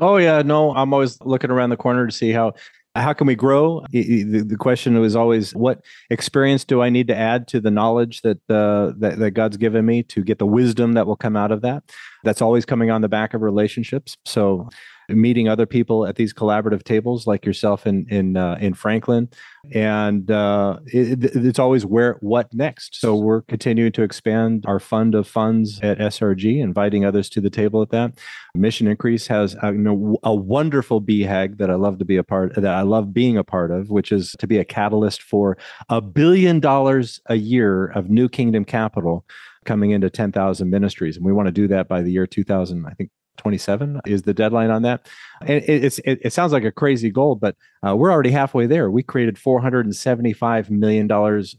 Oh 0.00 0.16
yeah, 0.16 0.42
no, 0.42 0.74
I'm 0.74 0.92
always 0.92 1.20
looking 1.20 1.50
around 1.50 1.70
the 1.70 1.76
corner 1.76 2.06
to 2.06 2.12
see 2.12 2.30
how 2.32 2.54
how 2.98 3.12
can 3.12 3.26
we 3.26 3.34
grow? 3.34 3.84
The, 3.90 4.56
question 4.58 4.98
was 4.98 5.14
always, 5.14 5.54
what 5.54 5.84
experience 6.10 6.64
do 6.64 6.82
I 6.82 6.90
need 6.90 7.06
to 7.08 7.16
add 7.16 7.48
to 7.48 7.60
the 7.60 7.70
knowledge 7.70 8.22
that, 8.22 8.38
uh, 8.50 8.92
that 8.98 9.18
that 9.18 9.30
God's 9.32 9.56
given 9.56 9.86
me 9.86 10.02
to 10.04 10.22
get 10.22 10.38
the 10.38 10.46
wisdom 10.46 10.94
that 10.94 11.06
will 11.06 11.16
come 11.16 11.36
out 11.36 11.52
of 11.52 11.62
that? 11.62 11.84
That's 12.24 12.42
always 12.42 12.64
coming 12.64 12.90
on 12.90 13.02
the 13.02 13.08
back 13.08 13.34
of 13.34 13.42
relationships. 13.42 14.16
So 14.24 14.68
meeting 15.08 15.48
other 15.48 15.66
people 15.66 16.06
at 16.06 16.16
these 16.16 16.34
collaborative 16.34 16.82
tables 16.82 17.26
like 17.26 17.44
yourself 17.44 17.86
in 17.86 18.06
in 18.08 18.36
uh, 18.36 18.58
in 18.60 18.74
Franklin. 18.74 19.28
And 19.72 20.30
uh, 20.30 20.78
it, 20.86 21.24
it's 21.24 21.58
always 21.58 21.84
where 21.84 22.16
what 22.20 22.52
next? 22.54 23.00
So 23.00 23.16
we're 23.16 23.42
continuing 23.42 23.92
to 23.92 24.02
expand 24.02 24.64
our 24.66 24.80
fund 24.80 25.14
of 25.14 25.26
funds 25.26 25.80
at 25.82 25.98
SRG 25.98 26.60
inviting 26.60 27.04
others 27.04 27.28
to 27.30 27.40
the 27.40 27.50
table 27.50 27.82
at 27.82 27.90
that. 27.90 28.18
Mission 28.54 28.86
increase 28.86 29.26
has 29.26 29.56
a, 29.62 29.72
you 29.72 29.78
know, 29.78 30.18
a 30.22 30.34
wonderful 30.34 31.00
BHAG 31.00 31.58
that 31.58 31.70
I 31.70 31.74
love 31.74 31.98
to 31.98 32.04
be 32.04 32.16
a 32.16 32.24
part 32.24 32.54
that 32.54 32.66
I 32.66 32.82
love 32.82 33.12
being 33.12 33.36
a 33.36 33.44
part 33.44 33.70
of 33.70 33.90
which 33.90 34.12
is 34.12 34.34
to 34.38 34.46
be 34.46 34.58
a 34.58 34.64
catalyst 34.64 35.22
for 35.22 35.58
a 35.88 36.00
billion 36.00 36.60
dollars 36.60 37.20
a 37.26 37.36
year 37.36 37.86
of 37.88 38.10
new 38.10 38.28
kingdom 38.28 38.64
capital 38.64 39.24
coming 39.64 39.90
into 39.90 40.08
10,000 40.08 40.70
ministries. 40.70 41.16
And 41.16 41.26
we 41.26 41.32
want 41.32 41.46
to 41.46 41.52
do 41.52 41.68
that 41.68 41.88
by 41.88 42.00
the 42.02 42.10
year 42.10 42.26
2000, 42.26 42.86
I 42.86 42.94
think 42.94 43.10
27 43.38 44.00
is 44.06 44.22
the 44.22 44.34
deadline 44.34 44.70
on 44.70 44.82
that. 44.82 45.06
And 45.40 45.62
it, 45.64 45.98
it, 46.04 46.18
it 46.22 46.32
sounds 46.32 46.52
like 46.52 46.64
a 46.64 46.72
crazy 46.72 47.10
goal, 47.10 47.36
but 47.36 47.56
uh, 47.86 47.96
we're 47.96 48.12
already 48.12 48.30
halfway 48.30 48.66
there. 48.66 48.90
We 48.90 49.02
created 49.02 49.36
$475 49.36 50.70
million 50.70 51.10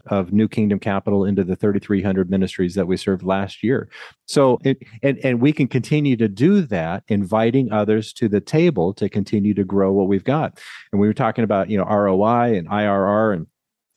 of 0.08 0.34
new 0.34 0.48
kingdom 0.48 0.80
capital 0.80 1.26
into 1.26 1.44
the 1.44 1.56
3,300 1.56 2.30
ministries 2.30 2.76
that 2.76 2.88
we 2.88 2.98
served 2.98 3.24
last 3.24 3.63
year. 3.63 3.89
So, 4.26 4.60
it, 4.63 4.78
and, 5.02 5.18
and 5.24 5.42
we 5.42 5.54
can 5.54 5.68
continue 5.68 6.18
to 6.18 6.28
do 6.28 6.62
that, 6.63 7.04
inviting 7.08 7.72
others 7.72 8.13
to 8.13 8.28
the 8.28 8.42
table 8.42 8.94
to 8.96 9.10
continue 9.10 9.54
to 9.54 9.63
grow 9.63 9.92
what 9.92 10.08
we've 10.08 10.24
got. 10.24 10.60
And 10.92 11.00
we 11.00 11.08
were 11.08 11.13
talking 11.13 11.44
about, 11.44 11.70
you 11.70 11.78
know, 11.78 11.86
ROI 11.86 12.58
and 12.58 12.68
IRR 12.68 13.34
and 13.34 13.48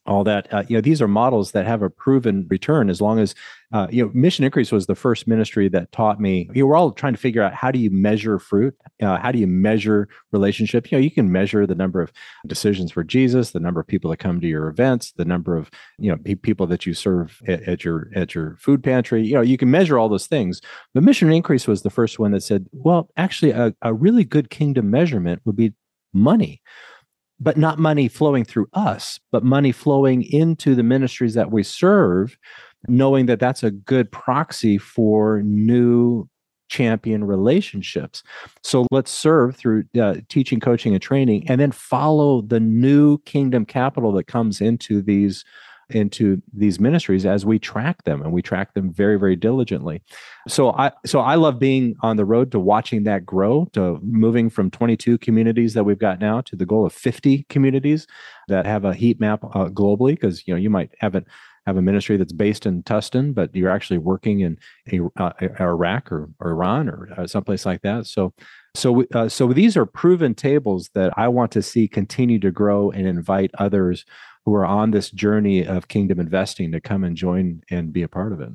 all 0.06 0.24
that 0.24 0.52
uh, 0.52 0.62
you 0.68 0.76
know 0.76 0.80
these 0.80 1.00
are 1.00 1.08
models 1.08 1.52
that 1.52 1.66
have 1.66 1.82
a 1.82 1.90
proven 1.90 2.46
return 2.50 2.90
as 2.90 3.00
long 3.00 3.18
as 3.18 3.34
uh, 3.72 3.86
you 3.90 4.04
know 4.04 4.10
mission 4.14 4.44
increase 4.44 4.72
was 4.72 4.86
the 4.86 4.94
first 4.94 5.26
ministry 5.26 5.68
that 5.68 5.90
taught 5.92 6.20
me 6.20 6.48
you 6.54 6.62
know, 6.62 6.66
we're 6.66 6.76
all 6.76 6.90
trying 6.90 7.14
to 7.14 7.20
figure 7.20 7.42
out 7.42 7.54
how 7.54 7.70
do 7.70 7.78
you 7.78 7.90
measure 7.90 8.38
fruit? 8.38 8.74
Uh, 9.00 9.18
how 9.18 9.32
do 9.32 9.38
you 9.38 9.46
measure 9.46 10.08
relationship 10.32 10.90
you 10.90 10.98
know 10.98 11.02
you 11.02 11.10
can 11.10 11.30
measure 11.30 11.66
the 11.66 11.74
number 11.74 12.00
of 12.00 12.12
decisions 12.46 12.90
for 12.92 13.04
jesus 13.04 13.52
the 13.52 13.60
number 13.60 13.80
of 13.80 13.86
people 13.86 14.10
that 14.10 14.18
come 14.18 14.40
to 14.40 14.48
your 14.48 14.68
events 14.68 15.12
the 15.12 15.24
number 15.24 15.56
of 15.56 15.70
you 15.98 16.10
know 16.10 16.18
pe- 16.18 16.34
people 16.34 16.66
that 16.66 16.86
you 16.86 16.94
serve 16.94 17.40
at, 17.46 17.62
at, 17.62 17.84
your 17.84 18.08
at 18.14 18.34
your 18.34 18.56
food 18.58 18.82
pantry. 18.82 19.24
You 19.24 19.34
know 19.34 19.40
you 19.40 19.56
can 19.56 19.70
measure 19.70 19.98
all 19.98 20.08
those 20.08 20.26
things. 20.26 20.60
But 20.94 21.02
mission 21.02 21.32
increase 21.32 21.66
was 21.66 21.82
the 21.82 21.90
first 21.90 22.18
one 22.18 22.32
that 22.32 22.42
said 22.42 22.66
well 22.72 23.08
actually 23.16 23.52
a, 23.52 23.74
a 23.82 23.94
really 23.94 24.24
good 24.24 24.50
kingdom 24.50 24.90
measurement 24.90 25.40
would 25.44 25.56
be 25.56 25.72
money 26.12 26.60
but 27.42 27.56
not 27.56 27.78
money 27.78 28.06
flowing 28.06 28.44
through 28.44 28.68
us, 28.72 29.18
but 29.32 29.42
money 29.42 29.72
flowing 29.72 30.22
into 30.22 30.74
the 30.74 30.82
ministries 30.82 31.34
that 31.34 31.50
we 31.50 31.62
serve, 31.62 32.38
knowing 32.86 33.26
that 33.26 33.40
that's 33.40 33.64
a 33.64 33.70
good 33.70 34.10
proxy 34.12 34.78
for 34.78 35.42
new 35.42 36.28
champion 36.68 37.24
relationships. 37.24 38.22
So 38.62 38.86
let's 38.92 39.10
serve 39.10 39.56
through 39.56 39.84
uh, 40.00 40.16
teaching, 40.28 40.60
coaching, 40.60 40.94
and 40.94 41.02
training, 41.02 41.48
and 41.50 41.60
then 41.60 41.72
follow 41.72 42.42
the 42.42 42.60
new 42.60 43.18
kingdom 43.18 43.66
capital 43.66 44.12
that 44.12 44.28
comes 44.28 44.60
into 44.60 45.02
these 45.02 45.44
into 45.94 46.40
these 46.52 46.80
ministries 46.80 47.24
as 47.26 47.44
we 47.44 47.58
track 47.58 48.04
them 48.04 48.22
and 48.22 48.32
we 48.32 48.42
track 48.42 48.74
them 48.74 48.92
very 48.92 49.18
very 49.18 49.36
diligently 49.36 50.02
so 50.48 50.72
i 50.72 50.90
so 51.06 51.20
i 51.20 51.34
love 51.34 51.58
being 51.58 51.94
on 52.02 52.16
the 52.16 52.24
road 52.24 52.50
to 52.50 52.58
watching 52.58 53.04
that 53.04 53.24
grow 53.24 53.66
to 53.72 53.98
moving 54.02 54.50
from 54.50 54.70
22 54.70 55.18
communities 55.18 55.74
that 55.74 55.84
we've 55.84 55.98
got 55.98 56.20
now 56.20 56.40
to 56.40 56.56
the 56.56 56.66
goal 56.66 56.86
of 56.86 56.92
50 56.92 57.44
communities 57.48 58.06
that 58.48 58.66
have 58.66 58.84
a 58.84 58.94
heat 58.94 59.20
map 59.20 59.44
uh, 59.44 59.68
globally 59.68 60.12
because 60.12 60.46
you 60.46 60.54
know 60.54 60.58
you 60.58 60.70
might 60.70 60.90
have 61.00 61.14
it 61.14 61.26
have 61.66 61.76
a 61.76 61.82
ministry 61.82 62.16
that's 62.16 62.32
based 62.32 62.66
in 62.66 62.82
Tustin, 62.82 63.34
but 63.34 63.54
you're 63.54 63.70
actually 63.70 63.98
working 63.98 64.40
in 64.40 64.58
uh, 65.16 65.32
Iraq 65.60 66.10
or, 66.10 66.28
or, 66.40 66.50
Iran 66.50 66.88
or 66.88 67.08
uh, 67.16 67.26
someplace 67.26 67.64
like 67.64 67.82
that. 67.82 68.06
So, 68.06 68.34
so, 68.74 69.04
uh, 69.14 69.28
so 69.28 69.52
these 69.52 69.76
are 69.76 69.86
proven 69.86 70.34
tables 70.34 70.90
that 70.94 71.12
I 71.16 71.28
want 71.28 71.52
to 71.52 71.62
see 71.62 71.88
continue 71.88 72.38
to 72.40 72.50
grow 72.50 72.90
and 72.90 73.06
invite 73.06 73.50
others 73.58 74.04
who 74.44 74.54
are 74.54 74.66
on 74.66 74.90
this 74.90 75.10
journey 75.10 75.64
of 75.66 75.88
kingdom 75.88 76.18
investing 76.18 76.72
to 76.72 76.80
come 76.80 77.04
and 77.04 77.16
join 77.16 77.62
and 77.70 77.92
be 77.92 78.02
a 78.02 78.08
part 78.08 78.32
of 78.32 78.40
it. 78.40 78.50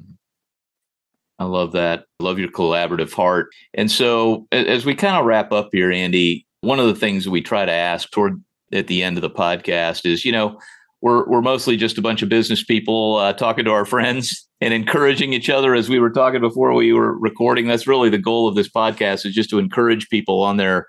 I 1.40 1.46
love 1.46 1.72
that. 1.74 2.06
Love 2.20 2.40
your 2.40 2.50
collaborative 2.50 3.14
heart. 3.14 3.50
And 3.76 3.92
so, 3.92 4.48
as 4.52 4.86
we 4.86 4.96
kind 4.96 5.18
of 5.18 5.26
wrap 5.26 5.52
up 5.52 5.70
here, 5.72 5.92
Andy, 5.92 6.48
one 6.62 6.80
of 6.80 6.88
the 6.88 6.96
things 6.96 7.30
we 7.30 7.42
try 7.42 7.64
to 7.66 7.72
ask 7.72 8.10
toward 8.10 8.44
at 8.74 8.88
the 8.88 9.04
end 9.04 9.18
of 9.18 9.22
the 9.22 9.30
podcast 9.30 10.06
is, 10.06 10.26
you 10.26 10.32
know, 10.32 10.60
we're 11.02 11.28
we're 11.28 11.42
mostly 11.42 11.78
just 11.78 11.98
a 11.98 12.02
bunch 12.02 12.22
of 12.22 12.30
business 12.30 12.64
people 12.64 13.18
uh, 13.18 13.34
talking 13.34 13.66
to 13.66 13.72
our 13.72 13.86
friends 13.86 14.48
and 14.62 14.74
encouraging 14.74 15.34
each 15.34 15.50
other 15.50 15.76
as 15.76 15.90
we 15.90 16.00
were 16.00 16.10
talking 16.10 16.42
before 16.42 16.74
we 16.74 16.92
were 16.94 17.18
recording. 17.20 17.68
That's 17.68 17.88
really 17.88 18.10
the 18.10 18.18
goal 18.18 18.48
of 18.48 18.56
this 18.56 18.70
podcast 18.70 19.26
is 19.26 19.36
just 19.36 19.50
to 19.52 19.60
encourage 19.60 20.10
people 20.10 20.42
on 20.42 20.58
their 20.58 20.88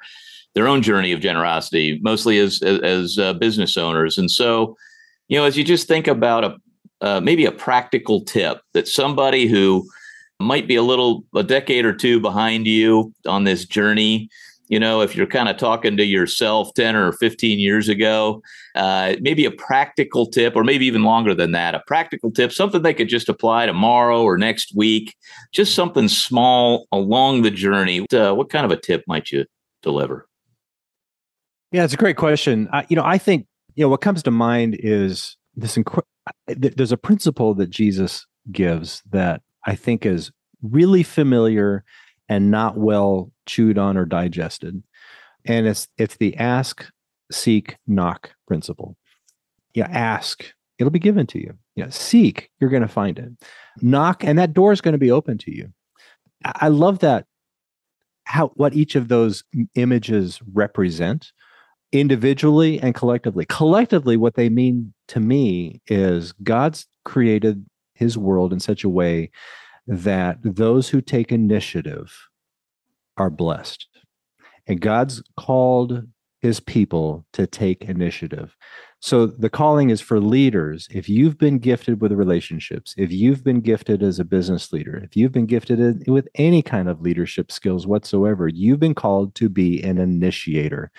their 0.55 0.67
own 0.67 0.83
journey 0.83 1.13
of 1.13 1.21
generosity, 1.21 1.99
mostly 2.03 2.39
as 2.39 2.63
as, 2.63 2.81
as 2.81 3.19
uh, 3.19 3.35
business 3.35 3.77
owners. 3.77 4.17
And 4.19 4.31
so, 4.31 4.77
you 5.29 5.39
know, 5.39 5.45
as 5.45 5.57
you 5.57 5.65
just 5.65 5.89
think 5.89 6.07
about 6.07 6.45
a 6.45 6.57
uh, 7.01 7.21
maybe 7.21 7.45
a 7.45 7.53
practical 7.53 8.25
tip 8.25 8.61
that 8.73 8.89
somebody 8.89 9.47
who 9.47 9.89
might 10.41 10.67
be 10.67 10.77
a 10.77 10.83
little 10.83 11.25
a 11.35 11.43
decade 11.43 11.85
or 11.85 11.93
two 11.93 12.21
behind 12.21 12.67
you 12.67 13.13
on 13.27 13.45
this 13.45 13.65
journey 13.65 14.29
you 14.69 14.79
know 14.79 15.01
if 15.01 15.17
you're 15.17 15.27
kind 15.27 15.49
of 15.49 15.57
talking 15.57 15.97
to 15.97 16.05
yourself 16.05 16.73
10 16.75 16.97
or 16.97 17.13
15 17.13 17.59
years 17.59 17.89
ago 17.89 18.43
uh, 18.75 19.15
maybe 19.21 19.45
a 19.45 19.51
practical 19.51 20.27
tip 20.27 20.55
or 20.55 20.65
maybe 20.65 20.87
even 20.87 21.03
longer 21.03 21.35
than 21.35 21.53
that 21.53 21.75
a 21.75 21.83
practical 21.87 22.31
tip 22.31 22.53
something 22.53 22.83
they 22.83 22.95
could 22.95 23.09
just 23.09 23.29
apply 23.29 23.67
tomorrow 23.67 24.23
or 24.23 24.39
next 24.39 24.75
week 24.75 25.17
just 25.53 25.75
something 25.75 26.09
small 26.09 26.87
along 26.93 27.43
the 27.43 27.51
journey. 27.51 28.07
Uh, 28.13 28.35
what 28.35 28.51
kind 28.51 28.65
of 28.65 28.71
a 28.71 28.77
tip 28.77 29.03
might 29.07 29.31
you 29.31 29.45
deliver? 29.83 30.27
Yeah 31.73 31.85
it's 31.85 31.95
a 31.95 31.99
great 31.99 32.17
question. 32.17 32.69
I, 32.73 32.87
you 32.89 32.97
know 32.97 33.05
i 33.05 33.19
think 33.19 33.47
you 33.75 33.85
know 33.85 33.89
what 33.89 34.01
comes 34.01 34.23
to 34.25 34.31
mind 34.31 34.77
is 34.81 35.37
this 35.55 35.77
inc- 35.77 36.03
there's 36.47 36.93
a 36.93 36.97
principle 36.97 37.55
that 37.55 37.71
jesus 37.71 38.27
gives 38.51 39.03
that 39.11 39.43
i 39.67 39.75
think 39.75 40.05
is 40.05 40.31
really 40.63 41.03
familiar 41.03 41.85
and 42.29 42.51
not 42.51 42.77
well 42.77 43.31
chewed 43.49 43.79
on 43.79 43.97
or 43.97 44.05
digested. 44.05 44.83
And 45.45 45.67
it's 45.67 45.89
it's 45.97 46.17
the 46.17 46.37
ask, 46.37 46.85
seek, 47.33 47.77
knock 47.87 48.31
principle. 48.47 48.97
You 49.75 49.83
ask, 49.85 50.45
it'll 50.79 50.91
be 50.91 50.99
given 50.99 51.27
to 51.29 51.39
you. 51.39 51.55
You 51.75 51.87
seek, 51.91 52.51
you're 52.61 52.71
going 52.71 52.83
to 52.83 52.89
find 52.89 53.19
it. 53.19 53.31
Knock, 53.81 54.23
and 54.25 54.39
that 54.39 54.53
door 54.53 54.73
is 54.73 54.81
going 54.81 54.93
to 54.93 54.99
be 54.99 55.11
open 55.11 55.39
to 55.39 55.55
you. 55.55 55.73
I 56.45 56.69
love 56.69 57.01
that 57.01 57.27
how 58.25 58.49
what 58.57 58.75
each 58.75 58.95
of 58.95 59.09
those 59.09 59.43
images 59.75 60.41
represent 60.53 61.33
individually 61.93 62.79
and 62.81 62.95
collectively. 62.95 63.47
Collectively, 63.49 64.19
what 64.19 64.35
they 64.35 64.51
mean 64.51 64.93
to 65.09 65.21
me 65.21 65.81
is 65.87 66.33
God's 66.43 66.87
created 67.05 67.65
his 67.95 68.19
world 68.19 68.53
in 68.53 68.61
such 68.61 68.85
a 68.85 68.89
way 68.89 69.31
that 69.87 70.37
those 70.43 70.91
who 70.91 71.01
take 71.01 71.33
initiative 71.33 72.28
are 73.19 73.31
blessed. 73.31 73.87
And 74.67 74.81
God's 74.81 75.23
called 75.37 76.05
his 76.41 76.61
people 76.61 77.27
to 77.33 77.47
take 77.47 77.83
initiative. 77.85 78.57
So 79.01 79.27
the 79.27 79.51
calling 79.51 79.91
is 79.91 80.01
for 80.01 80.21
leaders. 80.21 80.89
If 80.91 81.09
you've 81.09 81.39
been 81.39 81.59
gifted 81.59 82.01
with 82.01 82.13
relationships, 82.13 82.95
if 82.97 83.13
you've 83.13 83.45
been 83.45 83.61
gifted 83.61 84.03
as 84.03 84.19
a 84.19 84.25
business 84.25 84.73
leader, 84.73 84.97
if 84.97 85.17
you've 85.17 85.33
been 85.33 85.47
gifted 85.47 86.09
with 86.09 86.29
any 86.35 86.63
kind 86.63 86.89
of 86.89 87.01
leadership 87.01 87.51
skills 87.51 87.87
whatsoever, 87.87 88.49
you've 88.49 88.81
been 88.81 88.95
called 88.95 89.35
to 89.37 89.49
be 89.49 89.83
an 89.83 89.99
initiator. 89.99 90.91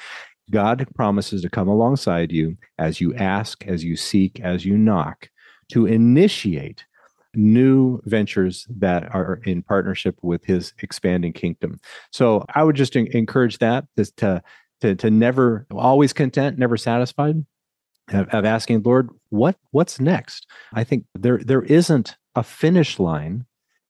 God 0.52 0.88
promises 0.96 1.42
to 1.44 1.50
come 1.50 1.68
alongside 1.68 2.32
you 2.32 2.58
as 2.78 3.00
you 3.00 3.14
ask, 3.16 3.66
as 3.68 3.84
you 3.84 3.96
seek, 3.96 4.40
as 4.40 4.66
you 4.66 4.78
knock, 4.78 5.30
to 5.72 5.86
initiate 5.86 6.86
new 7.36 8.02
ventures 8.06 8.68
that 8.70 9.14
are 9.14 9.42
in 9.46 9.62
partnership 9.62 10.18
with 10.22 10.44
his 10.46 10.74
expanding 10.80 11.34
kingdom. 11.34 11.80
So 12.12 12.46
I 12.56 12.64
would 12.64 12.76
just 12.76 12.96
encourage 12.96 13.60
that 13.60 13.86
to 14.18 14.42
to 14.82 14.96
to 14.96 15.10
never 15.10 15.68
always 15.72 16.14
content, 16.14 16.58
never 16.58 16.78
satisfied, 16.78 17.46
of 18.12 18.46
asking 18.46 18.84
Lord, 18.84 19.10
what 19.30 19.58
what's 19.72 20.00
next? 20.00 20.48
I 20.74 20.84
think 20.84 21.06
there 21.14 21.38
there 21.38 21.64
isn't 21.64 22.16
a 22.36 22.44
finish 22.44 23.00
line 23.00 23.46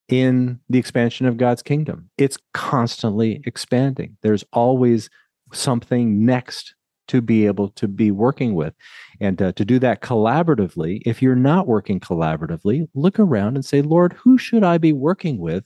in 0.08 0.60
the 0.70 0.80
expansion 0.80 1.26
of 1.28 1.38
God's 1.38 1.62
kingdom. 1.62 2.10
It's 2.18 2.38
constantly 2.54 3.42
expanding. 3.46 4.18
There's 4.22 4.44
always 4.52 5.10
something 5.54 6.26
next 6.26 6.76
to 7.10 7.22
be 7.22 7.46
able 7.46 7.70
to 7.70 7.88
be 7.88 8.12
working 8.12 8.56
with. 8.56 8.74
And 9.22 9.42
uh, 9.42 9.52
to 9.54 9.66
do 9.66 9.80
that 9.80 10.02
collaboratively 10.02 11.02
if 11.06 11.22
you're 11.22 11.36
not 11.36 11.68
working 11.68 12.00
collaboratively 12.00 12.88
look 12.94 13.20
around 13.20 13.56
and 13.56 13.66
say 13.66 13.82
lord 13.82 14.14
who 14.14 14.38
should 14.38 14.64
i 14.64 14.78
be 14.78 14.94
working 14.94 15.38
with 15.40 15.66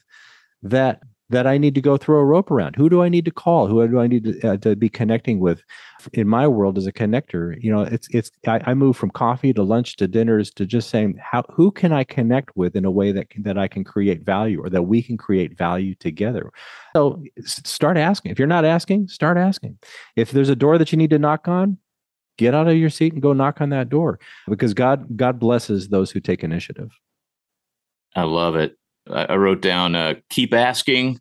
that 0.62 1.02
that 1.34 1.48
I 1.48 1.58
need 1.58 1.76
to 1.76 1.82
go 1.82 1.98
throw 1.98 2.20
a 2.20 2.26
rope 2.26 2.52
around? 2.52 2.76
Who 2.76 2.90
do 2.90 3.02
I 3.02 3.10
need 3.10 3.26
to 3.26 3.32
call? 3.32 3.68
Who 3.68 3.86
do 3.88 4.00
I 4.00 4.08
need 4.08 4.24
to, 4.24 4.54
uh, 4.54 4.58
to 4.58 4.76
be 4.76 4.88
connecting 4.88 5.40
with? 5.40 5.62
In 6.14 6.28
my 6.28 6.48
world 6.48 6.78
as 6.78 6.86
a 6.86 6.92
connector, 6.92 7.56
you 7.62 7.72
know, 7.74 7.82
it's 7.82 8.08
it's 8.12 8.30
I, 8.46 8.62
I, 8.66 8.74
move 8.74 8.98
from 8.98 9.10
coffee 9.10 9.54
to 9.54 9.64
lunch 9.64 9.96
to 9.98 10.08
dinners 10.08 10.52
to 10.52 10.66
just 10.66 10.90
saying 10.90 11.18
how 11.22 11.44
who 11.50 11.72
can 11.72 11.94
I 11.94 12.04
connect 12.04 12.56
with 12.58 12.76
in 12.76 12.84
a 12.84 12.92
way 12.92 13.12
that 13.14 13.30
can, 13.30 13.44
that 13.44 13.58
I 13.58 13.68
can 13.68 13.84
create 13.84 14.26
value 14.26 14.62
or 14.62 14.70
that 14.70 14.84
we 14.84 15.02
can 15.02 15.18
create 15.18 15.58
value 15.58 15.96
together. 15.96 16.52
So 16.96 17.24
start 17.46 17.98
asking. 17.98 18.32
If 18.32 18.40
you're 18.40 18.48
not 18.48 18.66
asking, 18.66 19.08
start 19.08 19.38
asking. 19.38 19.78
If 20.16 20.32
there's 20.32 20.50
a 20.50 20.56
door 20.56 20.78
that 20.78 20.92
you 20.92 20.98
need 20.98 21.12
to 21.12 21.20
knock 21.20 21.48
on, 21.48 21.78
get 22.38 22.54
out 22.54 22.68
of 22.68 22.76
your 22.76 22.90
seat 22.90 23.14
and 23.14 23.22
go 23.22 23.34
knock 23.34 23.62
on 23.62 23.70
that 23.70 23.90
door 23.90 24.20
because 24.48 24.74
God 24.74 25.18
God 25.18 25.40
blesses 25.40 25.88
those 25.88 26.12
who 26.12 26.20
take 26.20 26.44
initiative. 26.44 26.92
I 28.16 28.24
love 28.24 28.56
it. 28.56 28.78
I 29.12 29.36
wrote 29.36 29.62
down 29.62 29.96
uh, 29.96 30.16
keep 30.30 30.54
asking, 30.54 31.20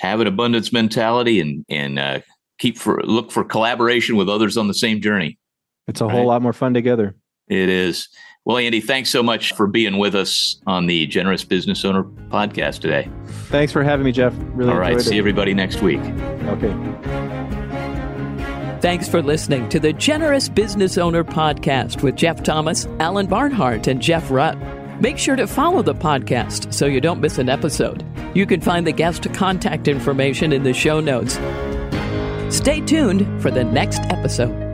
have 0.00 0.20
an 0.20 0.26
abundance 0.26 0.72
mentality, 0.72 1.40
and 1.40 1.64
and 1.68 1.98
uh, 1.98 2.20
keep 2.58 2.78
for 2.78 3.02
look 3.04 3.30
for 3.30 3.44
collaboration 3.44 4.16
with 4.16 4.28
others 4.28 4.56
on 4.56 4.66
the 4.66 4.74
same 4.74 5.00
journey. 5.00 5.38
It's 5.86 6.00
a 6.00 6.06
right? 6.06 6.14
whole 6.14 6.26
lot 6.26 6.42
more 6.42 6.52
fun 6.52 6.74
together. 6.74 7.14
It 7.48 7.68
is. 7.68 8.08
Well, 8.46 8.56
Andy, 8.56 8.80
thanks 8.80 9.10
so 9.10 9.22
much 9.22 9.52
for 9.52 9.66
being 9.66 9.98
with 9.98 10.14
us 10.14 10.60
on 10.66 10.86
the 10.86 11.06
Generous 11.06 11.44
Business 11.44 11.84
Owner 11.84 12.04
podcast 12.04 12.80
today. 12.80 13.10
Thanks 13.48 13.72
for 13.72 13.82
having 13.82 14.04
me, 14.04 14.12
Jeff. 14.12 14.32
Really. 14.38 14.72
All 14.72 14.78
right. 14.78 14.98
See 15.00 15.16
it. 15.16 15.18
everybody 15.18 15.52
next 15.52 15.82
week. 15.82 16.00
Okay. 16.00 16.74
Thanks 18.80 19.06
for 19.06 19.20
listening 19.22 19.68
to 19.68 19.78
the 19.78 19.92
Generous 19.92 20.48
Business 20.48 20.96
Owner 20.96 21.22
podcast 21.22 22.02
with 22.02 22.16
Jeff 22.16 22.42
Thomas, 22.42 22.86
Alan 22.98 23.26
Barnhart, 23.26 23.88
and 23.88 24.00
Jeff 24.00 24.30
Rutt. 24.30 24.79
Make 25.00 25.16
sure 25.16 25.36
to 25.36 25.46
follow 25.46 25.80
the 25.80 25.94
podcast 25.94 26.74
so 26.74 26.84
you 26.84 27.00
don't 27.00 27.20
miss 27.20 27.38
an 27.38 27.48
episode. 27.48 28.04
You 28.34 28.44
can 28.44 28.60
find 28.60 28.86
the 28.86 28.92
guest 28.92 29.32
contact 29.32 29.88
information 29.88 30.52
in 30.52 30.62
the 30.62 30.74
show 30.74 31.00
notes. 31.00 31.34
Stay 32.54 32.82
tuned 32.82 33.42
for 33.42 33.50
the 33.50 33.64
next 33.64 34.02
episode. 34.10 34.69